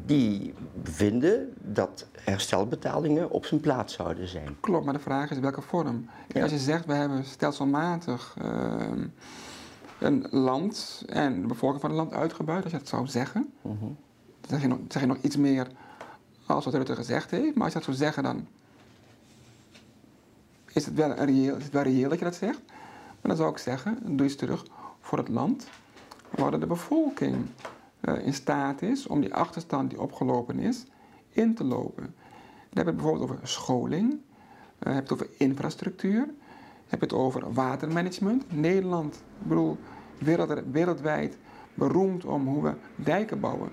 Die 0.06 0.54
vinden 0.82 1.54
dat 1.60 2.06
herstelbetalingen 2.12 3.30
op 3.30 3.46
zijn 3.46 3.60
plaats 3.60 3.94
zouden 3.94 4.28
zijn. 4.28 4.56
Klopt, 4.60 4.84
maar 4.84 4.94
de 4.94 5.00
vraag 5.00 5.30
is 5.30 5.38
welke 5.38 5.60
vorm. 5.62 6.08
Ja. 6.28 6.42
Als 6.42 6.50
je 6.50 6.58
zegt, 6.58 6.86
we 6.86 6.92
hebben 6.92 7.24
stelselmatig 7.24 8.34
ehm, 8.38 9.06
een 9.98 10.26
land 10.30 11.02
en 11.06 11.40
de 11.40 11.46
bevolking 11.46 11.80
van 11.80 11.90
het 11.90 11.98
land 11.98 12.12
uitgebuit, 12.12 12.62
als 12.62 12.72
je 12.72 12.78
dat 12.78 12.88
zou 12.88 13.06
zeggen, 13.06 13.52
Mhm. 13.62 13.76
dan 14.40 14.50
zeg 14.50 14.60
je 14.60 14.68
nog, 14.68 14.78
zeg 14.88 15.02
je 15.02 15.08
nog 15.08 15.18
iets 15.20 15.36
meer 15.36 15.66
als 16.46 16.64
wat 16.64 16.74
Rutte 16.74 16.94
gezegd 16.94 17.30
heeft. 17.30 17.54
Maar 17.54 17.64
als 17.64 17.72
je 17.72 17.78
dat 17.78 17.84
zou 17.84 17.96
zeggen, 17.96 18.22
dan 18.22 18.46
is 20.72 20.84
het 20.84 20.94
wel, 20.94 21.10
een 21.10 21.26
reëel, 21.26 21.56
is 21.56 21.64
het 21.64 21.72
wel 21.72 21.82
reëel 21.82 22.08
dat 22.08 22.18
je 22.18 22.24
dat 22.24 22.34
zegt. 22.34 22.60
Maar 22.66 23.30
dan 23.30 23.36
zou 23.36 23.50
ik 23.50 23.58
zeggen, 23.58 23.98
doe 24.02 24.26
eens 24.26 24.36
terug 24.36 24.66
voor 25.00 25.18
het 25.18 25.28
land, 25.28 25.66
waar 26.30 26.60
de 26.60 26.66
bevolking 26.66 27.46
in 28.02 28.34
staat 28.34 28.82
is 28.82 29.06
om 29.06 29.20
die 29.20 29.34
achterstand 29.34 29.90
die 29.90 30.00
opgelopen 30.00 30.58
is, 30.58 30.84
in 31.30 31.54
te 31.54 31.64
lopen. 31.64 32.02
Dan 32.04 32.84
heb 32.84 32.84
je 32.84 32.90
het 32.92 32.96
bijvoorbeeld 32.96 33.30
over 33.30 33.46
scholing, 33.46 34.20
eh, 34.78 34.94
heb 34.94 34.94
je 34.94 35.00
het 35.00 35.12
over 35.12 35.28
infrastructuur, 35.38 36.28
heb 36.86 37.00
je 37.00 37.06
het 37.06 37.12
over 37.12 37.52
watermanagement. 37.52 38.44
Nederland, 38.52 39.14
ik 39.14 39.48
bedoel, 39.48 39.76
wereld, 40.18 40.62
wereldwijd 40.70 41.38
beroemd 41.74 42.24
om 42.24 42.46
hoe 42.46 42.62
we 42.62 42.74
dijken 42.96 43.40
bouwen. 43.40 43.70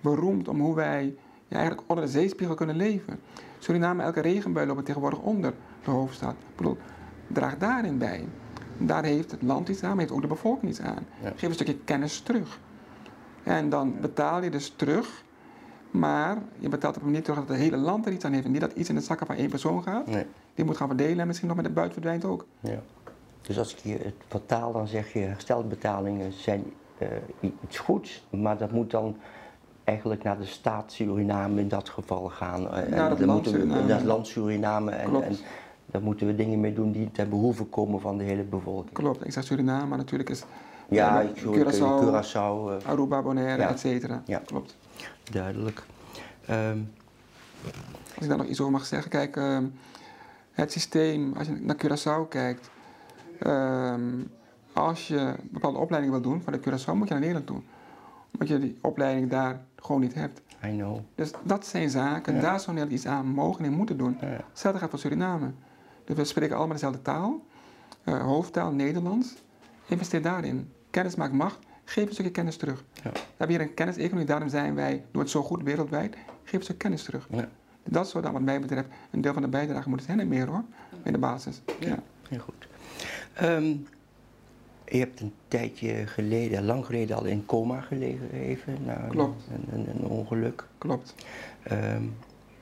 Beroemd 0.00 0.48
om 0.48 0.60
hoe 0.60 0.74
wij 0.74 1.16
ja, 1.48 1.56
eigenlijk 1.56 1.90
onder 1.90 2.04
de 2.04 2.10
zeespiegel 2.10 2.54
kunnen 2.54 2.76
leven. 2.76 3.20
Suriname, 3.58 4.02
elke 4.02 4.20
regenbui 4.20 4.66
lopen 4.66 4.84
tegenwoordig 4.84 5.18
onder 5.18 5.54
de 5.84 5.90
hoofdstad. 5.90 6.32
Ik 6.32 6.56
bedoel, 6.56 6.76
draag 7.26 7.58
daarin 7.58 7.98
bij. 7.98 8.28
Daar 8.78 9.04
heeft 9.04 9.30
het 9.30 9.42
land 9.42 9.68
iets 9.68 9.82
aan, 9.82 9.90
maar 9.90 9.98
heeft 9.98 10.12
ook 10.12 10.20
de 10.20 10.26
bevolking 10.26 10.70
iets 10.70 10.80
aan. 10.80 11.06
Ja. 11.22 11.32
Geef 11.36 11.48
een 11.48 11.54
stukje 11.54 11.78
kennis 11.78 12.20
terug. 12.20 12.60
En 13.44 13.68
dan 13.68 13.94
betaal 14.00 14.42
je 14.42 14.50
dus 14.50 14.72
terug, 14.76 15.24
maar 15.90 16.38
je 16.58 16.68
betaalt 16.68 16.94
op 16.96 17.02
een 17.02 17.08
manier 17.08 17.22
terug 17.22 17.38
dat 17.38 17.48
het 17.48 17.56
hele 17.58 17.76
land 17.76 18.06
er 18.06 18.12
iets 18.12 18.24
aan 18.24 18.32
heeft. 18.32 18.44
En 18.44 18.50
niet 18.52 18.60
dat 18.60 18.72
iets 18.72 18.88
in 18.88 18.94
de 18.94 19.00
zakken 19.00 19.26
van 19.26 19.36
één 19.36 19.48
persoon 19.48 19.82
gaat. 19.82 20.06
Nee. 20.06 20.26
Die 20.54 20.64
moet 20.64 20.76
gaan 20.76 20.86
verdelen 20.88 21.18
en 21.18 21.26
misschien 21.26 21.48
nog 21.48 21.56
met 21.56 21.64
de 21.66 21.70
buit 21.72 21.92
verdwijnt 21.92 22.24
ook. 22.24 22.46
Ja. 22.60 22.78
Dus 23.42 23.58
als 23.58 23.72
ik 23.74 23.78
je 23.78 23.92
het 24.02 24.14
vertaal, 24.28 24.72
dan 24.72 24.86
zeg 24.86 25.12
je 25.12 25.18
herstelbetalingen 25.18 26.32
zijn 26.32 26.64
eh, 26.98 27.08
iets 27.64 27.78
goeds, 27.78 28.26
maar 28.30 28.58
dat 28.58 28.72
moet 28.72 28.90
dan 28.90 29.16
eigenlijk 29.84 30.22
naar 30.22 30.38
de 30.38 30.44
staat 30.46 30.92
Suriname 30.92 31.60
in 31.60 31.68
dat 31.68 31.88
geval 31.88 32.28
gaan. 32.28 32.68
Eh, 32.70 32.88
Naar 32.90 33.10
het 33.10 33.18
land 33.18 33.32
moeten 33.32 33.52
we- 33.52 33.58
Suriname. 33.58 33.86
naar 33.86 33.96
het 33.96 34.06
land 34.06 34.26
Suriname 34.26 34.90
en, 34.90 35.08
Klopt. 35.08 35.26
en 35.26 35.36
daar 35.86 36.02
moeten 36.02 36.26
we 36.26 36.34
dingen 36.34 36.60
mee 36.60 36.72
doen 36.72 36.92
die 36.92 37.10
ten 37.10 37.28
behoeve 37.28 37.64
komen 37.64 38.00
van 38.00 38.18
de 38.18 38.24
hele 38.24 38.42
bevolking. 38.42 38.92
Klopt, 38.92 39.24
ik 39.26 39.32
zeg 39.32 39.44
Suriname, 39.44 39.86
maar 39.86 39.98
natuurlijk 39.98 40.30
is 40.30 40.44
Ja, 40.88 41.22
eh, 41.22 41.42
hoor 41.44 41.54
Curaçao, 41.56 42.00
Curaçao 42.00 42.70
eh, 42.82 42.88
Aruba, 42.90 43.22
Bonaire, 43.22 43.62
Ja. 43.62 43.68
et 43.70 43.78
cetera. 43.80 44.22
Ja. 44.26 44.38
Klopt. 44.46 44.76
duidelijk. 45.32 45.82
Ehm, 46.46 46.78
Als 48.14 48.22
ik 48.22 48.28
daar 48.28 48.38
nog 48.38 48.46
iets 48.46 48.60
over 48.60 48.72
mag 48.72 48.86
zeggen, 48.86 49.10
kijk, 49.10 49.36
ehm, 49.36 49.64
het 50.52 50.72
systeem, 50.72 51.32
als 51.38 51.46
je 51.46 51.52
naar 51.60 51.76
Curaçao 51.76 52.28
kijkt, 52.28 52.70
ehm, 53.38 54.02
als 54.72 55.08
je 55.08 55.16
een 55.18 55.48
bepaalde 55.50 55.78
opleiding 55.78 56.12
wil 56.12 56.22
doen 56.22 56.40
van 56.42 56.52
de 56.52 56.58
Curaçao, 56.60 56.94
moet 56.94 57.08
je 57.08 57.12
naar 57.14 57.18
Nederland 57.22 57.46
toe. 57.46 57.60
Omdat 58.32 58.48
je 58.48 58.58
die 58.58 58.78
opleiding 58.80 59.30
daar 59.30 59.60
gewoon 59.76 60.00
niet 60.00 60.14
hebt. 60.14 60.40
I 60.64 60.68
know. 60.76 60.98
Dus 61.14 61.30
dat 61.42 61.66
zijn 61.66 61.90
zaken, 61.90 62.34
Ja. 62.34 62.40
daar 62.40 62.60
zou 62.60 62.76
Nederland 62.76 62.98
iets 63.00 63.06
aan 63.06 63.26
mogen 63.26 63.64
en 63.64 63.72
moeten 63.72 63.96
doen. 63.96 64.16
Ja. 64.20 64.26
Hetzelfde 64.50 64.78
gaat 64.80 64.90
voor 64.90 64.98
Suriname. 64.98 65.50
Dus 66.04 66.16
we 66.16 66.24
spreken 66.24 66.56
allemaal 66.56 66.74
dezelfde 66.74 67.02
taal, 67.02 67.40
eh, 68.04 68.22
hoofdtaal 68.22 68.70
Nederlands. 68.72 69.34
Investeer 69.86 70.22
daarin. 70.22 70.72
Kennis 70.94 71.14
maakt 71.14 71.32
macht. 71.32 71.58
Geef 71.84 72.06
een 72.06 72.12
stukje 72.12 72.30
kennis 72.30 72.56
terug. 72.56 72.84
Ja. 73.02 73.10
We 73.12 73.20
hebben 73.36 73.56
hier 73.56 73.66
een 73.66 73.74
kenniseconomie, 73.74 74.26
daarom 74.26 74.48
zijn 74.48 74.74
wij, 74.74 75.04
doen 75.10 75.22
het 75.22 75.30
zo 75.30 75.42
goed 75.42 75.62
wereldwijd. 75.62 76.16
Geef 76.44 76.52
een 76.58 76.62
stuk 76.62 76.78
kennis 76.78 77.02
terug. 77.02 77.26
Ja. 77.30 77.48
Dat 77.84 78.08
zou 78.08 78.22
dan 78.24 78.32
wat 78.32 78.42
mij 78.42 78.60
betreft 78.60 78.88
een 79.10 79.20
deel 79.20 79.32
van 79.32 79.42
de 79.42 79.48
bijdrage 79.48 79.88
moeten 79.88 80.06
zijn 80.06 80.20
en 80.20 80.28
meer 80.28 80.46
hoor, 80.46 80.64
in 81.02 81.12
de 81.12 81.18
basis. 81.18 81.60
Ja. 81.80 81.98
Heel 82.28 82.38
goed. 82.40 82.68
Ehm, 83.32 83.64
je 84.84 84.98
hebt 84.98 85.20
een 85.20 85.32
tijdje 85.48 86.06
geleden, 86.06 86.64
lang 86.64 86.86
geleden 86.86 87.16
al 87.16 87.24
in 87.24 87.46
coma 87.46 87.80
gelegen 87.80 88.30
even, 88.32 88.76
na 88.84 89.02
een- 89.04 89.08
Klopt. 89.10 89.42
Een, 89.52 89.78
een, 89.78 89.88
een 89.88 90.04
ongeluk. 90.06 90.66
Klopt. 90.78 91.14
Ehm, 91.62 92.02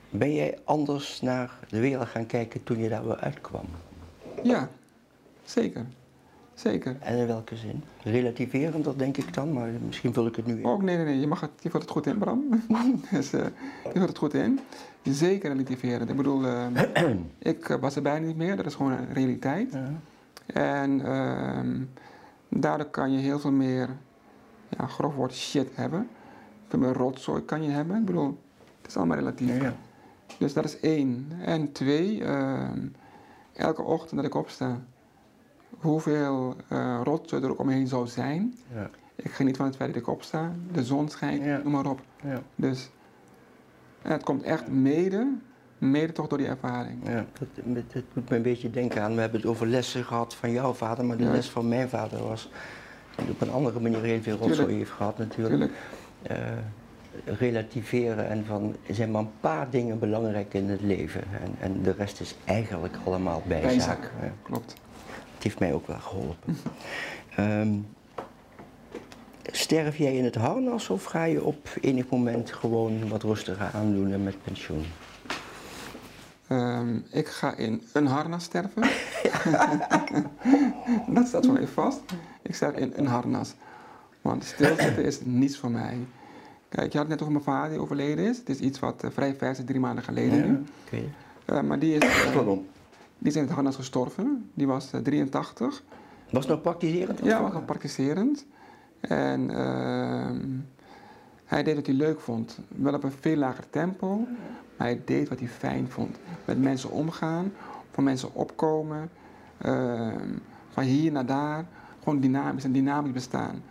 ben 0.09 0.33
jij 0.33 0.57
anders 0.63 1.21
naar 1.21 1.57
de 1.69 1.79
wereld 1.79 2.07
gaan 2.07 2.25
kijken 2.25 2.63
toen 2.63 2.77
je 2.77 2.89
daar 2.89 3.05
weer 3.05 3.17
uitkwam? 3.19 3.65
Ja, 4.43 4.69
zeker. 5.43 5.85
Zeker. 6.63 6.95
En 6.99 7.17
in 7.17 7.27
welke 7.27 7.55
zin? 7.55 7.83
Relativerend, 8.03 8.83
dat 8.83 8.99
denk 8.99 9.17
ik 9.17 9.33
dan, 9.33 9.53
maar 9.53 9.69
misschien 9.85 10.13
vul 10.13 10.25
ik 10.25 10.35
het 10.35 10.45
nu 10.45 10.57
in. 10.57 10.65
Ook 10.65 10.81
nee, 10.81 10.95
nee, 10.95 11.05
nee, 11.05 11.19
je, 11.19 11.27
mag 11.27 11.41
het, 11.41 11.49
je 11.59 11.69
vult 11.69 11.81
het 11.81 11.91
goed 11.91 12.05
in, 12.05 12.17
Bram. 12.17 12.43
dus, 13.11 13.33
eh, 13.33 13.45
je 13.83 13.91
vult 13.93 14.07
het 14.07 14.17
goed 14.17 14.33
in. 14.33 14.59
Zeker 15.01 15.51
relativeren. 15.51 16.09
Ik 16.09 16.15
bedoel, 16.15 16.45
eh, 16.45 16.65
ik 17.39 17.69
eh, 17.69 17.79
was 17.79 17.95
er 17.95 18.01
bijna 18.01 18.25
niet 18.25 18.35
meer, 18.35 18.55
dat 18.55 18.65
is 18.65 18.75
gewoon 18.75 18.91
een 18.91 19.13
realiteit. 19.13 19.71
Ja. 19.71 19.91
En 20.45 21.05
ehm, 21.05 21.81
daardoor 22.49 22.89
kan 22.89 23.11
je 23.11 23.17
heel 23.17 23.39
veel 23.39 23.51
meer, 23.51 23.89
ja, 24.77 24.87
grof 24.87 25.15
woord, 25.15 25.33
shit 25.33 25.69
hebben. 25.75 26.09
Veel 26.67 26.79
meer 26.79 26.93
rotzooi 26.93 27.41
kan 27.45 27.63
je 27.63 27.69
hebben. 27.69 27.97
Ik 27.97 28.05
bedoel, 28.05 28.39
het 28.81 28.89
is 28.89 28.97
allemaal 28.97 29.17
relatief. 29.17 29.57
Ja, 29.57 29.63
ja. 29.63 29.75
Dus 30.37 30.53
dat 30.53 30.65
is 30.65 30.79
één. 30.79 31.31
En 31.41 31.71
twee, 31.71 32.23
ehm, 32.23 32.87
elke 33.53 33.81
ochtend 33.81 34.15
dat 34.15 34.25
ik 34.25 34.35
opsta, 34.35 34.81
hoeveel 35.79 36.55
eh 36.67 36.99
rotzooi 37.03 37.43
er 37.43 37.49
ook 37.51 37.59
om 37.59 37.65
me 37.65 37.73
heen 37.73 37.87
zou 37.87 38.07
zijn. 38.07 38.53
Ja. 38.73 38.89
Ik 39.15 39.31
geniet 39.31 39.57
van 39.57 39.65
het 39.65 39.75
feit 39.75 39.93
dat 39.93 40.01
ik 40.01 40.07
opsta, 40.07 40.51
de 40.71 40.83
zon 40.83 41.09
schijnt, 41.09 41.43
Ja. 41.43 41.57
noem 41.63 41.71
maar 41.71 41.85
op. 41.85 41.99
Ja. 42.23 42.41
Dus 42.55 42.89
en 44.01 44.11
het 44.11 44.23
komt 44.23 44.43
echt 44.43 44.67
mede, 44.67 45.27
mede 45.77 46.11
toch 46.13 46.27
door 46.27 46.37
die 46.37 46.47
ervaring. 46.47 46.99
Ja, 47.07 47.25
dat, 47.39 47.47
dat 47.93 48.03
doet 48.13 48.29
me 48.29 48.35
een 48.35 48.41
beetje 48.41 48.69
denken 48.69 49.01
aan, 49.01 49.15
we 49.15 49.21
hebben 49.21 49.39
het 49.39 49.49
over 49.49 49.67
lessen 49.67 50.03
gehad 50.03 50.35
van 50.35 50.51
jouw 50.51 50.73
vader, 50.73 51.05
maar 51.05 51.17
de 51.17 51.23
Ja. 51.23 51.31
les 51.31 51.49
van 51.49 51.67
mijn 51.67 51.89
vader 51.89 52.23
was, 52.27 52.49
hij 53.15 53.25
op 53.29 53.41
een 53.41 53.51
andere 53.51 53.79
manier 53.79 54.01
heel 54.01 54.21
veel 54.21 54.31
rotzooi 54.37 54.55
Tuurlijk. 54.55 54.77
heeft 54.77 54.91
gehad 54.91 55.17
natuurlijk. 55.17 55.53
Tuurlijk, 55.53 55.73
Eh, 56.23 56.37
relativeren 57.39 58.29
en 58.29 58.45
van, 58.45 58.75
er 58.87 58.95
zijn 58.95 59.11
maar 59.11 59.21
een 59.21 59.39
paar 59.39 59.69
dingen 59.69 59.99
belangrijk 59.99 60.53
in 60.53 60.69
het 60.69 60.81
leven 60.81 61.21
en, 61.43 61.55
en 61.59 61.81
de 61.81 61.91
rest 61.97 62.19
is 62.21 62.35
eigenlijk 62.45 62.95
allemaal 63.05 63.41
bijzaak. 63.47 63.69
bijzaak. 63.69 64.11
Ja. 64.21 64.31
Klopt. 64.41 64.73
Het 65.43 65.51
heeft 65.51 65.63
mij 65.63 65.73
ook 65.73 65.87
wel 65.87 65.99
geholpen. 65.99 66.57
Ehm, 67.35 67.73
sterf 69.51 69.97
jij 69.97 70.17
in 70.17 70.23
het 70.23 70.35
harnas 70.35 70.89
of 70.89 71.03
ga 71.03 71.23
je 71.23 71.43
op 71.43 71.67
enig 71.81 72.09
moment 72.09 72.51
gewoon 72.51 73.09
wat 73.09 73.23
rustiger 73.23 73.69
aandoen 73.73 74.11
en 74.11 74.23
met 74.23 74.43
pensioen? 74.43 74.85
Ehm, 76.47 76.95
ik 77.11 77.27
ga 77.27 77.55
in 77.55 77.81
een 77.93 78.07
harnas 78.07 78.43
sterven. 78.43 78.81
dat 81.15 81.27
staat 81.27 81.45
voor 81.45 81.53
mij 81.53 81.67
vast. 81.67 82.01
Ik 82.41 82.55
sterf 82.55 82.75
in 82.75 82.93
een 82.95 83.07
harnas. 83.07 83.53
Want 84.21 84.43
stilzitten 84.43 85.05
is 85.05 85.19
niets 85.23 85.57
voor 85.57 85.71
mij. 85.71 85.97
Kijk, 86.69 86.91
je 86.91 86.97
had 86.97 87.07
net 87.07 87.21
over 87.21 87.33
mijn 87.33 87.45
vader 87.45 87.69
die 87.71 87.79
overleden 87.81 88.25
is. 88.25 88.37
Het 88.37 88.49
is 88.49 88.59
iets 88.59 88.79
wat 88.79 89.03
eh, 89.03 89.09
vrij 89.13 89.35
vers 89.35 89.59
is, 89.59 89.65
drie 89.65 89.79
maanden 89.79 90.03
geleden 90.03 90.37
Ja, 90.37 90.45
nu. 90.45 90.63
oké. 90.85 91.03
Eh, 91.45 91.61
maar 91.61 91.79
die 91.79 91.97
is, 91.97 92.31
Pardon. 92.33 92.67
Die 93.23 93.31
is 93.31 93.37
in 93.37 93.43
het 93.43 93.51
harnas 93.51 93.75
gestorven. 93.75 94.49
Die 94.53 94.67
was 94.67 94.91
eh, 94.93 95.01
83. 95.01 95.83
Was 96.31 96.43
het 96.43 96.53
nog 96.53 96.61
praktiserend? 96.61 97.19
Ja, 97.23 97.41
was 97.41 97.53
al 97.53 97.61
praktiserend. 97.61 98.45
En 98.99 99.49
ehm, 99.49 100.47
hij 101.45 101.63
deed 101.63 101.75
wat 101.75 101.85
hij 101.85 101.95
leuk 101.95 102.19
vond. 102.19 102.59
Wel 102.67 102.93
op 102.93 103.03
een 103.03 103.11
veel 103.11 103.35
lager 103.35 103.69
tempo. 103.69 104.17
Maar 104.77 104.87
hij 104.87 105.01
deed 105.05 105.29
wat 105.29 105.39
hij 105.39 105.47
fijn 105.47 105.89
vond. 105.89 106.17
Met 106.45 106.61
mensen 106.61 106.91
omgaan, 106.91 107.53
voor 107.91 108.03
mensen 108.03 108.33
opkomen. 108.35 109.09
ehm, 109.57 110.29
van 110.69 110.83
hier 110.83 111.11
naar 111.11 111.25
daar. 111.25 111.65
Gewoon 111.99 112.19
dynamisch 112.19 112.63
en 112.63 112.71
dynamisch 112.71 113.11
bestaan. 113.11 113.63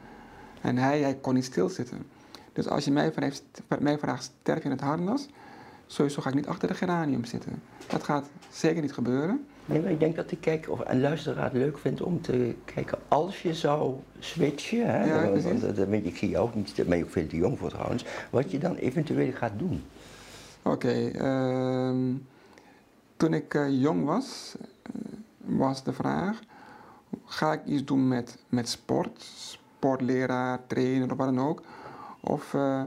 En 0.61 0.77
hij, 0.77 1.01
hij 1.01 1.15
kon 1.15 1.35
niet 1.35 1.45
stilzitten. 1.45 1.99
Dus 2.53 2.69
als 2.69 2.85
je 2.85 2.91
mij 2.91 3.13
vraagt, 3.13 3.43
mij 3.81 3.99
vraagt 3.99 4.23
sterf 4.41 4.59
je 4.59 4.65
in 4.65 4.71
het 4.71 4.81
harnas? 4.81 5.29
Sowieso 5.93 6.23
ga 6.23 6.29
ik 6.29 6.35
niet 6.35 6.47
achter 6.47 6.69
de 6.69 6.75
geranium 6.75 7.25
zitten. 7.25 7.63
Dat 7.87 8.03
gaat 8.03 8.31
zeker 8.51 8.83
niet 8.83 8.93
gebeuren. 8.93 9.47
Nee, 9.65 9.81
maar 9.81 9.91
ik 9.91 10.01
denk 10.01 10.17
dat 10.17 10.29
de 10.29 10.37
kijker 10.37 10.73
of 10.73 10.81
een 10.85 11.01
luisteraar 11.01 11.45
het 11.45 11.53
leuk 11.53 11.79
vindt 11.79 12.03
om 12.03 12.21
te 12.21 12.55
kijken 12.65 12.99
als 13.09 13.43
je 13.43 13.55
zou 13.55 13.95
switchen. 14.19 14.87
Hè, 14.87 15.05
Ja, 15.05 15.31
weet 15.31 16.03
je, 16.03 16.11
ik 16.11 16.17
zie 16.17 16.29
jou 16.29 16.47
ook 16.47 16.55
niet, 16.55 16.77
daar 16.77 16.87
ben 16.87 16.99
je 16.99 17.05
ook 17.05 17.11
veel 17.11 17.27
te 17.27 17.37
jong 17.37 17.59
voor 17.59 17.69
trouwens. 17.71 18.05
Wat 18.31 18.51
je 18.51 18.59
dan 18.59 18.75
eventueel 18.77 19.33
gaat 19.33 19.53
doen. 19.57 19.85
Oké, 20.63 21.09
ehm, 21.09 22.15
toen 23.17 23.35
ik 23.35 23.55
eh, 23.55 23.81
jong 23.81 24.05
was, 24.05 24.55
eh, 24.83 24.93
was 25.39 25.85
de 25.85 25.93
vraag: 25.93 26.41
ga 27.25 27.53
ik 27.53 27.65
iets 27.65 27.85
doen 27.85 28.09
met, 28.09 28.39
met 28.49 28.69
sport, 28.69 29.23
sportleraar, 29.23 30.61
trainer 30.67 31.11
of 31.11 31.17
wat 31.17 31.35
dan 31.35 31.49
ook, 31.49 31.63
of 32.21 32.55
eh, 32.55 32.83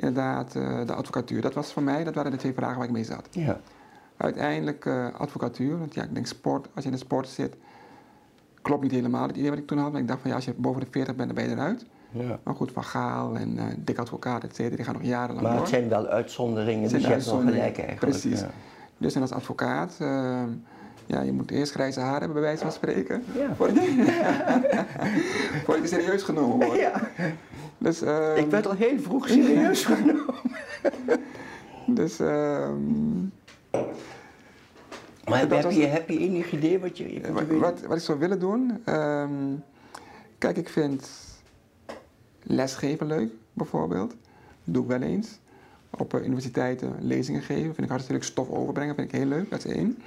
inderdaad 0.00 0.54
eh, 0.56 0.86
de 0.86 0.94
advocatuur? 0.94 1.40
Dat 1.40 1.54
was 1.54 1.72
voor 1.72 1.82
mij, 1.82 2.04
dat 2.04 2.14
waren 2.14 2.30
de 2.30 2.36
twee 2.36 2.52
vragen 2.52 2.76
waar 2.76 2.86
ik 2.86 2.92
mee 2.92 3.04
zat. 3.04 3.28
Ja. 3.30 3.60
Uiteindelijk 4.16 4.86
eh, 4.86 5.06
advocatuur, 5.18 5.78
want 5.78 5.94
ja, 5.94 6.02
ik 6.02 6.14
denk 6.14 6.26
sport, 6.26 6.68
als 6.74 6.84
je 6.84 6.90
in 6.90 6.96
de 6.96 7.02
sport 7.02 7.28
zit, 7.28 7.56
klopt 8.62 8.82
niet 8.82 8.90
helemaal 8.90 9.26
het 9.26 9.36
idee 9.36 9.50
wat 9.50 9.58
ik 9.58 9.66
toen 9.66 9.78
had. 9.78 9.92
Maar 9.92 10.00
ik 10.00 10.08
dacht 10.08 10.20
van 10.20 10.30
ja, 10.30 10.36
als 10.36 10.44
je 10.44 10.54
boven 10.56 10.80
de 10.80 10.86
40 10.90 11.14
bent, 11.16 11.28
dan 11.34 11.36
ben 11.44 11.48
je 11.48 11.54
eruit. 11.56 11.86
ja. 12.10 12.38
Maar 12.42 12.54
goed, 12.54 12.72
Van 12.72 12.84
Gaal 12.84 13.36
en 13.36 13.58
Dick 13.78 13.98
Advocaat, 13.98 14.44
et 14.44 14.54
cetera, 14.56 14.76
die 14.76 14.84
gaan 14.84 14.94
nog 14.94 15.02
jarenlang 15.02 15.40
Maar 15.40 15.50
door. 15.52 15.60
het 15.60 15.70
zijn 15.70 15.88
wel 15.88 16.06
uitzonderingen, 16.06 16.82
Het 16.82 16.90
dus 16.90 17.00
je 17.00 17.06
hebt 17.06 17.16
uitzonderingen, 17.18 17.60
gelijk 17.60 17.78
eigenlijk. 17.88 18.18
precies. 18.18 18.40
Ja. 18.40 18.50
Dus 18.98 19.14
en 19.14 19.20
als 19.20 19.32
advocaat, 19.32 19.96
eh, 19.98 20.42
ja, 21.10 21.20
je 21.22 21.32
moet 21.32 21.50
eerst 21.50 21.72
grijze 21.72 22.00
haar 22.00 22.10
hebben, 22.18 22.32
bij 22.32 22.42
wijze 22.42 22.62
van 22.62 22.72
spreken. 22.72 23.24
Ja. 23.34 23.54
Voordat 23.56 23.76
je, 23.84 23.94
je 25.82 25.86
serieus 25.86 26.22
genomen 26.22 26.66
wordt. 26.66 26.80
Ja, 26.80 27.00
Dus, 27.78 28.02
ehm, 28.02 28.36
ik 28.36 28.46
werd 28.50 28.66
al 28.66 28.74
heel 28.74 28.98
vroeg 28.98 29.28
serieus 29.28 29.84
genomen. 29.90 30.34
dus 31.86 32.18
ehm, 32.20 33.20
Maar 35.24 35.38
heb 35.38 35.62
was- 35.62 35.74
je, 35.74 35.86
heb 35.86 36.08
je 36.08 36.18
enig 36.18 36.52
idee 36.52 36.78
wat 36.78 36.98
je 36.98 37.04
wat, 37.04 37.12
eventueel... 37.30 37.60
wat, 37.60 37.80
wat 37.80 37.96
ik 37.96 38.02
zou 38.02 38.18
willen 38.18 38.38
doen. 38.40 38.80
ehm, 38.84 39.30
kijk, 40.38 40.56
ik 40.56 40.68
vind 40.68 41.08
lesgeven 42.42 43.06
leuk, 43.06 43.30
bijvoorbeeld. 43.52 44.10
Dat 44.64 44.74
doe 44.74 44.82
ik 44.82 44.88
wel 44.88 45.02
eens. 45.02 45.38
Op 45.90 46.14
eh, 46.14 46.24
universiteiten 46.24 46.94
lezingen 47.00 47.42
geven. 47.42 47.64
Vind 47.74 47.78
ik 47.82 47.88
hartstikke. 47.88 48.24
Stof 48.24 48.50
overbrengen 48.50 48.94
vind 48.94 49.12
ik 49.12 49.18
heel 49.18 49.26
leuk. 49.28 49.50
Dat 49.50 49.64
is 49.64 49.72
één. 49.72 49.98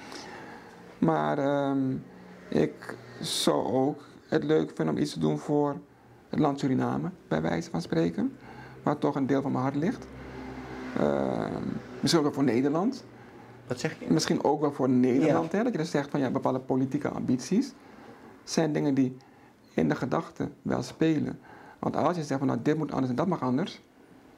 Maar 0.99 1.37
ehm, 1.37 1.95
ik 2.49 2.97
zou 3.21 3.65
ook 3.73 4.03
het 4.27 4.43
leuk 4.43 4.71
vinden 4.75 4.95
om 4.95 5.01
iets 5.01 5.13
te 5.13 5.19
doen 5.19 5.37
voor 5.39 5.75
het 6.29 6.39
land 6.39 6.59
Suriname, 6.59 7.09
bij 7.27 7.41
wijze 7.41 7.69
van 7.69 7.81
spreken. 7.81 8.35
Waar 8.83 8.97
toch 8.97 9.15
een 9.15 9.27
deel 9.27 9.41
van 9.41 9.51
mijn 9.51 9.63
hart 9.63 9.75
ligt. 9.75 10.07
Ehm, 10.99 11.61
misschien 11.99 12.17
ook 12.19 12.25
wel 12.25 12.33
voor 12.33 12.43
Nederland. 12.43 13.03
Wat 13.67 13.79
zeg 13.79 13.99
je? 13.99 14.05
Misschien 14.09 14.43
ook 14.43 14.61
wel 14.61 14.71
voor 14.71 14.89
Nederland, 14.89 15.51
hè, 15.51 15.63
dat 15.63 15.71
je 15.71 15.77
dus 15.77 15.91
zegt 15.91 16.09
van 16.09 16.19
ja, 16.19 16.29
bepaalde 16.29 16.59
politieke 16.59 17.09
ambities 17.09 17.73
zijn 18.43 18.73
dingen 18.73 18.93
die 18.93 19.17
in 19.73 19.89
de 19.89 19.95
gedachten 19.95 20.53
wel 20.61 20.81
spelen. 20.83 21.39
Want 21.79 21.95
als 21.95 22.15
je 22.15 22.23
zegt 22.23 22.39
van 22.39 22.47
nou 22.47 22.59
dit 22.61 22.77
moet 22.77 22.91
anders 22.91 23.09
en 23.09 23.15
dat 23.15 23.27
mag 23.27 23.41
anders, 23.41 23.81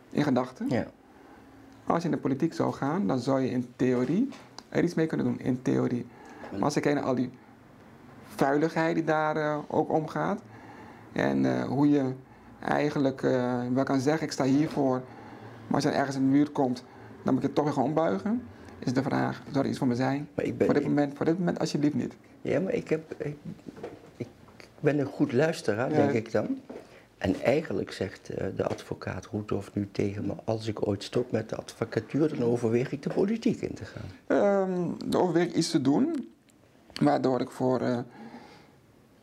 in 0.10 0.24
gedachten, 0.24 0.70
Ja. 0.70 0.86
als 1.86 2.00
je 2.04 2.10
in 2.10 2.16
de 2.16 2.22
politiek 2.22 2.54
zou 2.54 2.74
gaan, 2.74 3.08
dan 3.08 3.20
zou 3.20 3.42
je 3.42 3.50
in 3.50 3.68
theorie 3.76 4.30
er 4.70 4.84
iets 4.84 4.94
mee 4.94 5.06
kunnen 5.08 5.26
doen, 5.26 5.40
in 5.40 5.62
theorie. 5.62 6.06
Maar 6.52 6.62
als 6.62 6.76
ik 6.76 6.82
kijk 6.82 6.96
naar 6.96 7.04
al 7.04 7.16
die 7.16 7.30
vuiligheid 8.36 8.96
die 8.96 9.04
daar 9.04 9.36
eh, 9.38 9.58
ook 9.68 9.92
omgaat 9.92 10.42
en 11.14 11.46
eh, 11.46 11.64
hoe 11.64 11.90
je 11.90 12.12
eigenlijk 12.60 13.24
eh, 13.24 13.62
wel 13.74 13.84
kan 13.84 14.00
zeggen 14.00 14.26
ik 14.28 14.32
sta 14.34 14.44
hiervoor, 14.44 15.02
maar 15.68 15.76
als 15.76 15.84
je 15.84 15.90
dan 15.90 15.98
ergens 16.00 16.16
in 16.18 16.26
de 16.26 16.32
buurt 16.32 16.52
komt, 16.52 16.84
dan 17.24 17.34
moet 17.34 17.42
je 17.42 17.48
het 17.48 17.56
toch 17.56 17.66
weer 17.66 17.74
gaan 17.74 17.84
ombuigen, 17.84 18.42
is 18.80 18.94
de 18.94 19.04
vraag, 19.04 19.42
zou 19.52 19.64
er 19.64 19.70
iets 19.70 19.80
voor 19.80 19.88
me 19.88 19.96
zijn? 19.96 20.28
Maar 20.36 20.46
ik 20.46 20.58
ben, 20.58 20.66
Voor 20.66 20.74
dit 20.76 20.84
ik- 20.84 20.90
moment, 20.90 21.16
voor 21.18 21.26
dit 21.26 21.38
moment 21.40 21.60
alsjeblieft 21.60 21.96
niet. 21.96 22.14
ja, 22.42 22.60
maar 22.60 22.74
ik, 22.74 22.90
heb, 22.90 23.14
ik, 23.18 23.38
ik 24.18 24.28
ben 24.80 25.00
een 25.00 25.06
goed 25.06 25.32
luisteraar, 25.34 25.90
Ja. 25.90 25.96
denk 25.96 26.12
ik 26.12 26.32
dan. 26.32 26.60
En 27.18 27.42
eigenlijk 27.42 27.92
zegt 27.92 28.28
de 28.56 28.68
advocaat 28.68 29.26
Roethoff 29.26 29.76
nu 29.76 29.90
tegen 29.92 30.26
me... 30.26 30.34
als 30.44 30.68
ik 30.68 30.88
ooit 30.88 31.04
stop 31.04 31.32
met 31.32 31.50
de 31.50 31.56
advocatuur, 31.56 32.30
dan 32.30 32.44
overweeg 32.48 32.92
ik 32.92 33.02
de 33.04 33.10
politiek 33.14 33.62
in 33.62 33.74
te 33.74 33.86
gaan. 33.86 34.10
Ehm 34.28 35.12
er 35.14 35.20
overweeg 35.22 35.46
ik 35.48 35.54
iets 35.56 35.72
te 35.72 35.82
doen, 35.82 36.28
waardoor 37.02 37.42
ik 37.42 37.50
voor 37.50 37.80
eh, 37.82 37.98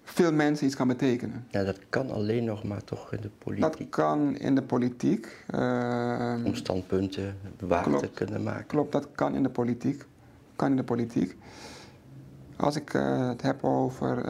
veel 0.03 0.33
mensen 0.33 0.67
iets 0.67 0.77
kan 0.77 0.89
betekenen. 0.89 1.45
Ja, 1.51 1.65
dat 1.65 1.79
kan 1.89 2.11
alleen 2.11 2.45
nog 2.45 2.65
maar 2.65 2.85
toch 2.85 3.13
in 3.13 3.21
de 3.21 3.23
Dat 3.23 3.39
politiek. 3.39 3.91
kan 3.91 4.37
in 4.37 4.55
de 4.55 4.63
politiek. 4.63 5.45
ehm, 5.51 6.45
Om 6.45 6.55
standpunten 6.55 7.37
waar 7.61 7.97
te 7.97 8.09
kunnen 8.15 8.43
maken. 8.43 8.67
Klopt, 8.67 8.93
dat 8.93 9.09
kan 9.15 9.35
in 9.35 9.43
de 9.43 9.49
politiek. 9.51 10.05
Kan 10.57 10.71
in 10.71 10.77
de 10.77 10.85
politiek. 10.85 11.37
Als 12.57 12.77
ik 12.77 12.95
eh, 12.95 13.29
het 13.29 13.43
heb 13.43 13.65
over 13.65 14.25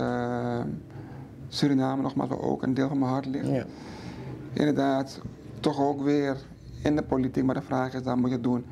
Suriname, 1.48 2.02
nogmaals, 2.02 2.28
waar 2.30 2.40
ook 2.40 2.62
een 2.62 2.74
deel 2.74 2.88
van 2.88 2.98
mijn 2.98 3.10
hart 3.10 3.26
ligt. 3.26 3.48
Ja. 3.48 3.64
Inderdaad, 4.52 5.20
toch 5.60 5.80
ook 5.80 6.02
weer 6.02 6.36
in 6.82 6.96
de 6.96 7.02
politiek. 7.02 7.44
Maar 7.44 7.54
de 7.54 7.62
vraag 7.62 7.94
is, 7.94 8.02
dan 8.02 8.18
moet 8.20 8.28
je 8.28 8.34
het 8.34 8.44
doen 8.44 8.64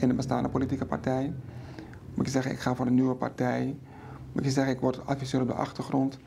in 0.00 0.10
een 0.10 0.16
bestaande 0.16 0.48
politieke 0.48 0.84
partij. 0.86 1.32
Moet 2.14 2.26
je 2.26 2.32
zeggen, 2.32 2.52
ik 2.52 2.58
ga 2.58 2.74
voor 2.74 2.86
een 2.86 2.94
nieuwe 2.94 3.14
partij. 3.14 3.76
Moet 4.32 4.44
je 4.44 4.50
zeggen, 4.50 4.72
ik 4.74 4.80
word 4.80 5.06
adviseur 5.06 5.40
op 5.40 5.46
de 5.46 5.52
achtergrond. 5.54 6.18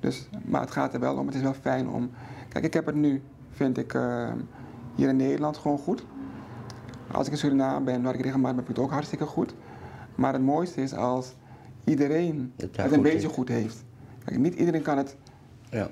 Dus, 0.00 0.28
maar 0.44 0.60
het 0.60 0.70
gaat 0.70 0.94
er 0.94 1.00
wel 1.00 1.16
om, 1.16 1.26
het 1.26 1.34
is 1.34 1.42
wel 1.42 1.54
fijn 1.54 1.88
om... 1.88 2.10
Kijk, 2.48 2.64
ik 2.64 2.74
heb 2.74 2.86
het 2.86 2.94
nu, 2.94 3.22
vind 3.50 3.78
ik, 3.78 3.94
eh, 3.94 4.32
hier 4.94 5.08
in 5.08 5.16
Nederland 5.16 5.56
gewoon 5.56 5.78
goed. 5.78 6.04
Als 7.12 7.26
ik 7.26 7.32
in 7.32 7.38
Suriname 7.38 7.84
ben, 7.84 8.02
waar 8.02 8.14
ik 8.14 8.20
regelmatig 8.20 8.54
ben, 8.56 8.64
ik 8.64 8.70
het 8.76 8.78
ook 8.84 8.90
hartstikke 8.90 9.24
goed. 9.26 9.54
Maar 10.14 10.32
het 10.32 10.42
mooiste 10.42 10.82
is 10.82 10.94
als 10.94 11.34
iedereen 11.84 12.52
Het 12.56 12.78
een 12.92 13.02
beetje 13.02 13.18
heeft. 13.20 13.34
goed 13.34 13.48
heeft. 13.48 13.84
Kijk, 14.24 14.38
niet 14.38 14.54
iedereen 14.54 14.82
kan 14.82 14.96
het 14.98 15.16
Ja. 15.70 15.88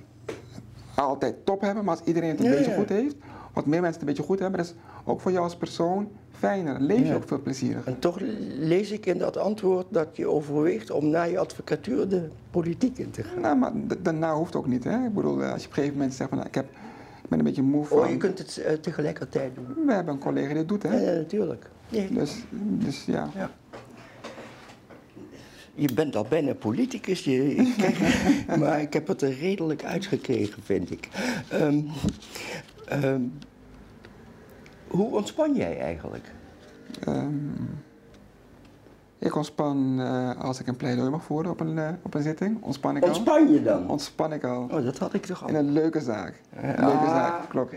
altijd 0.94 1.34
top 1.46 1.60
hebben, 1.60 1.84
maar 1.84 1.96
als 1.96 2.06
iedereen 2.06 2.30
het 2.30 2.38
een 2.40 2.44
Ja, 2.46 2.50
beetje 2.50 2.70
ja. 2.70 2.76
goed 2.76 2.88
heeft, 2.88 3.16
wat 3.52 3.66
meer 3.66 3.80
mensen 3.80 4.00
het 4.00 4.00
een 4.00 4.06
beetje 4.14 4.22
goed 4.22 4.38
hebben, 4.38 4.58
dat 4.58 4.66
is 4.68 4.74
ook 5.04 5.20
voor 5.20 5.30
jou 5.32 5.44
als 5.44 5.56
persoon 5.56 6.08
fijner. 6.41 6.80
Leef 6.80 6.99
je 6.99 7.05
Ja. 7.05 7.14
ook 7.14 7.28
veel 7.28 7.41
plezieriger. 7.41 7.86
En 7.93 7.99
toch 7.99 8.18
lees 8.59 8.91
ik 8.91 9.07
in 9.07 9.18
dat 9.18 9.36
antwoord 9.36 9.86
dat 9.91 10.09
je 10.12 10.26
overweegt 10.28 10.91
om 10.91 11.09
na 11.11 11.22
je 11.22 11.38
advocatuur 11.38 12.09
de 12.09 12.28
politiek 12.51 12.99
in 12.99 13.11
te 13.11 13.22
gaan. 13.22 13.41
Nou, 13.41 13.57
maar 13.57 13.72
daarna 14.03 14.34
hoeft 14.34 14.57
ook 14.57 14.66
niet. 14.66 14.84
Hè? 14.84 15.05
Ik 15.07 15.14
bedoel, 15.14 15.43
eh, 15.43 15.53
als 15.53 15.61
je 15.62 15.66
op 15.68 15.72
een 15.72 15.74
gegeven 15.78 15.97
moment 15.97 16.14
zegt 16.14 16.28
van, 16.28 16.38
nou, 16.38 16.49
ik, 16.51 16.55
heb, 16.55 16.64
ik 17.22 17.28
ben 17.28 17.38
een 17.38 17.45
beetje 17.45 17.62
moe 17.62 17.84
van... 17.84 17.99
Oh, 17.99 18.09
je 18.09 18.16
kunt 18.16 18.38
het 18.38 18.57
eh, 18.59 18.72
tegelijkertijd 18.74 19.55
doen. 19.55 19.86
We 19.86 19.93
hebben 19.93 20.14
een 20.14 20.20
collega 20.20 20.49
die 20.49 20.57
het 20.57 20.68
doet, 20.68 20.82
hè? 20.82 20.95
Ja, 21.01 21.11
ja, 21.11 21.16
natuurlijk. 21.16 21.70
Nee, 21.88 22.09
Dus, 22.12 22.34
dus 22.51 23.05
ja. 23.05 23.28
ja. 23.34 23.51
Je 25.74 25.93
bent 25.95 26.16
al 26.16 26.26
bijna 26.28 26.55
politicus, 26.55 27.24
je, 27.24 27.55
ik 27.57 27.74
kijk- 27.82 28.57
maar 28.59 28.80
ik 28.80 28.93
heb 28.93 29.07
het 29.07 29.22
er 29.22 29.38
redelijk 29.38 29.84
uitgekregen, 29.84 30.62
vind 30.62 30.91
ik. 30.91 31.09
Ehm, 31.49 33.20
hoe 34.91 35.14
ontspan 35.16 35.55
jij 35.55 35.80
eigenlijk? 35.80 36.32
Ehm, 37.05 37.34
ik 39.18 39.36
ontspan 39.36 40.01
eh, 40.01 40.30
als 40.41 40.61
ik 40.61 40.66
een 40.66 40.76
pleidooi 40.76 41.11
mag 41.11 41.24
voeren 41.24 41.51
op 41.51 41.61
een, 41.61 41.78
eh, 41.78 41.88
op 42.03 42.14
een 42.14 42.22
zitting. 42.22 42.62
Ontspan 42.62 42.97
ik 42.97 43.03
al. 43.03 43.09
Ontspan 43.09 43.53
je 43.53 43.62
dan? 43.62 43.88
Ontspan 43.88 44.32
ik 44.32 44.45
al. 44.45 44.62
Oh, 44.62 44.84
dat 44.84 44.99
had 44.99 45.14
ik 45.14 45.26
toch 45.26 45.43
al. 45.43 45.49
In 45.49 45.55
een 45.55 45.72
leuke 45.72 46.01
zaak. 46.01 46.41
Eh, 46.51 46.62
Leuke 46.62 46.97
ah, 46.97 47.09
zaak, 47.09 47.49
klopt. 47.49 47.74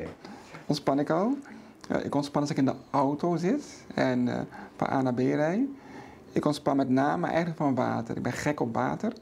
Ontspan 0.65 0.99
ik 0.99 1.09
al. 1.09 1.37
Ik 2.03 2.15
ontspan 2.15 2.41
als 2.41 2.51
ik 2.51 2.57
in 2.57 2.65
de 2.65 2.75
auto 2.91 3.35
zit 3.35 3.85
en 3.95 4.27
eh, 4.27 4.41
van 4.75 4.89
A 4.89 5.01
naar 5.01 5.13
B 5.13 5.19
rij. 5.19 5.67
Ik 6.31 6.45
ontspan 6.45 6.77
met 6.77 6.89
name 6.89 7.27
eigenlijk 7.27 7.57
van 7.57 7.75
water. 7.75 8.17
Ik 8.17 8.23
ben 8.23 8.31
gek 8.31 8.59
op 8.59 8.73
water. 8.73 9.13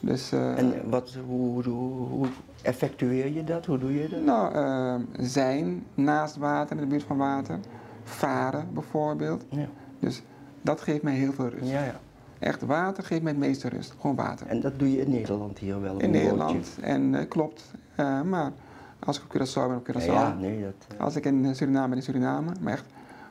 Dus, 0.00 0.32
En 0.32 0.90
wat, 0.90 1.16
hoe, 1.26 1.62
hoe, 1.64 2.08
hoe 2.08 2.26
effectueer 2.62 3.32
je 3.32 3.44
dat? 3.44 3.66
Hoe 3.66 3.78
doe 3.78 3.94
je 4.02 4.08
dat? 4.08 4.20
nou, 4.22 4.54
eh, 4.54 4.94
zijn 5.26 5.84
naast 5.94 6.36
water, 6.36 6.76
in 6.76 6.82
de 6.82 6.88
buurt 6.88 7.02
van 7.02 7.16
water. 7.16 7.58
Varen 8.04 8.68
bijvoorbeeld. 8.72 9.44
Ja, 9.50 9.66
Dus 9.98 10.22
dat 10.62 10.80
geeft 10.80 11.02
mij 11.02 11.14
heel 11.14 11.32
veel 11.32 11.48
rust. 11.48 11.70
ja. 11.70 11.84
ja. 11.84 12.00
Echt 12.38 12.62
water 12.62 13.04
geeft 13.04 13.22
mij 13.22 13.32
het 13.32 13.40
meeste 13.40 13.68
rust. 13.68 13.94
Gewoon 14.00 14.16
water. 14.16 14.46
En 14.46 14.60
dat 14.60 14.78
doe 14.78 14.92
je 14.92 15.00
in 15.00 15.10
Nederland 15.10 15.58
hier 15.58 15.80
wel? 15.80 15.96
In 16.00 16.10
Nederland. 16.10 16.78
En 16.80 17.14
eh, 17.14 17.28
klopt. 17.28 17.70
Eh, 17.94 18.22
maar 18.22 18.52
Als 18.98 19.18
ik 19.18 19.22
op 19.24 19.30
Curaçao 19.40 19.54
ben, 19.68 19.76
op 19.76 19.88
Curaçao. 19.90 20.04
Ja, 20.04 20.34
nee, 20.40 20.62
dat... 20.62 20.96
eh, 20.96 21.04
Als 21.04 21.16
ik 21.16 21.24
in 21.24 21.54
Suriname 21.54 21.88
ben, 21.88 21.96
in 21.96 22.02
Suriname. 22.02 22.50
Maar 22.60 22.72
echt, 22.72 22.84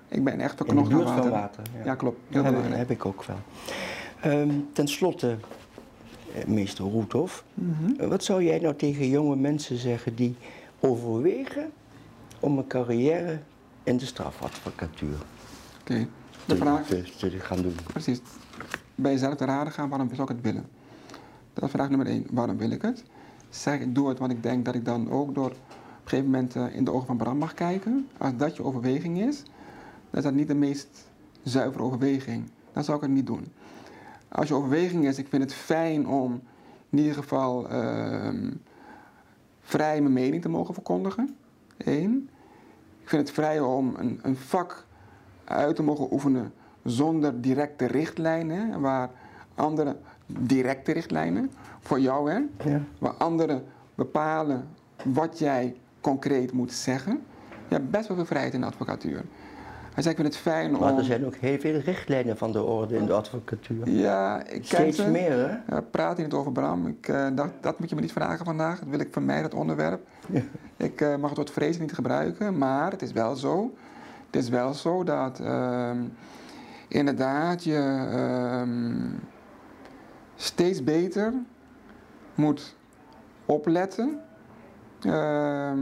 ik 0.07 0.23
ben 0.23 0.39
echt 0.39 0.51
in 0.51 0.57
de 0.57 0.63
verknocht 0.65 0.89
buurt 0.89 1.07
aan 1.07 1.15
van 1.17 1.29
water. 1.29 1.61
water. 1.63 1.63
Ja, 1.85 1.95
klopt. 1.95 2.19
Heel 2.29 2.43
Dat 2.43 2.53
heb, 2.53 2.63
heb 2.69 2.89
ik 2.89 3.05
ook 3.05 3.23
wel. 3.23 3.35
Ehm, 4.21 4.49
ten 4.73 4.87
slotte, 4.87 5.35
meester 6.47 6.85
Roethoff, 6.85 7.43
eh, 7.97 8.07
wat 8.07 8.23
zou 8.23 8.43
jij 8.43 8.59
nou 8.59 8.75
tegen 8.75 9.09
jonge 9.09 9.35
mensen 9.35 9.77
zeggen 9.77 10.15
die 10.15 10.35
overwegen 10.79 11.71
om 12.39 12.57
een 12.57 12.67
carrière 12.67 13.39
in 13.83 13.97
de 13.97 14.05
strafadvocatuur 14.05 15.17
Oké. 15.81 15.93
De 15.93 16.07
te, 16.45 16.55
vraag, 16.55 16.85
te, 16.87 17.03
te 17.17 17.29
gaan 17.29 17.61
doen? 17.61 17.75
precies. 17.83 18.21
Bij 18.95 19.11
jezelf 19.11 19.35
te 19.35 19.45
raden 19.45 19.73
gaan, 19.73 19.89
waarom 19.89 20.09
zou 20.09 20.21
ik 20.21 20.35
het 20.35 20.41
willen? 20.45 20.65
Dat 21.53 21.63
is 21.63 21.71
vraag 21.71 21.89
nummer 21.89 22.07
één. 22.07 22.25
Waarom 22.31 22.57
wil 22.57 22.69
ik 22.69 22.81
het? 22.81 23.03
Zeg 23.49 23.73
ik, 23.73 23.81
ik 23.81 23.95
doe 23.95 24.09
het, 24.09 24.19
want 24.19 24.31
ik 24.31 24.43
denk 24.43 24.65
dat 24.65 24.75
ik 24.75 24.85
dan 24.85 25.11
ook 25.11 25.35
door 25.35 25.49
op 25.49 25.53
een 26.03 26.09
gegeven 26.09 26.31
moment 26.31 26.55
eh, 26.55 26.75
in 26.75 26.83
de 26.83 26.91
ogen 26.91 27.07
van 27.07 27.17
Bram 27.17 27.37
mag 27.37 27.53
kijken. 27.53 28.07
Als 28.17 28.31
dat 28.37 28.55
je 28.55 28.63
overweging 28.63 29.21
is, 29.21 29.43
dan 30.09 30.19
is 30.19 30.23
dat 30.23 30.33
niet 30.33 30.47
de 30.47 30.55
meest 30.55 30.87
zuivere 31.43 31.83
overweging. 31.83 32.49
Dan 32.73 32.83
zou 32.83 32.97
ik 32.97 33.03
het 33.03 33.11
niet 33.11 33.25
doen. 33.27 33.45
Als 34.29 34.47
je 34.47 34.53
overweging 34.53 35.05
is, 35.05 35.17
ik 35.17 35.27
vind 35.27 35.43
het 35.43 35.53
fijn 35.53 36.07
om 36.07 36.41
in 36.89 36.97
ieder 36.97 37.13
geval 37.13 37.69
ehm, 37.69 38.51
vrij 39.61 40.01
mijn 40.01 40.13
mening 40.13 40.41
te 40.41 40.49
mogen 40.49 40.73
verkondigen. 40.73 41.35
Eén. 41.77 42.29
Ik 43.01 43.09
vind 43.09 43.21
het 43.27 43.31
vrij 43.35 43.59
om 43.59 43.93
een, 43.97 44.19
een 44.23 44.35
vak 44.37 44.85
uit 45.43 45.75
te 45.75 45.83
mogen 45.83 46.11
oefenen 46.13 46.53
zonder 46.83 47.41
directe 47.41 47.85
richtlijnen, 47.85 48.81
waar 48.81 49.09
andere 49.55 49.97
directe 50.25 50.91
richtlijnen 50.91 51.51
voor 51.79 51.99
jou, 51.99 52.31
hè, 52.31 52.69
Ja. 52.69 52.81
waar 52.99 53.13
anderen 53.13 53.63
bepalen 53.95 54.67
wat 55.03 55.39
jij 55.39 55.75
concreet 56.01 56.51
moet 56.51 56.71
zeggen. 56.71 57.21
Je 57.67 57.75
hebt 57.75 57.89
best 57.91 58.07
wel 58.07 58.17
veel 58.17 58.25
vrijheid 58.25 58.53
in 58.53 58.59
de 58.59 58.65
advocatuur. 58.65 59.25
Hij 59.97 60.05
zei, 60.05 60.15
ik 60.17 60.21
vind 60.21 60.33
het 60.33 60.43
fijn 60.43 60.71
Maar 60.71 60.91
om... 60.91 60.97
er 60.97 61.03
zijn 61.03 61.25
ook 61.25 61.35
heel 61.35 61.59
veel 61.59 61.79
richtlijnen 61.79 62.37
van 62.37 62.51
de 62.51 62.63
orde 62.63 62.95
in 62.95 63.05
de 63.05 63.13
advocatuur. 63.13 63.89
Ja, 63.89 64.43
ik 64.43 64.47
ken 64.47 64.65
Steeds 64.65 64.97
ze. 64.97 65.09
meer, 65.09 65.31
hè? 65.31 65.75
Ja, 65.75 65.81
praat 65.81 66.15
hier 66.15 66.25
niet 66.25 66.35
over 66.35 66.51
Bram. 66.51 66.87
Ik, 66.87 67.07
eh, 67.07 67.27
dacht, 67.35 67.51
dat 67.61 67.79
moet 67.79 67.89
je 67.89 67.95
me 67.95 68.01
niet 68.01 68.11
vragen 68.11 68.45
vandaag. 68.45 68.79
Dat 68.79 68.89
wil 68.89 68.99
ik 68.99 69.07
vermijden, 69.11 69.43
het 69.43 69.53
onderwerp. 69.53 70.07
Ik 70.77 71.01
eh, 71.01 71.15
mag 71.15 71.29
het 71.29 71.37
woord 71.37 71.51
vrezen 71.51 71.81
niet 71.81 71.93
gebruiken, 71.93 72.57
maar 72.57 72.91
het 72.91 73.01
is 73.01 73.11
wel 73.11 73.35
zo. 73.35 73.73
Het 74.25 74.35
is 74.35 74.49
wel 74.49 74.73
zo 74.73 75.03
dat 75.03 75.39
ehm, 75.39 75.97
inderdaad 76.87 77.63
je 77.63 78.07
ehm, 78.11 79.09
steeds 80.35 80.83
beter 80.83 81.33
moet 82.35 82.75
opletten 83.45 84.19
ehm, 85.01 85.79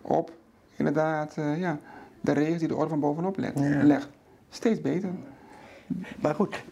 op 0.00 0.32
inderdaad 0.76 1.36
eh, 1.36 1.60
ja, 1.60 1.78
de 2.22 2.32
regels 2.32 2.58
die 2.58 2.68
de 2.68 2.76
orde 2.76 2.88
van 2.88 3.00
bovenop 3.00 3.36
legt. 3.38 3.58
Ja. 3.58 3.82
legt. 3.82 4.08
Steeds 4.48 4.80
beter. 4.80 5.10
Maar 6.20 6.34
goed, 6.34 6.62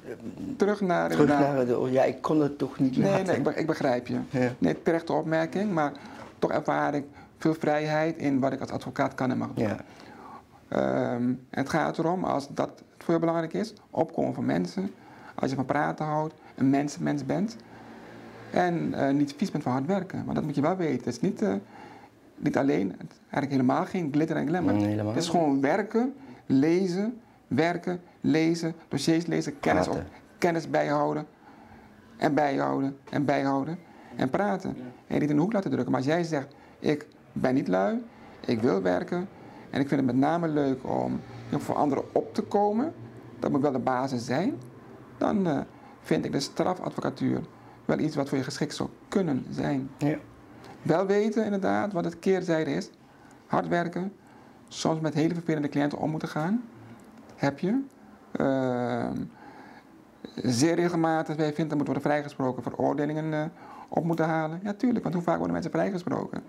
Terug 0.57 0.81
naar 0.81 1.11
terug 1.11 1.29
naar 1.29 1.67
de... 1.67 1.89
Ja, 1.91 2.03
ik 2.03 2.23
kon 2.23 2.41
het 2.41 2.59
toch 2.59 2.79
niet 2.79 2.97
Nee, 2.97 3.11
laten. 3.11 3.27
nee, 3.27 3.37
ik, 3.37 3.43
be- 3.43 3.55
ik 3.55 3.67
begrijp 3.67 4.07
je. 4.07 4.19
Ja. 4.31 4.51
Nee, 4.59 4.83
terechte 4.83 5.13
opmerking, 5.13 5.73
maar 5.73 5.93
toch 6.39 6.51
ervaar 6.53 6.95
ik 6.95 7.05
veel 7.39 7.55
vrijheid 7.55 8.17
in 8.17 8.41
wat 8.41 8.53
ik 8.53 8.61
als 8.61 8.71
advocaat 8.71 9.15
kan 9.15 9.31
en 9.31 9.39
mag 9.39 9.49
doen. 9.55 9.67
Ja. 9.67 9.77
Ehm, 10.69 11.33
het 11.51 11.69
gaat 11.69 11.99
erom, 11.99 12.25
als 12.25 12.49
dat 12.55 12.83
voor 12.99 13.15
je 13.15 13.21
belangrijk 13.21 13.53
is, 13.53 13.75
opkomen 13.91 14.35
van 14.35 14.45
mensen. 14.45 14.91
Als 15.35 15.51
je 15.51 15.57
van 15.57 15.65
praten 15.65 16.05
houdt, 16.07 16.35
een 16.57 16.71
mensenmens 16.71 17.27
bent. 17.27 17.57
En 18.51 18.95
eh, 18.95 19.15
niet 19.15 19.35
vies 19.37 19.51
bent 19.51 19.63
van 19.63 19.73
hard 19.73 19.87
werken. 19.87 20.23
Want 20.25 20.35
dat 20.37 20.45
moet 20.45 20.55
je 20.55 20.61
wel 20.61 20.77
weten. 20.77 20.97
Het 20.97 21.07
is 21.07 21.21
niet, 21.21 21.43
eh, 21.43 21.53
niet 22.43 22.57
alleen, 22.57 22.91
het, 22.99 23.21
eigenlijk 23.21 23.51
helemaal 23.51 23.85
geen 23.85 24.09
glitter 24.13 24.37
en 24.37 24.49
glamour. 24.49 24.75
Nee, 24.75 24.87
helemaal 24.87 25.13
het 25.13 25.23
is 25.23 25.29
gewoon 25.29 25.61
werken, 25.61 26.15
lezen, 26.47 27.21
werken, 27.49 28.01
lezen, 28.21 28.75
dossiers 28.89 29.27
lezen, 29.27 29.61
kennis, 29.61 29.89
op, 29.89 30.03
kennis 30.39 30.71
bijhouden. 30.71 31.27
En 32.17 32.35
bijhouden, 32.35 32.97
en 33.11 33.25
bijhouden. 33.25 33.79
En 34.17 34.31
praten. 34.31 34.77
En 35.07 35.21
niet 35.21 35.31
in 35.31 35.37
de 35.37 35.43
hoek 35.43 35.53
laten 35.53 35.71
drukken. 35.71 35.91
Maar 35.91 36.01
als 36.01 36.11
jij 36.11 36.23
zegt, 36.23 36.55
ik 36.79 37.07
ben 37.33 37.55
niet 37.55 37.69
lui, 37.69 38.03
ik 38.47 38.61
wil 38.61 38.83
werken. 38.83 39.29
En 39.71 39.81
ik 39.81 39.89
vind 39.89 40.01
het 40.01 40.11
met 40.11 40.17
name 40.17 40.49
leuk 40.49 40.89
om 40.89 41.21
voor 41.51 41.75
anderen 41.75 42.05
op 42.15 42.35
te 42.35 42.43
komen. 42.43 42.93
Dat 43.39 43.51
moet 43.51 43.61
wel 43.61 43.73
de 43.73 43.79
basis 43.79 44.25
zijn. 44.25 44.55
Dan 45.19 45.47
eh, 45.47 45.59
vind 46.01 46.25
ik 46.25 46.33
de 46.33 46.41
strafadvocatuur 46.41 47.41
wel 47.85 47.99
iets 47.99 48.17
wat 48.17 48.29
voor 48.29 48.39
je 48.39 48.45
geschikt 48.45 48.75
zou 48.75 48.89
kunnen 49.09 49.47
zijn. 49.51 49.91
Ja. 49.99 50.17
Wel 50.83 51.07
weten 51.07 51.45
inderdaad 51.45 51.93
wat 51.93 52.05
het 52.05 52.19
keerzijde 52.19 52.71
is. 52.75 52.91
Hard 53.47 53.69
werken. 53.69 54.13
Soms 54.69 55.01
met 55.01 55.15
hele 55.15 55.35
vervelende 55.35 55.69
cliënten 55.69 55.99
om 55.99 56.11
moeten 56.11 56.29
gaan. 56.29 56.63
Heb 57.37 57.59
je. 57.59 57.81
Ehm, 58.33 59.17
zeer 60.35 60.75
regelmatig 60.75 61.37
bij 61.37 61.53
vindt 61.53 61.75
moet 61.75 61.85
worden 61.85 62.03
vrijgesproken. 62.03 62.63
Veroordelingen 62.63 63.35
eh, 63.35 63.45
op 63.89 64.05
moeten 64.05 64.27
halen. 64.27 64.61
Ja, 64.63 64.73
tuurlijk. 64.73 65.03
Want 65.03 65.15
hoe 65.15 65.25
vaak 65.25 65.37
worden 65.37 65.53
mensen 65.53 65.73
vrijgesproken? 65.73 66.43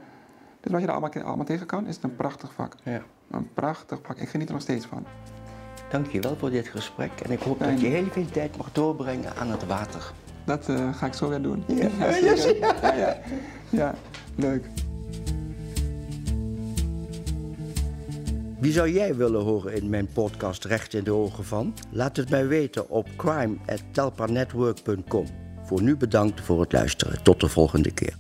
Dus 0.60 0.72
wat 0.72 0.82
je 0.82 0.88
er 0.88 0.94
allemaal, 0.94 1.24
allemaal 1.24 1.46
tegen 1.46 1.66
kan, 1.66 1.88
is 1.88 1.96
het 1.96 2.04
een 2.04 2.16
prachtig 2.16 2.54
vak. 2.54 2.76
ja. 2.84 3.02
Een 3.32 3.50
prachtig 3.54 4.00
vak. 4.04 4.18
Ik 4.18 4.30
geniet 4.30 4.48
er 4.48 4.54
nog 4.54 4.62
steeds 4.62 4.86
van. 4.86 5.06
Dankjewel 5.90 6.36
voor 6.36 6.50
dit 6.50 6.68
gesprek 6.68 7.12
en 7.24 7.32
ik 7.32 7.40
hoop 7.40 7.58
Fijn. 7.58 7.72
dat 7.72 7.82
je 7.82 7.88
heel 7.88 8.06
veel 8.12 8.26
tijd 8.26 8.58
mag 8.58 8.72
doorbrengen 8.72 9.36
aan 9.36 9.52
het 9.52 9.66
water. 9.66 10.12
Dat 10.46 10.70
eh, 10.70 10.94
ga 10.94 11.06
ik 11.06 11.14
zo 11.14 11.30
weer 11.30 11.42
doen. 11.42 11.64
Ja. 11.68 11.90
ja, 12.00 12.94
ja. 12.96 13.18
Ja, 13.72 13.96
leuk. 14.36 14.66
Wie 18.60 18.72
zou 18.72 18.92
jij 18.92 19.16
willen 19.16 19.42
horen 19.42 19.74
in 19.74 19.90
mijn 19.90 20.08
podcast 20.14 20.66
Recht 20.66 20.94
in 20.94 21.04
de 21.04 21.12
Ogen 21.12 21.44
van? 21.44 21.74
Laat 21.90 22.18
het 22.18 22.30
mij 22.30 22.48
weten 22.48 22.90
op 22.90 23.08
crime.telpanetwork.com. 23.16 25.26
Voor 25.64 25.82
nu 25.82 25.98
bedankt 25.98 26.42
voor 26.42 26.60
het 26.60 26.72
luisteren. 26.72 27.24
Tot 27.24 27.40
de 27.40 27.48
volgende 27.48 27.92
keer. 27.92 28.16